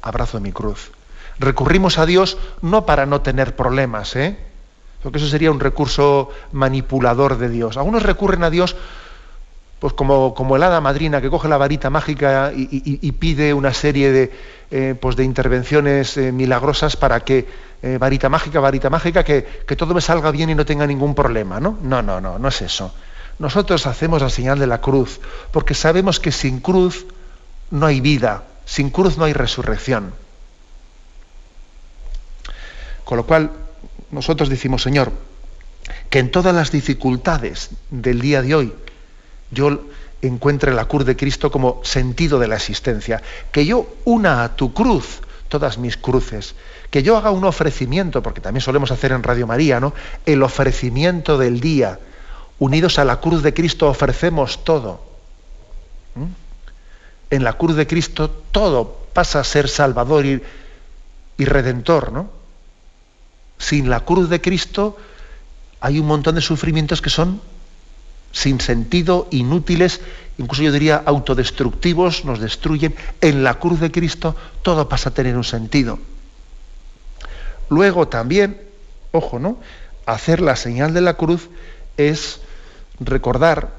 abrazo 0.00 0.40
mi 0.40 0.52
cruz. 0.52 0.92
Recurrimos 1.38 1.98
a 1.98 2.06
Dios 2.06 2.38
no 2.62 2.86
para 2.86 3.06
no 3.06 3.20
tener 3.20 3.56
problemas, 3.56 4.16
¿eh? 4.16 4.36
Porque 5.02 5.18
eso 5.18 5.28
sería 5.28 5.50
un 5.50 5.60
recurso 5.60 6.30
manipulador 6.52 7.38
de 7.38 7.48
Dios. 7.48 7.76
Algunos 7.76 8.02
recurren 8.02 8.44
a 8.44 8.50
Dios 8.50 8.76
pues 9.78 9.92
como, 9.92 10.34
como 10.34 10.56
el 10.56 10.62
hada 10.62 10.80
madrina 10.80 11.20
que 11.20 11.30
coge 11.30 11.48
la 11.48 11.56
varita 11.56 11.88
mágica 11.88 12.52
y, 12.54 13.12
pide 13.12 13.54
una 13.54 13.72
serie 13.72 14.10
de, 14.10 14.32
eh, 14.70 14.96
pues 15.00 15.14
de 15.14 15.24
intervenciones 15.24 16.16
eh, 16.16 16.32
milagrosas 16.32 16.96
para 16.96 17.20
que, 17.20 17.46
eh, 17.82 17.96
varita 17.98 18.28
mágica, 18.28 18.58
varita 18.58 18.90
mágica, 18.90 19.22
que, 19.22 19.44
que, 19.66 19.76
todo 19.76 19.94
me 19.94 20.00
salga 20.00 20.32
bien 20.32 20.50
y 20.50 20.56
no 20.56 20.64
tenga 20.64 20.86
ningún 20.86 21.14
problema. 21.14 21.60
¿no? 21.60 21.78
no, 21.80 22.02
no, 22.02 22.20
no, 22.20 22.38
no 22.38 22.48
es 22.48 22.60
eso. 22.62 22.92
Nosotros 23.38 23.86
hacemos 23.86 24.20
la 24.20 24.30
señal 24.30 24.58
de 24.58 24.66
la 24.66 24.80
cruz, 24.80 25.20
porque 25.52 25.74
sabemos 25.74 26.18
que 26.18 26.32
sin 26.32 26.58
cruz 26.58 27.06
no 27.70 27.86
hay 27.86 28.00
vida, 28.00 28.42
sin 28.64 28.90
cruz 28.90 29.16
no 29.16 29.24
hay 29.24 29.32
resurrección. 29.32 30.12
Con 33.04 33.16
lo 33.16 33.24
cual, 33.24 33.50
nosotros 34.10 34.48
decimos, 34.48 34.82
Señor, 34.82 35.12
que 36.10 36.18
en 36.18 36.30
todas 36.30 36.54
las 36.54 36.70
dificultades 36.70 37.70
del 37.90 38.20
día 38.20 38.42
de 38.42 38.54
hoy 38.54 38.74
yo 39.50 39.84
encuentre 40.22 40.74
la 40.74 40.86
cruz 40.86 41.04
de 41.06 41.16
Cristo 41.16 41.50
como 41.50 41.80
sentido 41.84 42.38
de 42.38 42.48
la 42.48 42.56
existencia, 42.56 43.22
que 43.52 43.64
yo 43.64 43.86
una 44.04 44.44
a 44.44 44.56
tu 44.56 44.72
cruz 44.72 45.20
todas 45.48 45.78
mis 45.78 45.96
cruces, 45.96 46.54
que 46.90 47.02
yo 47.02 47.16
haga 47.16 47.30
un 47.30 47.44
ofrecimiento, 47.44 48.22
porque 48.22 48.40
también 48.40 48.60
solemos 48.60 48.90
hacer 48.90 49.12
en 49.12 49.22
Radio 49.22 49.46
María, 49.46 49.80
¿no? 49.80 49.94
El 50.26 50.42
ofrecimiento 50.42 51.38
del 51.38 51.60
día. 51.60 51.98
Unidos 52.58 52.98
a 52.98 53.04
la 53.04 53.20
cruz 53.20 53.42
de 53.42 53.54
Cristo 53.54 53.88
ofrecemos 53.88 54.64
todo. 54.64 55.00
¿Mm? 56.14 56.26
En 57.30 57.44
la 57.44 57.54
cruz 57.54 57.76
de 57.76 57.86
Cristo 57.86 58.30
todo 58.30 59.06
pasa 59.12 59.40
a 59.40 59.44
ser 59.44 59.68
salvador 59.68 60.26
y, 60.26 60.42
y 61.38 61.44
redentor, 61.44 62.12
¿no? 62.12 62.37
Sin 63.58 63.90
la 63.90 64.00
cruz 64.00 64.28
de 64.28 64.40
Cristo 64.40 64.96
hay 65.80 65.98
un 65.98 66.06
montón 66.06 66.34
de 66.34 66.40
sufrimientos 66.40 67.02
que 67.02 67.10
son 67.10 67.40
sin 68.32 68.60
sentido, 68.60 69.26
inútiles, 69.30 70.00
incluso 70.36 70.62
yo 70.62 70.72
diría 70.72 71.02
autodestructivos, 71.04 72.24
nos 72.24 72.40
destruyen. 72.40 72.94
En 73.20 73.42
la 73.42 73.58
cruz 73.58 73.80
de 73.80 73.90
Cristo 73.90 74.36
todo 74.62 74.88
pasa 74.88 75.10
a 75.10 75.14
tener 75.14 75.36
un 75.36 75.44
sentido. 75.44 75.98
Luego 77.70 78.08
también, 78.08 78.60
ojo, 79.12 79.38
¿no? 79.38 79.58
Hacer 80.06 80.40
la 80.40 80.56
señal 80.56 80.94
de 80.94 81.00
la 81.00 81.14
cruz 81.14 81.48
es 81.96 82.40
recordar 83.00 83.74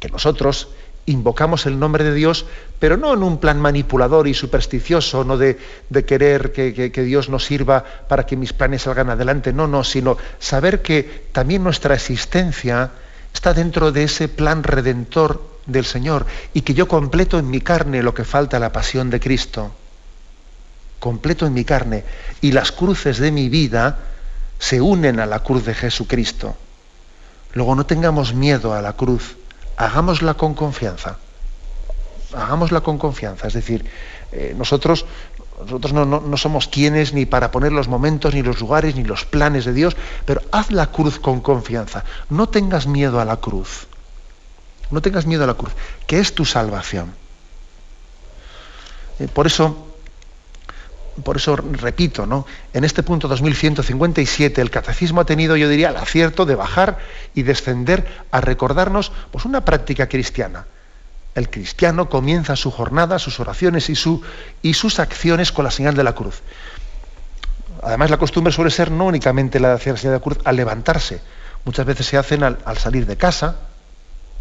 que 0.00 0.08
nosotros 0.08 0.68
invocamos 1.06 1.66
el 1.66 1.78
nombre 1.78 2.04
de 2.04 2.14
Dios, 2.14 2.46
pero 2.78 2.96
no 2.96 3.12
en 3.12 3.22
un 3.22 3.38
plan 3.38 3.60
manipulador 3.60 4.26
y 4.26 4.34
supersticioso, 4.34 5.24
no 5.24 5.36
de, 5.36 5.58
querer 6.06 6.52
que, 6.52 6.90
Dios 6.90 7.28
nos 7.28 7.44
sirva 7.44 7.84
para 8.08 8.24
que 8.26 8.36
mis 8.36 8.52
planes 8.52 8.82
salgan 8.82 9.10
adelante, 9.10 9.52
no, 9.52 9.66
no, 9.66 9.84
sino 9.84 10.16
saber 10.38 10.82
que 10.82 11.28
también 11.32 11.62
nuestra 11.62 11.94
existencia 11.94 12.90
está 13.32 13.52
dentro 13.52 13.92
de 13.92 14.04
ese 14.04 14.28
plan 14.28 14.62
redentor 14.62 15.54
del 15.66 15.84
Señor 15.84 16.26
y 16.52 16.62
que 16.62 16.74
yo 16.74 16.88
completo 16.88 17.38
en 17.38 17.50
mi 17.50 17.60
carne 17.60 18.02
lo 18.02 18.14
que 18.14 18.24
falta 18.24 18.56
a 18.56 18.60
la 18.60 18.72
pasión 18.72 19.10
de 19.10 19.20
Cristo. 19.20 19.72
Completo 21.00 21.46
en 21.46 21.52
mi 21.52 21.64
carne. 21.64 22.04
Y 22.40 22.52
las 22.52 22.72
cruces 22.72 23.18
de 23.18 23.30
mi 23.30 23.50
vida 23.50 23.98
se 24.58 24.80
unen 24.80 25.20
a 25.20 25.26
la 25.26 25.40
cruz 25.40 25.66
de 25.66 25.74
Jesucristo. 25.74 26.56
Luego 27.52 27.74
no 27.74 27.84
tengamos 27.84 28.32
miedo 28.32 28.72
a 28.72 28.80
la 28.80 28.94
cruz 28.94 29.36
hagámosla 29.76 30.34
con 30.34 30.54
confianza. 30.54 31.18
Hagámosla 32.34 32.80
con 32.80 32.98
confianza. 32.98 33.46
Es 33.46 33.54
decir, 33.54 33.84
eh, 34.32 34.54
nosotros, 34.56 35.06
nosotros 35.60 35.92
no, 35.92 36.36
somos 36.36 36.68
quienes 36.68 37.12
ni 37.12 37.26
para 37.26 37.50
poner 37.50 37.72
los 37.72 37.88
momentos, 37.88 38.34
ni 38.34 38.42
los 38.42 38.60
lugares, 38.60 38.96
ni 38.96 39.04
los 39.04 39.24
planes 39.24 39.64
de 39.64 39.72
Dios, 39.72 39.96
pero 40.24 40.42
haz 40.50 40.70
la 40.70 40.88
cruz 40.88 41.18
con 41.18 41.40
confianza. 41.40 42.04
No 42.30 42.48
tengas 42.48 42.86
miedo 42.86 43.20
a 43.20 43.24
la 43.24 43.36
cruz. 43.36 43.86
No 44.90 45.00
tengas 45.00 45.26
miedo 45.26 45.44
a 45.44 45.46
la 45.46 45.54
cruz, 45.54 45.72
que 46.06 46.18
es 46.18 46.34
tu 46.34 46.44
salvación. 46.44 47.14
Eh, 49.18 49.28
por 49.32 49.46
eso, 49.46 49.93
por 51.22 51.36
eso 51.36 51.56
repito, 51.56 52.26
¿no? 52.26 52.46
En 52.72 52.84
este 52.84 53.02
punto 53.02 53.28
2157 53.28 54.60
el 54.60 54.70
catecismo 54.70 55.20
ha 55.20 55.24
tenido, 55.24 55.56
yo 55.56 55.68
diría, 55.68 55.90
el 55.90 55.96
acierto 55.96 56.44
de 56.44 56.54
bajar 56.54 56.98
y 57.34 57.42
descender 57.42 58.06
a 58.30 58.40
recordarnos 58.40 59.12
pues, 59.30 59.44
una 59.44 59.64
práctica 59.64 60.08
cristiana. 60.08 60.66
El 61.34 61.50
cristiano 61.50 62.08
comienza 62.08 62.56
su 62.56 62.70
jornada, 62.70 63.18
sus 63.18 63.40
oraciones 63.40 63.90
y, 63.90 63.96
su, 63.96 64.22
y 64.62 64.74
sus 64.74 64.98
acciones 64.98 65.52
con 65.52 65.64
la 65.64 65.70
señal 65.70 65.94
de 65.94 66.04
la 66.04 66.14
cruz. 66.14 66.42
Además, 67.82 68.10
la 68.10 68.16
costumbre 68.16 68.52
suele 68.52 68.70
ser 68.70 68.90
no 68.90 69.06
únicamente 69.06 69.60
la 69.60 69.68
de 69.68 69.74
hacer 69.74 69.94
la 69.94 69.98
señal 69.98 70.12
de 70.14 70.18
la 70.18 70.22
cruz 70.22 70.38
al 70.44 70.56
levantarse. 70.56 71.20
Muchas 71.64 71.86
veces 71.86 72.06
se 72.06 72.16
hacen 72.16 72.42
al, 72.42 72.78
salir 72.78 73.06
de 73.06 73.16
casa, 73.16 73.56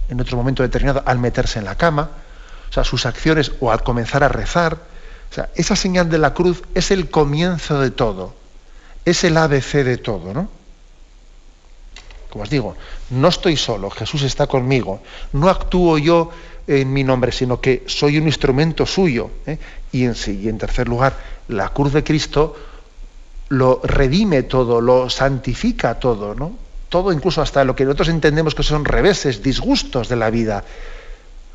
en 0.10 0.20
otro 0.20 0.38
momento 0.38 0.64
determinado 0.64 1.04
al 1.06 1.20
meterse 1.20 1.60
en 1.60 1.66
la 1.66 1.76
cama, 1.76 2.10
o 2.70 2.74
sea, 2.74 2.84
sus 2.84 3.06
acciones 3.06 3.52
o 3.60 3.72
al 3.72 3.84
comenzar 3.84 4.24
a 4.24 4.28
rezar. 4.28 4.78
O 5.34 5.36
sea, 5.36 5.50
esa 5.56 5.76
señal 5.76 6.12
de 6.12 6.20
la 6.20 6.36
cruz 6.36 6.62
es 6.76 6.92
el 6.92 7.10
comienzo 7.10 7.82
de 7.82 7.90
todo, 7.90 8.36
es 9.04 9.24
el 9.24 9.36
ABC 9.36 9.84
de 9.84 9.98
todo, 9.98 10.32
¿no? 10.32 10.48
Como 12.30 12.44
os 12.44 12.52
digo, 12.52 12.76
no 13.10 13.30
estoy 13.30 13.58
solo, 13.58 13.90
Jesús 13.90 14.22
está 14.22 14.46
conmigo, 14.46 15.02
no 15.32 15.50
actúo 15.50 15.98
yo 15.98 16.30
en 16.68 16.94
mi 16.94 17.04
nombre, 17.04 17.32
sino 17.32 17.60
que 17.60 17.84
soy 17.88 18.20
un 18.20 18.28
instrumento 18.28 18.86
suyo. 18.86 19.32
¿eh? 19.48 19.58
Y, 19.92 20.06
en, 20.06 20.14
y 20.28 20.48
en 20.48 20.60
tercer 20.60 20.88
lugar, 20.88 21.18
la 21.48 21.70
cruz 21.70 21.94
de 21.94 22.04
Cristo 22.04 22.56
lo 23.50 23.82
redime 23.84 24.44
todo, 24.44 24.82
lo 24.82 25.10
santifica 25.10 25.96
todo, 25.96 26.36
¿no? 26.36 26.56
Todo, 26.90 27.12
incluso 27.12 27.42
hasta 27.42 27.64
lo 27.64 27.76
que 27.76 27.86
nosotros 27.86 28.10
entendemos 28.10 28.54
que 28.54 28.62
son 28.62 28.86
reveses, 28.86 29.42
disgustos 29.42 30.10
de 30.10 30.16
la 30.16 30.30
vida, 30.30 30.64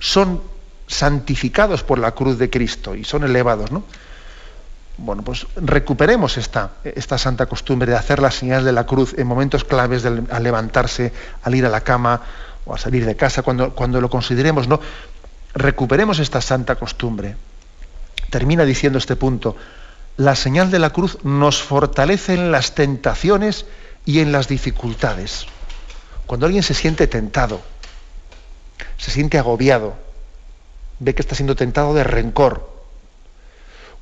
son 0.01 0.58
santificados 0.89 1.85
por 1.85 1.99
la 1.99 2.13
cruz 2.13 2.39
de 2.39 2.51
Cristo 2.51 2.97
y 2.97 3.05
son 3.05 3.23
elevados, 3.23 3.71
¿no? 3.71 3.85
Bueno, 4.97 5.23
pues 5.23 5.47
recuperemos 5.55 6.37
esta, 6.39 6.73
esta 6.83 7.19
santa 7.19 7.47
costumbre 7.47 7.93
de 7.93 7.97
hacer 7.97 8.19
las 8.19 8.35
señales 8.35 8.65
de 8.65 8.73
la 8.73 8.85
cruz 8.85 9.15
en 9.17 9.29
momentos 9.29 9.63
claves 9.63 10.05
al 10.05 10.43
levantarse, 10.43 11.13
al 11.45 11.55
ir 11.55 11.65
a 11.65 11.69
la 11.69 11.83
cama 11.83 12.21
o 12.65 12.75
a 12.75 12.79
salir 12.79 13.07
de 13.07 13.15
casa, 13.15 13.43
cuando, 13.43 13.73
cuando 13.75 14.01
lo 14.01 14.11
consideremos, 14.11 14.67
¿no? 14.67 14.81
Recuperemos 15.55 16.19
esta 16.19 16.41
santa 16.41 16.75
costumbre. 16.75 17.37
Termina 18.31 18.65
diciendo 18.65 18.99
este 18.99 19.15
punto, 19.15 19.57
la 20.17 20.35
señal 20.35 20.73
de 20.73 20.81
la 20.81 20.91
cruz 20.91 21.19
nos 21.23 21.63
fortalece 21.63 22.35
en 22.35 22.51
las 22.51 22.75
tentaciones 22.75 23.67
y 24.05 24.19
en 24.19 24.33
las 24.33 24.49
dificultades. 24.49 25.47
Cuando 26.27 26.47
alguien 26.47 26.65
se 26.65 26.75
siente 26.75 27.07
tentado, 27.07 27.61
se 28.97 29.13
siente 29.13 29.39
agobiado, 29.39 29.95
ve 30.99 31.15
que 31.15 31.23
está 31.23 31.35
siendo 31.35 31.57
tentado 31.57 31.95
de 31.95 32.05
rencor, 32.05 32.69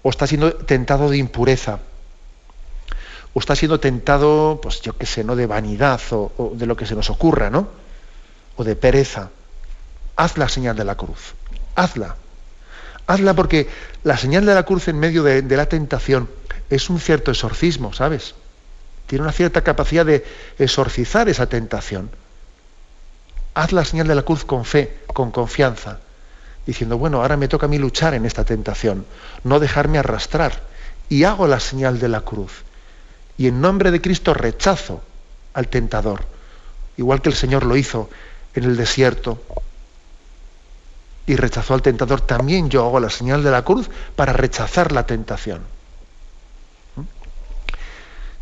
o 0.03 0.11
está 0.11 0.27
siendo 0.27 0.55
tentado 0.55 1.11
de 1.11 1.19
impureza, 1.19 1.81
o 3.35 3.41
está 3.41 3.55
siendo 3.55 3.81
tentado, 3.81 4.61
pues 4.63 4.81
yo 4.81 4.97
qué 4.97 5.05
sé, 5.05 5.25
¿no? 5.25 5.37
de 5.37 5.47
vanidad 5.47 6.01
o, 6.11 6.53
de 6.55 6.67
lo 6.67 6.77
que 6.77 6.87
se 6.87 6.95
nos 6.95 7.11
ocurra, 7.11 7.51
¿no? 7.51 7.69
O 8.57 8.65
de 8.65 8.77
pereza. 8.77 9.31
Haz 10.17 10.39
la 10.39 10.49
señal 10.49 10.77
de 10.77 10.85
la 10.85 10.95
cruz. 10.95 11.35
Hazla. 11.75 12.17
Hazla 13.07 13.35
porque 13.35 13.69
la 14.05 14.17
señal 14.17 14.47
de 14.47 14.55
la 14.55 14.63
cruz 14.63 14.89
en 14.89 14.99
medio 14.99 15.23
de, 15.23 15.43
de 15.43 15.57
la 15.57 15.67
tentación 15.67 16.31
es 16.71 16.89
un 16.89 16.99
cierto 16.99 17.31
exorcismo, 17.31 17.93
¿sabes? 17.93 18.35
Tiene 19.07 19.23
una 19.23 19.33
cierta 19.33 19.63
capacidad 19.63 20.07
de 20.07 20.25
exorcizar 20.59 21.29
esa 21.29 21.47
tentación. 21.47 22.11
Haz 23.53 23.73
la 23.73 23.85
señal 23.85 24.07
de 24.09 24.15
la 24.15 24.23
cruz 24.23 24.45
con 24.45 24.65
fe, 24.65 24.97
con 25.09 25.31
confianza, 25.31 26.01
diciendo, 26.67 26.99
bueno, 26.99 27.23
ahora 27.23 27.37
me 27.37 27.49
toca 27.49 27.67
a 27.67 27.69
mí 27.69 27.79
luchar 27.79 28.15
en 28.15 28.27
esta 28.27 28.45
tentación, 28.45 29.07
no 29.45 29.61
dejarme 29.61 29.99
arrastrar. 29.99 30.63
Y 31.09 31.23
hago 31.23 31.47
la 31.47 31.61
señal 31.61 32.01
de 32.01 32.09
la 32.09 32.23
cruz. 32.23 32.65
Y 33.39 33.47
en 33.47 33.61
nombre 33.61 33.93
de 33.93 34.01
Cristo 34.01 34.35
rechazo 34.35 35.03
al 35.55 35.69
tentador, 35.69 36.25
igual 36.97 37.23
que 37.23 37.29
el 37.29 37.37
Señor 37.37 37.65
lo 37.65 37.77
hizo 37.77 38.11
en 38.55 38.65
el 38.65 38.77
desierto, 38.77 39.41
y 41.27 41.37
rechazó 41.37 41.75
al 41.75 41.83
tentador, 41.83 42.21
también 42.21 42.71
yo 42.71 42.85
hago 42.85 43.01
la 43.01 43.11
señal 43.11 43.43
de 43.43 43.51
la 43.51 43.63
cruz 43.63 43.91
para 44.15 44.33
rechazar 44.33 44.93
la 44.93 45.07
tentación. 45.07 45.61
¿Mm? 46.95 47.01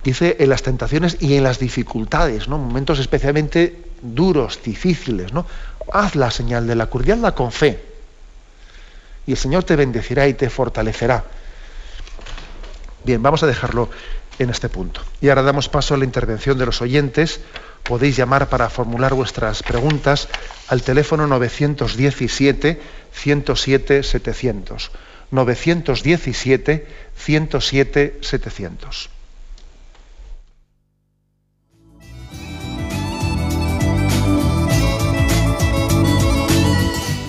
Dice 0.04 0.36
en 0.38 0.50
las 0.50 0.62
tentaciones 0.62 1.16
y 1.20 1.34
en 1.34 1.44
las 1.44 1.58
dificultades, 1.58 2.46
¿no? 2.46 2.58
momentos 2.58 2.98
especialmente 2.98 3.84
duros, 4.02 4.60
difíciles, 4.62 5.32
¿no? 5.32 5.46
Haz 5.92 6.14
la 6.14 6.30
señal 6.30 6.66
de 6.66 6.74
la 6.74 6.86
cruz 6.86 7.06
y 7.06 7.12
hazla 7.12 7.34
con 7.34 7.52
fe. 7.52 7.93
Y 9.26 9.32
el 9.32 9.38
Señor 9.38 9.64
te 9.64 9.76
bendecirá 9.76 10.28
y 10.28 10.34
te 10.34 10.50
fortalecerá. 10.50 11.24
Bien, 13.04 13.22
vamos 13.22 13.42
a 13.42 13.46
dejarlo 13.46 13.90
en 14.38 14.50
este 14.50 14.68
punto. 14.68 15.00
Y 15.20 15.28
ahora 15.28 15.42
damos 15.42 15.68
paso 15.68 15.94
a 15.94 15.98
la 15.98 16.04
intervención 16.04 16.58
de 16.58 16.66
los 16.66 16.82
oyentes 16.82 17.40
podéis 17.84 18.16
llamar 18.16 18.48
para 18.48 18.68
formular 18.70 19.14
vuestras 19.14 19.62
preguntas 19.62 20.28
al 20.68 20.82
teléfono 20.82 21.26
917 21.26 22.80
107 23.12 24.02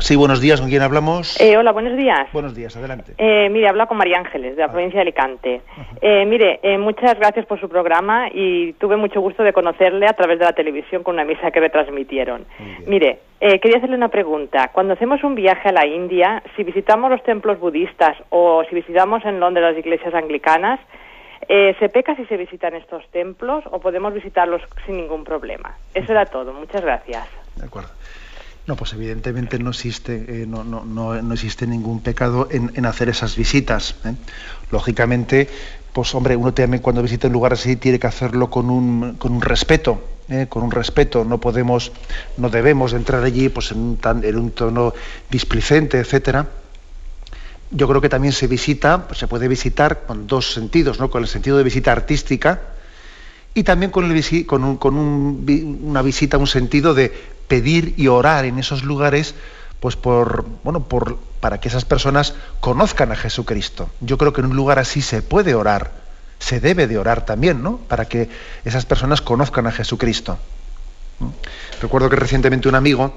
Sí, 0.00 0.16
buenos 0.16 0.40
días. 0.40 0.60
¿Con 0.60 0.70
quién 0.70 0.82
hablamos? 0.82 1.38
Eh, 1.40 1.56
hola, 1.58 1.72
buenos 1.72 1.96
días. 1.96 2.26
Buenos 2.32 2.54
días, 2.54 2.74
adelante. 2.74 3.12
Eh, 3.18 3.48
mire, 3.50 3.68
habla 3.68 3.86
con 3.86 3.98
María 3.98 4.18
Ángeles, 4.18 4.56
de 4.56 4.62
la 4.62 4.72
provincia 4.72 4.96
de 4.96 5.02
Alicante. 5.02 5.60
Eh, 6.00 6.24
mire, 6.24 6.58
eh, 6.62 6.78
muchas 6.78 7.18
gracias 7.18 7.44
por 7.44 7.60
su 7.60 7.68
programa 7.68 8.28
y 8.32 8.72
tuve 8.74 8.96
mucho 8.96 9.20
gusto 9.20 9.42
de 9.42 9.52
conocerle 9.52 10.06
a 10.06 10.14
través 10.14 10.38
de 10.38 10.46
la 10.46 10.52
televisión 10.52 11.02
con 11.02 11.14
una 11.14 11.24
misa 11.24 11.50
que 11.50 11.60
retransmitieron. 11.60 12.46
Mire, 12.86 13.20
eh, 13.40 13.60
quería 13.60 13.76
hacerle 13.76 13.96
una 13.96 14.08
pregunta. 14.08 14.70
Cuando 14.72 14.94
hacemos 14.94 15.22
un 15.22 15.34
viaje 15.34 15.68
a 15.68 15.72
la 15.72 15.86
India, 15.86 16.42
si 16.56 16.64
visitamos 16.64 17.10
los 17.10 17.22
templos 17.22 17.60
budistas 17.60 18.16
o 18.30 18.64
si 18.68 18.74
visitamos 18.74 19.24
en 19.26 19.38
Londres 19.38 19.64
las 19.74 19.78
iglesias 19.78 20.14
anglicanas, 20.14 20.80
eh, 21.48 21.74
¿se 21.78 21.88
peca 21.88 22.16
si 22.16 22.24
se 22.26 22.36
visitan 22.36 22.74
estos 22.74 23.06
templos 23.10 23.64
o 23.70 23.80
podemos 23.80 24.14
visitarlos 24.14 24.62
sin 24.86 24.96
ningún 24.96 25.24
problema? 25.24 25.76
Eso 25.94 26.12
era 26.12 26.24
todo. 26.24 26.52
Muchas 26.52 26.82
gracias. 26.82 27.28
De 27.56 27.66
acuerdo. 27.66 27.90
No, 28.66 28.76
pues 28.76 28.92
evidentemente 28.92 29.58
no 29.58 29.70
existe, 29.70 30.42
eh, 30.42 30.46
no, 30.46 30.64
no, 30.64 30.84
no, 30.84 31.20
no, 31.20 31.34
existe 31.34 31.66
ningún 31.66 32.00
pecado 32.00 32.48
en, 32.50 32.70
en 32.74 32.86
hacer 32.86 33.08
esas 33.08 33.36
visitas. 33.36 33.96
¿eh? 34.04 34.14
Lógicamente, 34.70 35.48
pues 35.92 36.14
hombre, 36.14 36.36
uno 36.36 36.54
también 36.54 36.82
cuando 36.82 37.02
visita 37.02 37.26
un 37.26 37.32
lugar 37.32 37.52
así 37.52 37.76
tiene 37.76 37.98
que 37.98 38.06
hacerlo 38.06 38.50
con 38.50 38.70
un, 38.70 39.14
con 39.14 39.32
un 39.32 39.42
respeto, 39.42 40.02
¿eh? 40.28 40.46
con 40.48 40.62
un 40.62 40.70
respeto. 40.70 41.24
No 41.24 41.38
podemos, 41.38 41.90
no 42.36 42.48
debemos 42.48 42.92
entrar 42.92 43.24
allí 43.24 43.48
pues 43.48 43.72
en 43.72 43.78
un, 43.78 43.98
en 44.22 44.36
un 44.36 44.50
tono 44.52 44.94
displicente, 45.30 45.98
etcétera. 45.98 46.46
Yo 47.72 47.88
creo 47.88 48.00
que 48.00 48.08
también 48.08 48.32
se 48.32 48.46
visita, 48.46 49.06
pues 49.06 49.18
se 49.18 49.28
puede 49.28 49.48
visitar 49.48 50.02
con 50.06 50.26
dos 50.26 50.52
sentidos, 50.52 50.98
¿no? 50.98 51.10
Con 51.10 51.22
el 51.22 51.28
sentido 51.28 51.56
de 51.56 51.62
visita 51.62 51.92
artística, 51.92 52.60
y 53.54 53.64
también 53.64 53.90
con, 53.90 54.04
una 54.04 56.02
visita, 56.02 56.38
un 56.38 56.46
sentido 56.46 56.94
de 56.94 57.12
pedir 57.50 57.94
y 57.96 58.06
orar 58.06 58.44
en 58.44 58.60
esos 58.60 58.84
lugares, 58.84 59.34
pues 59.80 59.96
por, 59.96 60.46
bueno, 60.62 60.84
por, 60.84 61.18
para 61.40 61.58
que 61.58 61.66
esas 61.66 61.84
personas 61.84 62.34
conozcan 62.60 63.10
a 63.10 63.16
Jesucristo. 63.16 63.90
Yo 64.00 64.16
creo 64.18 64.32
que 64.32 64.40
en 64.40 64.46
un 64.46 64.56
lugar 64.56 64.78
así 64.78 65.02
se 65.02 65.20
puede 65.20 65.56
orar, 65.56 65.90
se 66.38 66.60
debe 66.60 66.86
de 66.86 66.96
orar 66.96 67.26
también, 67.26 67.60
¿no? 67.60 67.78
Para 67.88 68.04
que 68.04 68.30
esas 68.64 68.86
personas 68.86 69.20
conozcan 69.20 69.66
a 69.66 69.72
Jesucristo. 69.72 70.38
Recuerdo 71.82 72.08
que 72.08 72.16
recientemente 72.16 72.68
un 72.68 72.76
amigo 72.76 73.12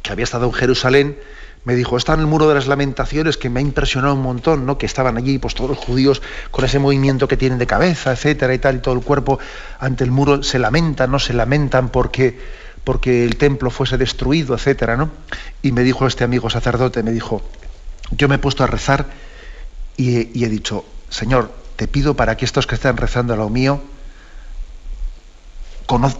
que 0.00 0.12
había 0.12 0.24
estado 0.24 0.46
en 0.46 0.52
Jerusalén 0.54 1.18
me 1.64 1.74
dijo, 1.74 1.98
está 1.98 2.14
en 2.14 2.20
el 2.20 2.26
muro 2.26 2.48
de 2.48 2.54
las 2.54 2.68
lamentaciones 2.68 3.36
que 3.36 3.50
me 3.50 3.60
ha 3.60 3.62
impresionado 3.62 4.14
un 4.14 4.22
montón, 4.22 4.64
¿no? 4.64 4.78
Que 4.78 4.86
estaban 4.86 5.18
allí, 5.18 5.38
pues 5.38 5.54
todos 5.54 5.68
los 5.68 5.78
judíos 5.78 6.22
con 6.50 6.64
ese 6.64 6.78
movimiento 6.78 7.28
que 7.28 7.36
tienen 7.36 7.58
de 7.58 7.66
cabeza, 7.66 8.12
etcétera 8.12 8.54
y 8.54 8.58
tal, 8.58 8.76
y 8.76 8.78
todo 8.78 8.94
el 8.94 9.02
cuerpo 9.02 9.38
ante 9.78 10.04
el 10.04 10.10
muro 10.10 10.42
se 10.42 10.58
lamentan, 10.58 11.10
no 11.10 11.18
se 11.18 11.34
lamentan 11.34 11.90
porque, 11.90 12.38
porque 12.88 13.22
el 13.22 13.36
templo 13.36 13.68
fuese 13.68 13.98
destruido, 13.98 14.54
etcétera, 14.54 14.96
¿no? 14.96 15.10
Y 15.60 15.72
me 15.72 15.82
dijo 15.82 16.06
este 16.06 16.24
amigo 16.24 16.48
sacerdote, 16.48 17.02
me 17.02 17.12
dijo, 17.12 17.42
yo 18.12 18.28
me 18.28 18.36
he 18.36 18.38
puesto 18.38 18.64
a 18.64 18.66
rezar 18.66 19.08
y 19.98 20.42
he, 20.42 20.48
dicho, 20.48 20.86
Señor, 21.10 21.52
te 21.76 21.86
pido 21.86 22.14
para 22.14 22.38
que 22.38 22.46
estos 22.46 22.66
que 22.66 22.76
están 22.76 22.96
rezando 22.96 23.34
a 23.34 23.36
lo 23.36 23.50
mío 23.50 23.82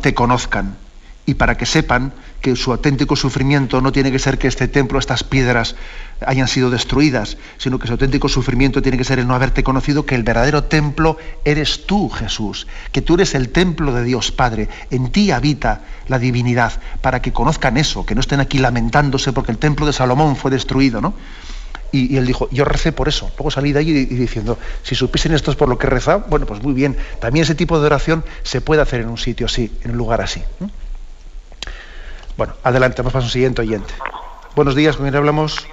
te 0.02 0.12
conozcan 0.12 0.76
y 1.24 1.32
para 1.36 1.56
que 1.56 1.64
sepan 1.64 2.12
que 2.42 2.54
su 2.54 2.70
auténtico 2.70 3.16
sufrimiento 3.16 3.80
no 3.80 3.90
tiene 3.90 4.12
que 4.12 4.18
ser 4.18 4.36
que 4.36 4.48
este 4.48 4.68
templo, 4.68 4.98
estas 4.98 5.24
piedras 5.24 5.74
hayan 6.26 6.48
sido 6.48 6.70
destruidas, 6.70 7.36
sino 7.58 7.78
que 7.78 7.86
su 7.86 7.92
auténtico 7.92 8.28
sufrimiento 8.28 8.82
tiene 8.82 8.98
que 8.98 9.04
ser 9.04 9.18
el 9.18 9.26
no 9.26 9.34
haberte 9.34 9.62
conocido, 9.62 10.04
que 10.04 10.14
el 10.14 10.22
verdadero 10.22 10.64
templo 10.64 11.16
eres 11.44 11.86
tú, 11.86 12.08
Jesús, 12.08 12.66
que 12.92 13.02
tú 13.02 13.14
eres 13.14 13.34
el 13.34 13.50
templo 13.50 13.92
de 13.92 14.04
Dios 14.04 14.32
Padre, 14.32 14.68
en 14.90 15.10
ti 15.10 15.30
habita 15.30 15.82
la 16.08 16.18
divinidad, 16.18 16.72
para 17.00 17.22
que 17.22 17.32
conozcan 17.32 17.76
eso, 17.76 18.04
que 18.04 18.14
no 18.14 18.20
estén 18.20 18.40
aquí 18.40 18.58
lamentándose 18.58 19.32
porque 19.32 19.52
el 19.52 19.58
templo 19.58 19.86
de 19.86 19.92
Salomón 19.92 20.36
fue 20.36 20.50
destruido, 20.50 21.00
¿no? 21.00 21.14
Y, 21.90 22.18
él 22.18 22.26
dijo, 22.26 22.48
yo 22.50 22.66
recé 22.66 22.92
por 22.92 23.08
eso. 23.08 23.30
Luego 23.38 23.50
salí 23.50 23.72
de 23.72 23.78
allí 23.78 23.92
y, 23.92 24.04
diciendo, 24.04 24.58
si 24.82 24.94
supiesen 24.94 25.32
esto 25.32 25.50
es 25.50 25.56
por 25.56 25.70
lo 25.70 25.78
que 25.78 25.86
he 25.86 25.90
rezado, 25.90 26.26
bueno, 26.28 26.44
pues 26.44 26.62
muy 26.62 26.74
bien. 26.74 26.96
También 27.18 27.44
ese 27.44 27.54
tipo 27.54 27.80
de 27.80 27.86
oración 27.86 28.24
se 28.42 28.60
puede 28.60 28.82
hacer 28.82 29.00
en 29.00 29.08
un 29.08 29.16
sitio 29.16 29.46
así, 29.46 29.72
en 29.84 29.92
un 29.92 29.96
lugar 29.96 30.20
así. 30.20 30.42
Bueno, 32.36 32.54
adelante, 32.62 33.00
vamos 33.00 33.14
a 33.14 33.18
un 33.18 33.30
siguiente 33.30 33.62
oyente. 33.62 33.94
Buenos 34.54 34.74
días, 34.74 34.96
¿con 34.96 35.06
quién 35.06 35.16
hablamos? 35.16 35.66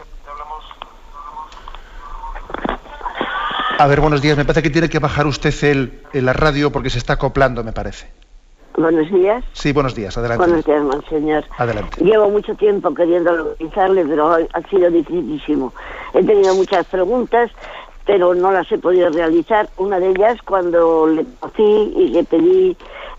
A 3.78 3.88
ver, 3.88 4.00
buenos 4.00 4.22
días. 4.22 4.38
Me 4.38 4.46
parece 4.46 4.64
que 4.64 4.70
tiene 4.70 4.88
que 4.90 5.00
bajar 5.00 5.28
usted 5.28 5.54
el, 5.64 5.92
la 6.14 6.34
radio 6.34 6.72
porque 6.72 6.90
se 6.90 6.98
está 6.98 7.14
acoplando, 7.14 7.64
me 7.64 7.74
parece. 7.74 8.08
Buenos 8.78 9.12
días. 9.12 9.44
Sí, 9.54 9.74
buenos 9.74 9.96
días, 9.96 10.18
adelante. 10.18 10.46
Buenos 10.46 10.66
días, 10.66 10.82
monseñor. 10.82 11.44
Adelante. 11.58 12.04
Llevo 12.04 12.30
mucho 12.30 12.56
tiempo 12.56 12.94
queriendo 12.94 13.36
localizarle, 13.36 14.06
pero 14.06 14.28
hoy 14.28 14.48
ha 14.54 14.62
sido 14.70 14.90
dificilísimo. 14.90 15.74
He 16.14 16.24
tenido 16.24 16.56
muchas 16.56 16.86
preguntas, 16.86 17.52
pero 18.06 18.34
no 18.34 18.52
las 18.52 18.72
he 18.72 18.78
podido 18.78 19.10
realizar. 19.10 19.70
Una 19.78 20.00
de 20.00 20.10
ellas 20.10 20.42
cuando 20.44 21.08
le 21.08 21.26
conocí 21.40 21.94
y 21.98 22.08
le 22.10 22.24
pedí 22.24 22.78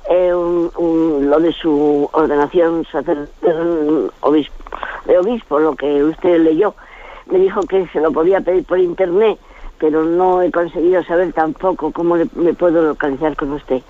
eh, 0.08 0.30
lo 0.30 1.40
de 1.40 1.52
su 1.52 2.08
ordenación 2.12 2.86
obispo, 4.20 4.54
de 5.04 5.18
obispo, 5.18 5.58
lo 5.58 5.74
que 5.74 6.04
usted 6.04 6.40
leyó. 6.40 6.74
Me 7.30 7.38
dijo 7.40 7.60
que 7.62 7.86
se 7.88 8.00
lo 8.00 8.12
podía 8.12 8.40
pedir 8.40 8.64
por 8.64 8.78
internet, 8.78 9.38
pero 9.78 10.04
no 10.04 10.42
he 10.42 10.50
conseguido 10.50 11.02
saber 11.04 11.32
tampoco 11.32 11.92
cómo 11.92 12.16
me 12.34 12.54
puedo 12.54 12.82
localizar 12.82 13.36
con 13.36 13.52
usted. 13.52 13.82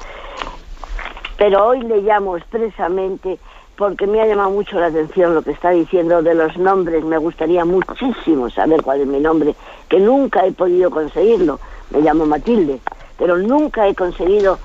Pero 1.36 1.66
hoy 1.66 1.80
le 1.82 2.00
llamo 2.00 2.36
expresamente 2.36 3.38
porque 3.76 4.06
me 4.06 4.20
ha 4.20 4.26
llamado 4.26 4.50
mucho 4.50 4.80
la 4.80 4.86
atención 4.86 5.34
lo 5.34 5.42
que 5.42 5.50
está 5.50 5.70
diciendo 5.70 6.22
de 6.22 6.34
los 6.34 6.56
nombres. 6.56 7.04
Me 7.04 7.18
gustaría 7.18 7.64
muchísimo 7.64 8.48
saber 8.50 8.82
cuál 8.82 9.02
es 9.02 9.06
mi 9.06 9.20
nombre, 9.20 9.54
que 9.88 10.00
nunca 10.00 10.46
he 10.46 10.52
podido 10.52 10.90
conseguirlo. 10.90 11.60
Me 11.90 12.00
llamo 12.00 12.26
Matilde, 12.26 12.80
pero 13.18 13.36
nunca 13.36 13.86
he 13.86 13.94
conseguido 13.94 14.58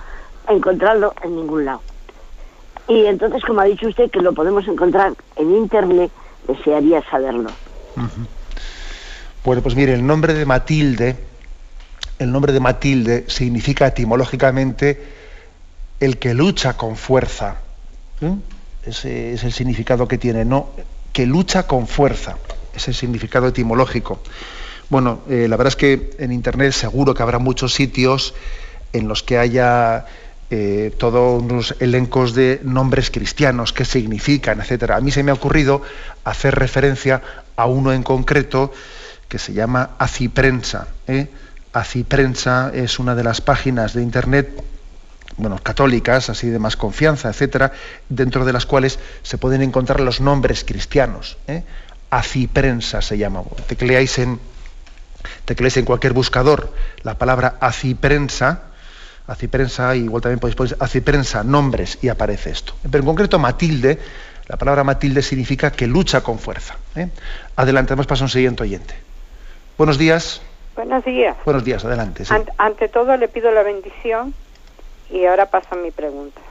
encontrarlo 0.47 1.13
en 1.23 1.35
ningún 1.35 1.65
lado. 1.65 1.81
Y 2.87 3.05
entonces, 3.05 3.43
como 3.43 3.61
ha 3.61 3.65
dicho 3.65 3.87
usted, 3.87 4.09
que 4.09 4.21
lo 4.21 4.33
podemos 4.33 4.67
encontrar 4.67 5.13
en 5.35 5.55
Internet, 5.55 6.11
desearía 6.47 7.01
saberlo. 7.09 7.49
Bueno, 9.43 9.63
pues 9.63 9.75
mire, 9.75 9.93
el 9.93 10.05
nombre 10.05 10.35
de 10.35 10.45
Matilde, 10.45 11.15
el 12.19 12.31
nombre 12.31 12.53
de 12.53 12.59
Matilde 12.59 13.25
significa 13.27 13.87
etimológicamente 13.87 15.01
el 15.99 16.19
que 16.19 16.35
lucha 16.35 16.77
con 16.77 16.95
fuerza. 16.95 17.55
¿eh? 18.21 18.35
Ese 18.85 19.33
es 19.33 19.43
el 19.43 19.51
significado 19.51 20.07
que 20.07 20.19
tiene, 20.19 20.45
no, 20.45 20.69
que 21.11 21.25
lucha 21.25 21.65
con 21.65 21.87
fuerza, 21.87 22.37
es 22.75 22.87
el 22.87 22.93
significado 22.93 23.47
etimológico. 23.47 24.21
Bueno, 24.89 25.21
eh, 25.27 25.47
la 25.49 25.57
verdad 25.57 25.69
es 25.69 25.75
que 25.75 26.11
en 26.19 26.31
Internet 26.31 26.73
seguro 26.73 27.15
que 27.15 27.23
habrá 27.23 27.39
muchos 27.39 27.73
sitios 27.73 28.35
en 28.93 29.07
los 29.07 29.23
que 29.23 29.39
haya 29.39 30.05
eh, 30.51 30.93
todos 30.99 31.41
unos 31.41 31.75
elencos 31.79 32.35
de 32.35 32.59
nombres 32.63 33.09
cristianos, 33.09 33.73
qué 33.73 33.85
significan, 33.85 34.59
etcétera. 34.59 34.97
A 34.97 35.01
mí 35.01 35.09
se 35.09 35.23
me 35.23 35.31
ha 35.31 35.33
ocurrido 35.33 35.81
hacer 36.25 36.53
referencia 36.53 37.23
a 37.55 37.65
uno 37.65 37.91
en 37.91 38.03
concreto 38.03 38.71
que 39.31 39.39
se 39.39 39.53
llama 39.53 39.91
Aciprensa. 39.97 40.87
¿eh? 41.07 41.29
Aciprensa 41.71 42.69
es 42.73 42.99
una 42.99 43.15
de 43.15 43.23
las 43.23 43.39
páginas 43.39 43.93
de 43.93 44.01
Internet 44.01 44.61
bueno, 45.37 45.57
católicas, 45.63 46.29
así 46.29 46.49
de 46.49 46.59
más 46.59 46.75
confianza, 46.75 47.29
etcétera, 47.29 47.71
dentro 48.09 48.43
de 48.43 48.51
las 48.51 48.65
cuales 48.65 48.99
se 49.23 49.37
pueden 49.37 49.61
encontrar 49.61 50.01
los 50.01 50.19
nombres 50.19 50.65
cristianos. 50.65 51.37
¿eh? 51.47 51.63
Aciprensa 52.09 53.01
se 53.01 53.17
llama. 53.17 53.41
Tecleáis 53.67 54.19
en, 54.19 54.37
tecleáis 55.45 55.77
en 55.77 55.85
cualquier 55.85 56.11
buscador 56.11 56.73
la 57.03 57.17
palabra 57.17 57.55
aciprensa, 57.61 58.63
aciprensa, 59.27 59.95
igual 59.95 60.21
también 60.21 60.39
podéis 60.39 60.57
poner 60.57 60.75
aciprensa, 60.77 61.41
nombres, 61.45 61.99
y 62.01 62.09
aparece 62.09 62.49
esto. 62.49 62.75
Pero 62.81 62.99
en 62.99 63.05
concreto 63.05 63.39
Matilde, 63.39 63.97
la 64.49 64.57
palabra 64.57 64.83
Matilde 64.83 65.21
significa 65.21 65.71
que 65.71 65.87
lucha 65.87 66.19
con 66.19 66.37
fuerza. 66.37 66.75
¿eh? 66.97 67.07
Adelante, 67.55 67.95
vamos 67.95 68.11
a 68.11 68.25
un 68.25 68.29
siguiente 68.29 68.63
oyente. 68.63 69.10
Buenos 69.77 69.97
días. 69.97 70.41
Buenos 70.75 71.03
días. 71.03 71.37
Buenos 71.45 71.63
días, 71.63 71.83
adelante. 71.85 72.23
ante 72.57 72.87
todo 72.87 73.17
le 73.17 73.27
pido 73.27 73.51
la 73.51 73.63
bendición 73.63 74.33
y 75.09 75.25
ahora 75.25 75.47
pasa 75.47 75.75
mi 75.75 75.91
pregunta. 75.91 76.41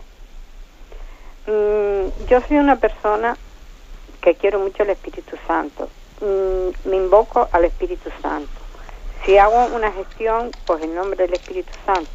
Mm, 1.47 2.27
yo 2.29 2.41
soy 2.43 2.59
una 2.59 2.77
persona 2.77 3.37
que 4.21 4.35
quiero 4.35 4.59
mucho 4.59 4.83
el 4.83 4.91
Espíritu 4.91 5.37
Santo. 5.47 5.89
Mm, 6.21 6.89
me 6.89 6.97
invoco 6.97 7.49
al 7.53 7.65
Espíritu 7.65 8.11
Santo. 8.21 8.51
Si 9.25 9.39
hago 9.39 9.67
una 9.75 9.91
gestión, 9.93 10.51
pues 10.67 10.83
en 10.83 10.95
nombre 10.95 11.17
del 11.17 11.35
Espíritu 11.35 11.73
Santo. 11.87 12.11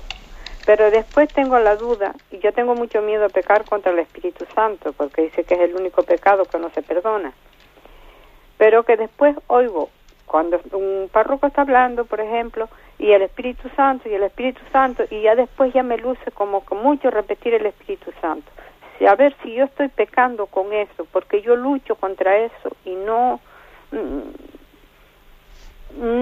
Pero 0.65 0.89
después 0.89 1.29
tengo 1.29 1.59
la 1.59 1.75
duda, 1.75 2.13
y 2.31 2.39
yo 2.39 2.51
tengo 2.51 2.73
mucho 2.73 3.01
miedo 3.01 3.25
a 3.25 3.29
pecar 3.29 3.65
contra 3.65 3.91
el 3.91 3.99
Espíritu 3.99 4.45
Santo, 4.55 4.93
porque 4.93 5.23
dice 5.23 5.43
que 5.43 5.53
es 5.53 5.61
el 5.61 5.75
único 5.75 6.03
pecado 6.03 6.45
que 6.45 6.57
no 6.57 6.71
se 6.71 6.81
perdona. 6.81 7.33
Pero 8.57 8.83
que 8.83 8.97
después 8.97 9.35
oigo, 9.47 9.89
cuando 10.25 10.59
un 10.71 11.09
párroco 11.11 11.47
está 11.47 11.61
hablando, 11.61 12.05
por 12.05 12.19
ejemplo, 12.19 12.67
y 12.97 13.11
el 13.11 13.21
Espíritu 13.21 13.69
Santo 13.75 14.09
y 14.09 14.13
el 14.13 14.23
Espíritu 14.23 14.61
Santo 14.71 15.03
y 15.09 15.21
ya 15.21 15.35
después 15.35 15.73
ya 15.73 15.83
me 15.83 15.97
luce 15.97 16.31
como 16.31 16.61
con 16.61 16.81
mucho 16.81 17.09
repetir 17.11 17.53
el 17.53 17.65
Espíritu 17.65 18.11
Santo. 18.21 18.49
A 19.07 19.15
ver 19.15 19.35
si 19.43 19.53
yo 19.53 19.65
estoy 19.65 19.89
pecando 19.89 20.45
con 20.45 20.71
eso, 20.71 21.05
porque 21.11 21.41
yo 21.41 21.55
lucho 21.55 21.95
contra 21.95 22.37
eso 22.37 22.69
y 22.85 22.95
no 22.95 23.41
mm, 23.91 24.55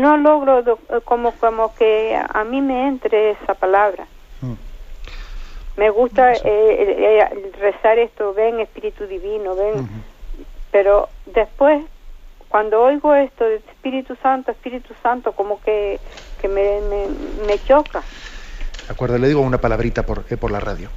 no 0.01 0.17
logro 0.17 0.77
como 1.05 1.31
como 1.33 1.73
que 1.75 2.15
a 2.15 2.43
mí 2.43 2.61
me 2.61 2.87
entre 2.87 3.31
esa 3.31 3.53
palabra. 3.53 4.07
Mm. 4.41 4.53
Me 5.77 5.89
gusta 5.89 6.33
eh, 6.33 6.39
eh, 6.45 7.51
rezar 7.59 7.97
esto, 7.97 8.33
ven 8.33 8.59
Espíritu 8.59 9.07
Divino, 9.07 9.55
ven, 9.55 9.87
pero 10.71 11.09
después 11.25 11.83
cuando 12.53 12.83
oigo 12.83 13.15
esto 13.15 13.45
de 13.45 13.55
Espíritu 13.55 14.15
Santo, 14.21 14.51
Espíritu 14.51 14.93
Santo, 15.01 15.31
como 15.31 15.59
que 15.59 15.99
que 16.39 16.47
me, 16.47 16.81
me, 17.47 17.57
choca. 17.63 18.03
De 18.85 18.93
acuerdo, 18.93 19.17
le 19.17 19.27
digo 19.27 19.41
una 19.41 19.57
palabrita 19.57 20.05
por, 20.05 20.25
eh, 20.29 20.37
por 20.37 20.51
la 20.51 20.59
radio. 20.59 20.89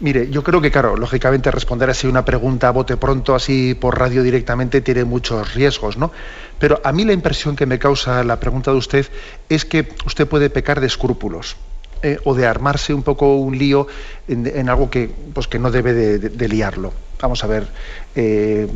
Mire, 0.00 0.28
yo 0.30 0.42
creo 0.42 0.60
que, 0.60 0.72
claro, 0.72 0.96
lógicamente 0.96 1.52
responder 1.52 1.90
así 1.90 2.08
una 2.08 2.24
pregunta 2.24 2.66
a 2.66 2.72
bote 2.72 2.96
pronto, 2.96 3.36
así 3.36 3.76
por 3.76 4.00
radio 4.00 4.24
directamente, 4.24 4.80
tiene 4.80 5.04
muchos 5.04 5.54
riesgos, 5.54 5.96
¿no? 5.96 6.10
Pero 6.58 6.80
a 6.82 6.90
mí 6.90 7.04
la 7.04 7.12
impresión 7.12 7.54
que 7.54 7.66
me 7.66 7.78
causa 7.78 8.24
la 8.24 8.40
pregunta 8.40 8.72
de 8.72 8.78
usted 8.78 9.06
es 9.48 9.64
que 9.64 9.92
usted 10.06 10.26
puede 10.26 10.50
pecar 10.50 10.80
de 10.80 10.88
escrúpulos. 10.88 11.56
Eh, 12.02 12.16
o 12.24 12.32
de 12.32 12.46
armarse 12.46 12.94
un 12.94 13.02
poco 13.02 13.36
un 13.36 13.58
lío 13.58 13.86
en, 14.26 14.70
algo 14.70 14.88
que, 14.88 15.10
pues, 15.34 15.46
que 15.46 15.58
no 15.58 15.70
debe 15.70 15.92
de, 15.92 16.48
liarlo. 16.48 16.94
Vamos 17.20 17.44
a 17.44 17.46
ver, 17.46 17.68
eh, 18.16 18.66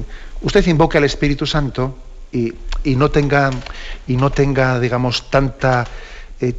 usted 0.42 0.66
invoca 0.66 0.98
al 0.98 1.04
Espíritu 1.04 1.46
Santo 1.46 1.96
y, 2.30 2.52
no 2.84 3.10
tenga, 3.10 3.50
y 4.06 4.18
no 4.18 4.30
tenga, 4.30 4.78
digamos, 4.78 5.30
tanta 5.30 5.86
eh, 6.38 6.52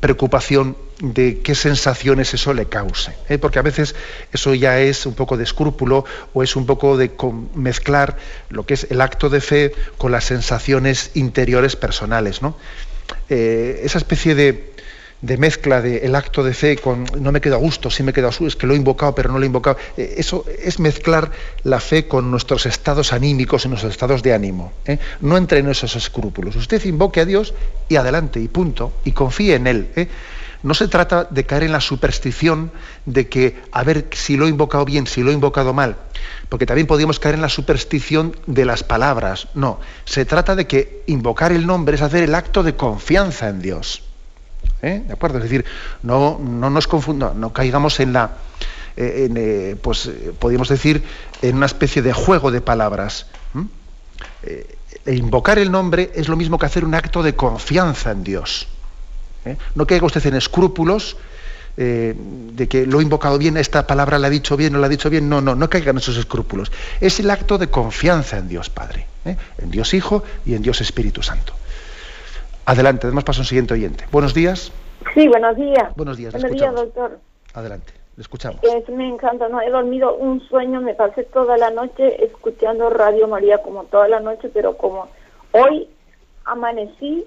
preocupación 0.00 0.78
de 1.00 1.40
qué 1.40 1.54
sensaciones 1.54 2.32
eso 2.32 2.54
le 2.54 2.64
cause. 2.64 3.12
Porque 3.38 3.58
a 3.58 3.62
veces 3.62 3.94
eso 4.32 4.54
ya 4.54 4.80
es 4.80 5.04
un 5.04 5.12
poco 5.12 5.36
de 5.36 5.44
escrúpulo 5.44 6.06
o 6.32 6.42
es 6.42 6.56
un 6.56 6.64
poco 6.64 6.96
de 6.96 7.10
mezclar 7.54 8.16
lo 8.48 8.64
que 8.64 8.72
es 8.72 8.86
el 8.90 9.02
acto 9.02 9.28
de 9.28 9.42
fe 9.42 9.74
con 9.98 10.12
las 10.12 10.24
sensaciones 10.24 11.10
interiores 11.12 11.76
personales. 11.76 12.40
¿no? 12.40 12.56
Esa 13.28 13.98
especie 13.98 14.34
de, 14.34 14.75
de 15.22 15.36
mezcla 15.38 15.80
del 15.80 16.14
acto 16.14 16.44
de 16.44 16.52
fe 16.52 16.76
con 16.76 17.04
no 17.18 17.32
me 17.32 17.40
quedo 17.40 17.56
a 17.56 17.58
gusto, 17.58 17.90
sí 17.90 18.02
me 18.02 18.12
quedo 18.12 18.26
a 18.26 18.30
gusto, 18.30 18.46
es 18.46 18.56
que 18.56 18.66
lo 18.66 18.74
he 18.74 18.76
invocado 18.76 19.14
pero 19.14 19.30
no 19.30 19.38
lo 19.38 19.44
he 19.44 19.46
invocado. 19.46 19.76
Eh, 19.96 20.14
eso 20.18 20.44
es 20.62 20.78
mezclar 20.78 21.30
la 21.64 21.80
fe 21.80 22.06
con 22.06 22.30
nuestros 22.30 22.66
estados 22.66 23.12
anímicos 23.12 23.64
y 23.64 23.68
nuestros 23.68 23.92
estados 23.92 24.22
de 24.22 24.34
ánimo. 24.34 24.72
¿eh? 24.84 24.98
No 25.20 25.36
entre 25.36 25.60
en 25.60 25.68
esos 25.68 25.96
escrúpulos. 25.96 26.56
Usted 26.56 26.84
invoque 26.84 27.20
a 27.20 27.24
Dios 27.24 27.54
y 27.88 27.96
adelante, 27.96 28.40
y 28.40 28.48
punto, 28.48 28.92
y 29.04 29.12
confíe 29.12 29.54
en 29.54 29.66
Él. 29.66 29.88
¿eh? 29.96 30.08
No 30.62 30.74
se 30.74 30.88
trata 30.88 31.24
de 31.24 31.44
caer 31.44 31.64
en 31.64 31.72
la 31.72 31.80
superstición 31.80 32.72
de 33.04 33.28
que 33.28 33.62
a 33.72 33.84
ver 33.84 34.08
si 34.12 34.36
lo 34.36 34.46
he 34.46 34.48
invocado 34.48 34.84
bien, 34.84 35.06
si 35.06 35.22
lo 35.22 35.30
he 35.30 35.34
invocado 35.34 35.72
mal, 35.72 35.96
porque 36.48 36.66
también 36.66 36.86
podríamos 36.86 37.20
caer 37.20 37.36
en 37.36 37.42
la 37.42 37.48
superstición 37.48 38.34
de 38.46 38.64
las 38.64 38.82
palabras. 38.82 39.48
No, 39.54 39.78
se 40.04 40.24
trata 40.24 40.56
de 40.56 40.66
que 40.66 41.02
invocar 41.06 41.52
el 41.52 41.66
nombre 41.66 41.96
es 41.96 42.02
hacer 42.02 42.24
el 42.24 42.34
acto 42.34 42.62
de 42.62 42.74
confianza 42.74 43.48
en 43.48 43.62
Dios. 43.62 44.02
¿Eh? 44.86 45.02
¿De 45.06 45.12
acuerdo? 45.12 45.38
Es 45.38 45.44
decir, 45.44 45.64
no, 46.02 46.38
no 46.38 46.70
nos 46.70 46.86
confundamos, 46.86 47.36
no 47.36 47.52
caigamos 47.52 48.00
en 48.00 48.12
la, 48.12 48.36
eh, 48.96 49.28
eh, 49.34 49.76
pues 49.80 50.10
podríamos 50.38 50.68
decir, 50.68 51.02
en 51.42 51.56
una 51.56 51.66
especie 51.66 52.02
de 52.02 52.12
juego 52.12 52.50
de 52.50 52.60
palabras. 52.60 53.26
E 55.04 55.14
invocar 55.14 55.58
el 55.58 55.70
nombre 55.70 56.10
es 56.14 56.28
lo 56.28 56.36
mismo 56.36 56.58
que 56.58 56.66
hacer 56.66 56.84
un 56.84 56.94
acto 56.94 57.22
de 57.22 57.34
confianza 57.34 58.12
en 58.12 58.24
Dios. 58.24 58.68
No 59.74 59.86
caiga 59.86 60.06
usted 60.06 60.24
en 60.26 60.34
escrúpulos 60.34 61.16
de 61.76 62.66
que 62.68 62.86
lo 62.86 63.00
he 63.00 63.02
invocado 63.02 63.38
bien, 63.38 63.56
esta 63.56 63.86
palabra 63.86 64.18
la 64.18 64.28
ha 64.28 64.30
dicho 64.30 64.56
bien, 64.56 64.72
no 64.72 64.78
la 64.78 64.86
ha 64.86 64.88
dicho 64.88 65.10
bien. 65.10 65.28
No, 65.28 65.40
no, 65.40 65.54
no 65.54 65.68
caigan 65.68 65.98
esos 65.98 66.16
escrúpulos. 66.16 66.72
Es 67.00 67.20
el 67.20 67.30
acto 67.30 67.58
de 67.58 67.68
confianza 67.68 68.38
en 68.38 68.48
Dios 68.48 68.70
Padre, 68.70 69.06
en 69.24 69.70
Dios 69.70 69.94
Hijo 69.94 70.24
y 70.44 70.54
en 70.54 70.62
Dios 70.62 70.80
Espíritu 70.80 71.22
Santo. 71.22 71.54
Adelante, 72.66 73.06
además 73.06 73.22
paso 73.22 73.42
un 73.42 73.46
siguiente 73.46 73.74
oyente. 73.74 74.04
Buenos 74.10 74.34
días. 74.34 74.72
Sí, 75.14 75.28
buenos 75.28 75.56
días. 75.56 75.94
Buenos 75.94 76.16
días, 76.16 76.32
Buenos 76.32 76.50
días, 76.50 76.74
doctor. 76.74 77.18
Adelante, 77.54 77.92
le 78.16 78.20
escuchamos. 78.20 78.60
me 78.88 79.08
encanta, 79.08 79.48
no 79.48 79.60
he 79.60 79.70
dormido 79.70 80.16
un 80.16 80.40
sueño, 80.48 80.80
me 80.80 80.94
pasé 80.94 81.22
toda 81.22 81.56
la 81.56 81.70
noche 81.70 82.24
escuchando 82.24 82.90
Radio 82.90 83.28
María 83.28 83.58
como 83.58 83.84
toda 83.84 84.08
la 84.08 84.18
noche, 84.18 84.50
pero 84.52 84.76
como 84.76 85.08
hoy 85.52 85.88
amanecí 86.44 87.24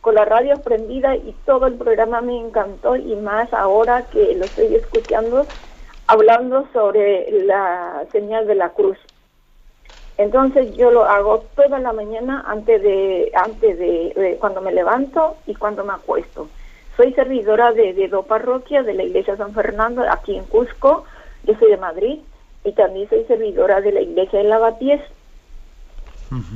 con 0.00 0.14
la 0.14 0.24
radio 0.24 0.54
prendida 0.62 1.16
y 1.16 1.34
todo 1.44 1.66
el 1.66 1.74
programa 1.74 2.20
me 2.20 2.38
encantó 2.38 2.94
y 2.94 3.16
más 3.16 3.52
ahora 3.52 4.06
que 4.12 4.36
lo 4.36 4.44
estoy 4.44 4.76
escuchando 4.76 5.46
hablando 6.06 6.68
sobre 6.72 7.28
la 7.44 8.04
señal 8.12 8.46
de 8.46 8.54
la 8.54 8.68
cruz. 8.68 8.98
Entonces 10.18 10.74
yo 10.76 10.90
lo 10.90 11.04
hago 11.04 11.44
toda 11.54 11.78
la 11.78 11.92
mañana 11.92 12.44
antes 12.46 12.82
de 12.82 13.30
antes 13.34 13.78
de, 13.78 14.36
cuando 14.40 14.62
me 14.62 14.72
levanto 14.72 15.36
y 15.46 15.54
cuando 15.54 15.84
me 15.84 15.92
acuesto. 15.92 16.48
Soy 16.96 17.12
servidora 17.12 17.72
de, 17.72 17.92
de 17.92 18.08
dos 18.08 18.24
parroquias 18.24 18.86
de 18.86 18.94
la 18.94 19.02
Iglesia 19.02 19.36
San 19.36 19.52
Fernando 19.52 20.02
aquí 20.10 20.36
en 20.36 20.44
Cusco. 20.44 21.04
Yo 21.44 21.54
soy 21.58 21.70
de 21.70 21.76
Madrid 21.76 22.20
y 22.64 22.72
también 22.72 23.08
soy 23.10 23.24
servidora 23.24 23.80
de 23.82 23.92
la 23.92 24.00
Iglesia 24.00 24.38
de 24.38 24.46
Lavapiés. 24.46 25.02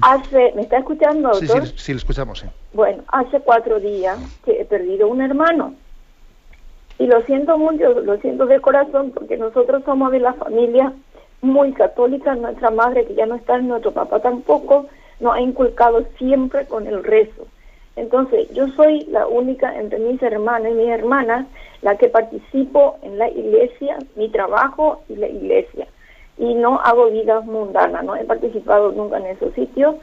Hace, 0.02 0.52
¿me 0.56 0.62
está 0.62 0.78
escuchando, 0.78 1.28
doctor? 1.28 1.66
Sí, 1.66 1.74
sí, 1.76 1.92
lo 1.92 1.98
escuchamos, 1.98 2.40
sí. 2.40 2.46
Bueno, 2.72 3.04
hace 3.08 3.38
cuatro 3.40 3.78
días 3.78 4.18
que 4.44 4.60
he 4.60 4.64
perdido 4.64 5.06
un 5.06 5.20
hermano. 5.20 5.74
Y 6.98 7.06
lo 7.06 7.22
siento 7.22 7.56
mucho, 7.56 8.00
lo 8.00 8.16
siento 8.18 8.46
de 8.46 8.60
corazón, 8.60 9.12
porque 9.12 9.36
nosotros 9.36 9.82
somos 9.84 10.10
de 10.10 10.18
la 10.18 10.32
familia 10.34 10.92
muy 11.42 11.72
católica, 11.72 12.34
nuestra 12.34 12.70
madre 12.70 13.06
que 13.06 13.14
ya 13.14 13.26
no 13.26 13.36
está, 13.36 13.58
nuestro 13.58 13.92
papá 13.92 14.20
tampoco, 14.20 14.86
nos 15.20 15.34
ha 15.34 15.40
inculcado 15.40 16.04
siempre 16.18 16.66
con 16.66 16.86
el 16.86 17.02
rezo. 17.02 17.46
Entonces, 17.96 18.50
yo 18.52 18.68
soy 18.68 19.00
la 19.10 19.26
única 19.26 19.78
entre 19.78 19.98
mis 19.98 20.22
hermanas 20.22 20.72
y 20.72 20.74
mis 20.74 20.88
hermanas 20.88 21.46
la 21.82 21.96
que 21.96 22.08
participo 22.08 22.98
en 23.02 23.18
la 23.18 23.28
iglesia, 23.28 23.98
mi 24.16 24.28
trabajo 24.28 25.02
y 25.08 25.16
la 25.16 25.28
iglesia. 25.28 25.86
Y 26.38 26.54
no 26.54 26.80
hago 26.80 27.10
vida 27.10 27.40
mundana, 27.40 28.02
no 28.02 28.16
he 28.16 28.24
participado 28.24 28.92
nunca 28.92 29.18
en 29.18 29.26
esos 29.26 29.52
sitios. 29.54 29.96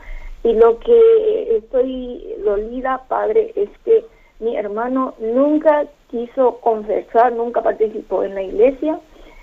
Y 0.44 0.54
lo 0.54 0.80
que 0.80 1.58
estoy 1.58 2.36
dolida, 2.44 3.04
padre, 3.08 3.54
es 3.56 3.70
que 3.84 4.06
mi 4.40 4.56
hermano 4.56 5.16
nunca 5.20 5.86
quiso 6.10 6.58
confesar, 6.60 7.34
nunca 7.34 7.62
participó 7.62 8.24
en 8.24 8.36
la 8.36 8.44
iglesia 8.44 9.00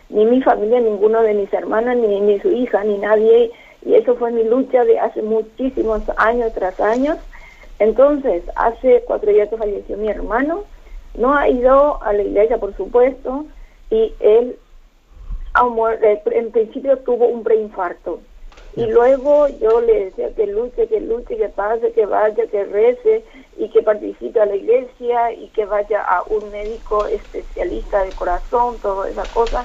ni 0.08 0.24
mi 0.24 0.42
familia, 0.42 0.80
ninguno 0.80 1.22
de 1.22 1.34
mis 1.34 1.52
hermanas, 1.52 1.96
ni, 1.96 2.20
ni 2.20 2.38
su 2.40 2.50
hija, 2.50 2.84
ni 2.84 2.98
nadie. 2.98 3.50
Y 3.84 3.94
eso 3.94 4.14
fue 4.16 4.30
mi 4.30 4.44
lucha 4.44 4.84
de 4.84 4.98
hace 4.98 5.22
muchísimos 5.22 6.02
años 6.16 6.52
tras 6.54 6.78
años. 6.80 7.18
Entonces, 7.78 8.44
hace 8.56 9.02
cuatro 9.06 9.32
días 9.32 9.48
que 9.48 9.56
falleció 9.56 9.96
mi 9.96 10.08
hermano, 10.08 10.64
no 11.16 11.36
ha 11.36 11.48
ido 11.48 12.02
a 12.02 12.12
la 12.12 12.22
iglesia, 12.22 12.58
por 12.58 12.76
supuesto, 12.76 13.46
y 13.90 14.12
él 14.20 14.56
eh, 16.02 16.22
en 16.32 16.50
principio 16.50 16.98
tuvo 16.98 17.26
un 17.26 17.42
preinfarto. 17.42 18.20
Y 18.76 18.86
luego 18.86 19.46
yo 19.60 19.80
le 19.80 20.06
decía 20.06 20.34
que 20.34 20.48
luche, 20.48 20.88
que 20.88 21.00
luche, 21.00 21.36
que 21.36 21.48
pase, 21.48 21.92
que 21.92 22.06
vaya, 22.06 22.44
que 22.48 22.64
rece 22.64 23.24
y 23.56 23.68
que 23.68 23.82
participe 23.82 24.40
a 24.40 24.46
la 24.46 24.56
iglesia 24.56 25.32
y 25.32 25.46
que 25.50 25.64
vaya 25.64 26.02
a 26.02 26.24
un 26.24 26.50
médico 26.50 27.06
especialista 27.06 28.02
de 28.02 28.10
corazón, 28.10 28.76
toda 28.82 29.08
esa 29.08 29.22
cosa 29.32 29.64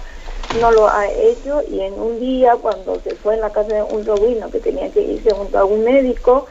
no 0.58 0.72
lo 0.72 0.88
ha 0.90 1.08
hecho 1.08 1.62
y 1.70 1.82
en 1.82 1.94
un 1.94 2.20
día 2.20 2.56
cuando 2.56 3.00
se 3.02 3.16
fue 3.16 3.36
en 3.36 3.42
la 3.42 3.52
casa 3.52 3.74
de 3.74 3.84
un 3.84 4.06
sobrino 4.06 4.50
que 4.50 4.60
tenía 4.60 4.92
que 4.92 5.02
irse 5.02 5.32
junto 5.32 5.60
a 5.60 5.66
un 5.66 5.84
médico, 5.84 6.48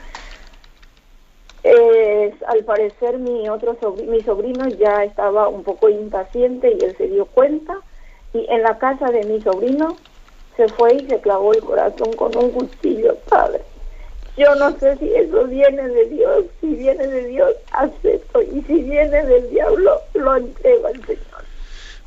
al 2.46 2.64
parecer 2.64 3.18
mi 3.18 3.48
otro 3.48 3.76
sobrino, 3.80 4.12
mi 4.12 4.22
sobrino 4.22 4.68
ya 4.68 5.04
estaba 5.04 5.48
un 5.48 5.62
poco 5.64 5.88
impaciente 5.88 6.70
y 6.70 6.84
él 6.84 6.94
se 6.96 7.08
dio 7.08 7.26
cuenta 7.26 7.76
y 8.32 8.46
en 8.48 8.62
la 8.62 8.78
casa 8.78 9.10
de 9.10 9.24
mi 9.24 9.42
sobrino 9.42 9.98
se 10.56 10.68
fue 10.70 10.94
y 10.94 11.06
se 11.06 11.20
clavó 11.20 11.52
el 11.52 11.60
corazón 11.60 12.12
con 12.14 12.36
un 12.36 12.50
cuchillo, 12.50 13.16
padre. 13.28 13.62
Yo 14.36 14.54
no 14.54 14.78
sé 14.78 14.96
si 14.98 15.12
eso 15.14 15.44
viene 15.44 15.88
de 15.88 16.04
Dios, 16.06 16.44
si 16.60 16.74
viene 16.74 17.06
de 17.06 17.24
Dios, 17.26 17.54
acepto, 17.72 18.40
y 18.42 18.62
si 18.62 18.82
viene 18.82 19.24
del 19.24 19.50
diablo, 19.50 20.00
lo 20.14 20.36
entrego 20.36 20.86
al 20.86 21.06
Señor. 21.06 21.27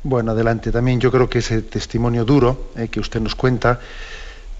Bueno, 0.04 0.32
adelante. 0.32 0.72
También 0.72 0.98
yo 1.00 1.12
creo 1.12 1.28
que 1.28 1.38
ese 1.38 1.62
testimonio 1.62 2.24
duro 2.24 2.72
eh, 2.76 2.88
que 2.88 2.98
usted 2.98 3.20
nos 3.20 3.36
cuenta, 3.36 3.78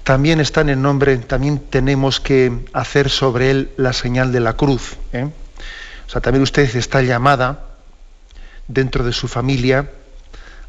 también 0.05 0.41
está 0.41 0.61
en 0.61 0.71
el 0.71 0.83
nombre, 0.83 1.17
también 1.19 1.59
tenemos 1.59 2.21
que 2.21 2.65
hacer 2.73 3.11
sobre 3.11 3.51
él 3.51 3.71
la 3.77 3.93
señal 3.93 4.31
de 4.31 4.41
la 4.41 4.55
cruz. 4.55 4.97
¿eh? 5.13 5.25
O 6.07 6.11
sea, 6.11 6.21
también 6.21 6.43
usted 6.43 6.75
está 6.77 7.03
llamada 7.03 7.67
dentro 8.69 9.05
de 9.05 9.13
su 9.13 9.27
familia 9.27 9.91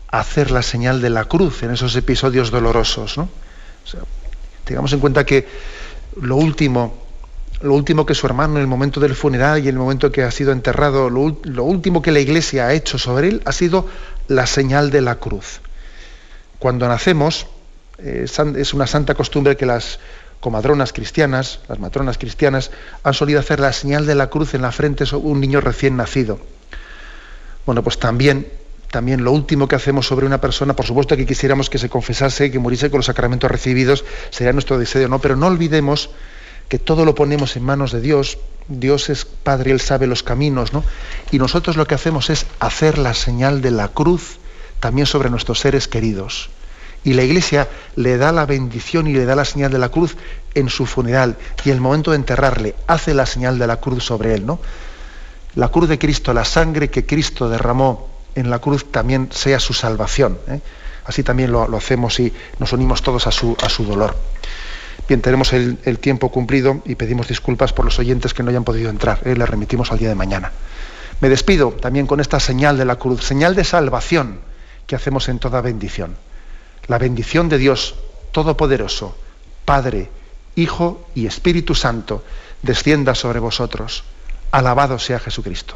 a 0.07 0.19
hacer 0.19 0.49
la 0.49 0.63
señal 0.63 1.01
de 1.01 1.09
la 1.11 1.26
cruz 1.26 1.61
en 1.63 1.71
esos 1.71 1.95
episodios 1.95 2.49
dolorosos. 2.49 3.17
¿no? 3.17 3.30
tengamos 4.63 4.93
en 4.93 4.99
cuenta 4.99 5.26
que 5.26 5.47
lo 6.21 6.38
último, 6.38 6.95
lo 7.61 7.74
último 7.74 8.05
que 8.05 8.15
su 8.15 8.26
hermano 8.26 8.55
en 8.55 8.61
el 8.61 8.67
momento 8.67 8.99
del 8.99 9.13
funeral 9.13 9.59
y 9.59 9.69
en 9.69 9.76
el 9.76 9.80
momento 9.80 10.11
que 10.11 10.24
ha 10.24 10.32
sido 10.32 10.51
enterrado, 10.51 11.09
lo 11.09 11.63
último 11.63 12.01
que 12.01 12.11
la 12.11 12.19
iglesia 12.19 12.67
ha 12.67 12.74
hecho 12.74 12.97
sobre 12.97 13.30
él 13.30 13.41
ha 13.45 13.51
sido 13.51 13.88
la 14.28 14.45
señal 14.47 14.91
de 14.91 15.01
la 15.01 15.15
cruz. 15.15 15.61
Cuando 16.59 16.88
nacemos, 16.88 17.47
eh, 17.97 18.26
es 18.57 18.74
una 18.74 18.88
santa 18.88 19.15
costumbre 19.15 19.57
que 19.57 19.65
las 19.65 19.99
comadronas 20.39 20.91
cristianas, 20.91 21.61
las 21.69 21.80
matronas 21.80 22.17
cristianas, 22.17 22.69
han 23.03 23.13
solido 23.13 23.39
hacer 23.39 23.61
la 23.61 23.71
señal 23.71 24.05
de 24.05 24.15
la 24.15 24.30
cruz 24.30 24.53
en 24.53 24.61
la 24.61 24.74
frente 24.74 25.05
de 25.05 25.15
un 25.15 25.39
niño 25.39 25.61
recién 25.61 25.95
nacido. 25.95 26.39
Bueno, 27.65 27.82
pues 27.82 27.97
también, 27.97 28.47
también 28.91 29.24
lo 29.24 29.32
último 29.32 29.69
que 29.69 29.76
hacemos 29.76 30.05
sobre 30.05 30.26
una 30.26 30.41
persona, 30.41 30.76
por 30.76 30.86
supuesto 30.86 31.15
que 31.15 31.26
quisiéramos 31.26 31.69
que 31.69 31.78
se 31.78 31.88
confesase, 31.88 32.51
que 32.51 32.59
muriese 32.59 32.89
con 32.89 32.99
los 32.99 33.05
sacramentos 33.05 33.49
recibidos, 33.49 34.03
sería 34.32 34.51
nuestro 34.51 34.78
deseo, 34.78 35.07
¿no? 35.07 35.19
Pero 35.19 35.38
no 35.38 35.47
olvidemos 35.47 36.09
que 36.74 36.80
todo 36.80 37.05
lo 37.05 37.13
ponemos 37.13 37.55
en 37.55 37.61
manos 37.61 37.91
de 37.91 38.01
Dios, 38.01 38.39
Dios 38.67 39.11
es 39.11 39.26
Padre, 39.26 39.69
Él 39.69 39.80
sabe 39.80 40.07
los 40.07 40.24
caminos, 40.24 40.74
¿no? 40.74 40.84
Y 41.30 41.38
nosotros 41.38 41.78
lo 41.78 41.86
que 41.86 41.93
hacemos 41.93 42.32
es 42.32 42.47
hacer 42.59 42.97
la 42.97 43.13
señal 43.13 43.61
de 43.61 43.69
la 43.69 43.89
cruz 43.89 44.39
también 44.80 45.05
sobre 45.05 45.30
nuestros 45.30 45.59
seres 45.59 45.88
queridos. 45.88 46.49
Y 47.03 47.13
la 47.13 47.21
Iglesia 47.21 47.69
le 47.95 48.17
da 48.17 48.32
la 48.32 48.47
bendición 48.47 49.05
y 49.05 49.13
le 49.13 49.26
da 49.26 49.36
la 49.36 49.45
señal 49.45 49.71
de 49.71 49.78
la 49.78 49.89
cruz 49.89 50.17
en 50.55 50.67
su 50.67 50.88
funeral. 50.88 51.38
Y 51.63 51.69
el 51.69 51.80
momento 51.80 52.09
de 52.09 52.17
enterrarle, 52.17 52.74
hace 52.88 53.13
la 53.13 53.28
señal 53.28 53.59
de 53.59 53.67
la 53.67 53.78
cruz 53.78 54.03
sobre 54.03 54.34
él, 54.34 54.43
¿no? 54.43 54.59
La 55.53 55.67
cruz 55.67 55.88
de 55.88 55.99
Cristo, 55.99 56.34
la 56.34 56.43
sangre 56.43 56.89
que 56.89 57.05
Cristo 57.05 57.49
derramó 57.49 58.09
en 58.34 58.49
la 58.49 58.57
cruz 58.57 58.91
también 58.91 59.30
sea 59.32 59.59
su 59.59 59.76
salvación. 59.76 60.39
¿eh? 60.47 60.59
Así 61.05 61.21
también 61.21 61.51
lo, 61.51 61.78
hacemos 61.78 62.19
y 62.19 62.34
nos 62.57 62.74
unimos 62.74 63.03
todos 63.03 63.28
a 63.28 63.32
su, 63.32 63.55
a 63.61 63.69
su 63.69 63.86
dolor. 63.86 64.15
Bien, 65.07 65.21
tenemos 65.21 65.51
el, 65.51 65.99
tiempo 65.99 66.29
cumplido 66.29 66.81
y 66.85 66.95
pedimos 66.95 67.27
disculpas 67.27 67.73
por 67.73 67.83
los 67.83 67.99
oyentes 67.99 68.33
que 68.33 68.41
no 68.41 68.49
hayan 68.49 68.63
podido 68.63 68.89
entrar. 68.89 69.19
¿eh? 69.25 69.35
Le 69.35 69.45
remitimos 69.45 69.91
al 69.91 69.99
día 69.99 70.09
de 70.09 70.15
mañana. 70.15 70.51
Me 71.19 71.29
despido 71.29 71.71
también 71.71 72.07
con 72.07 72.19
esta 72.19 72.39
señal 72.39 72.77
de 72.77 72.85
la 72.85 72.95
cruz, 72.95 73.23
señal 73.23 73.55
de 73.55 73.63
salvación 73.63 74.39
que 74.87 74.95
hacemos 74.95 75.27
en 75.27 75.39
toda 75.39 75.61
bendición. 75.61 76.15
La 76.87 76.97
bendición 76.97 77.49
de 77.49 77.57
Dios 77.57 77.95
Todopoderoso, 78.31 79.15
Padre, 79.65 80.09
Hijo 80.55 81.05
y 81.15 81.27
Espíritu 81.27 81.75
Santo, 81.75 82.23
descienda 82.61 83.13
sobre 83.13 83.39
vosotros. 83.39 84.03
Alabado 84.51 84.99
sea 84.99 85.19
Jesucristo. 85.19 85.75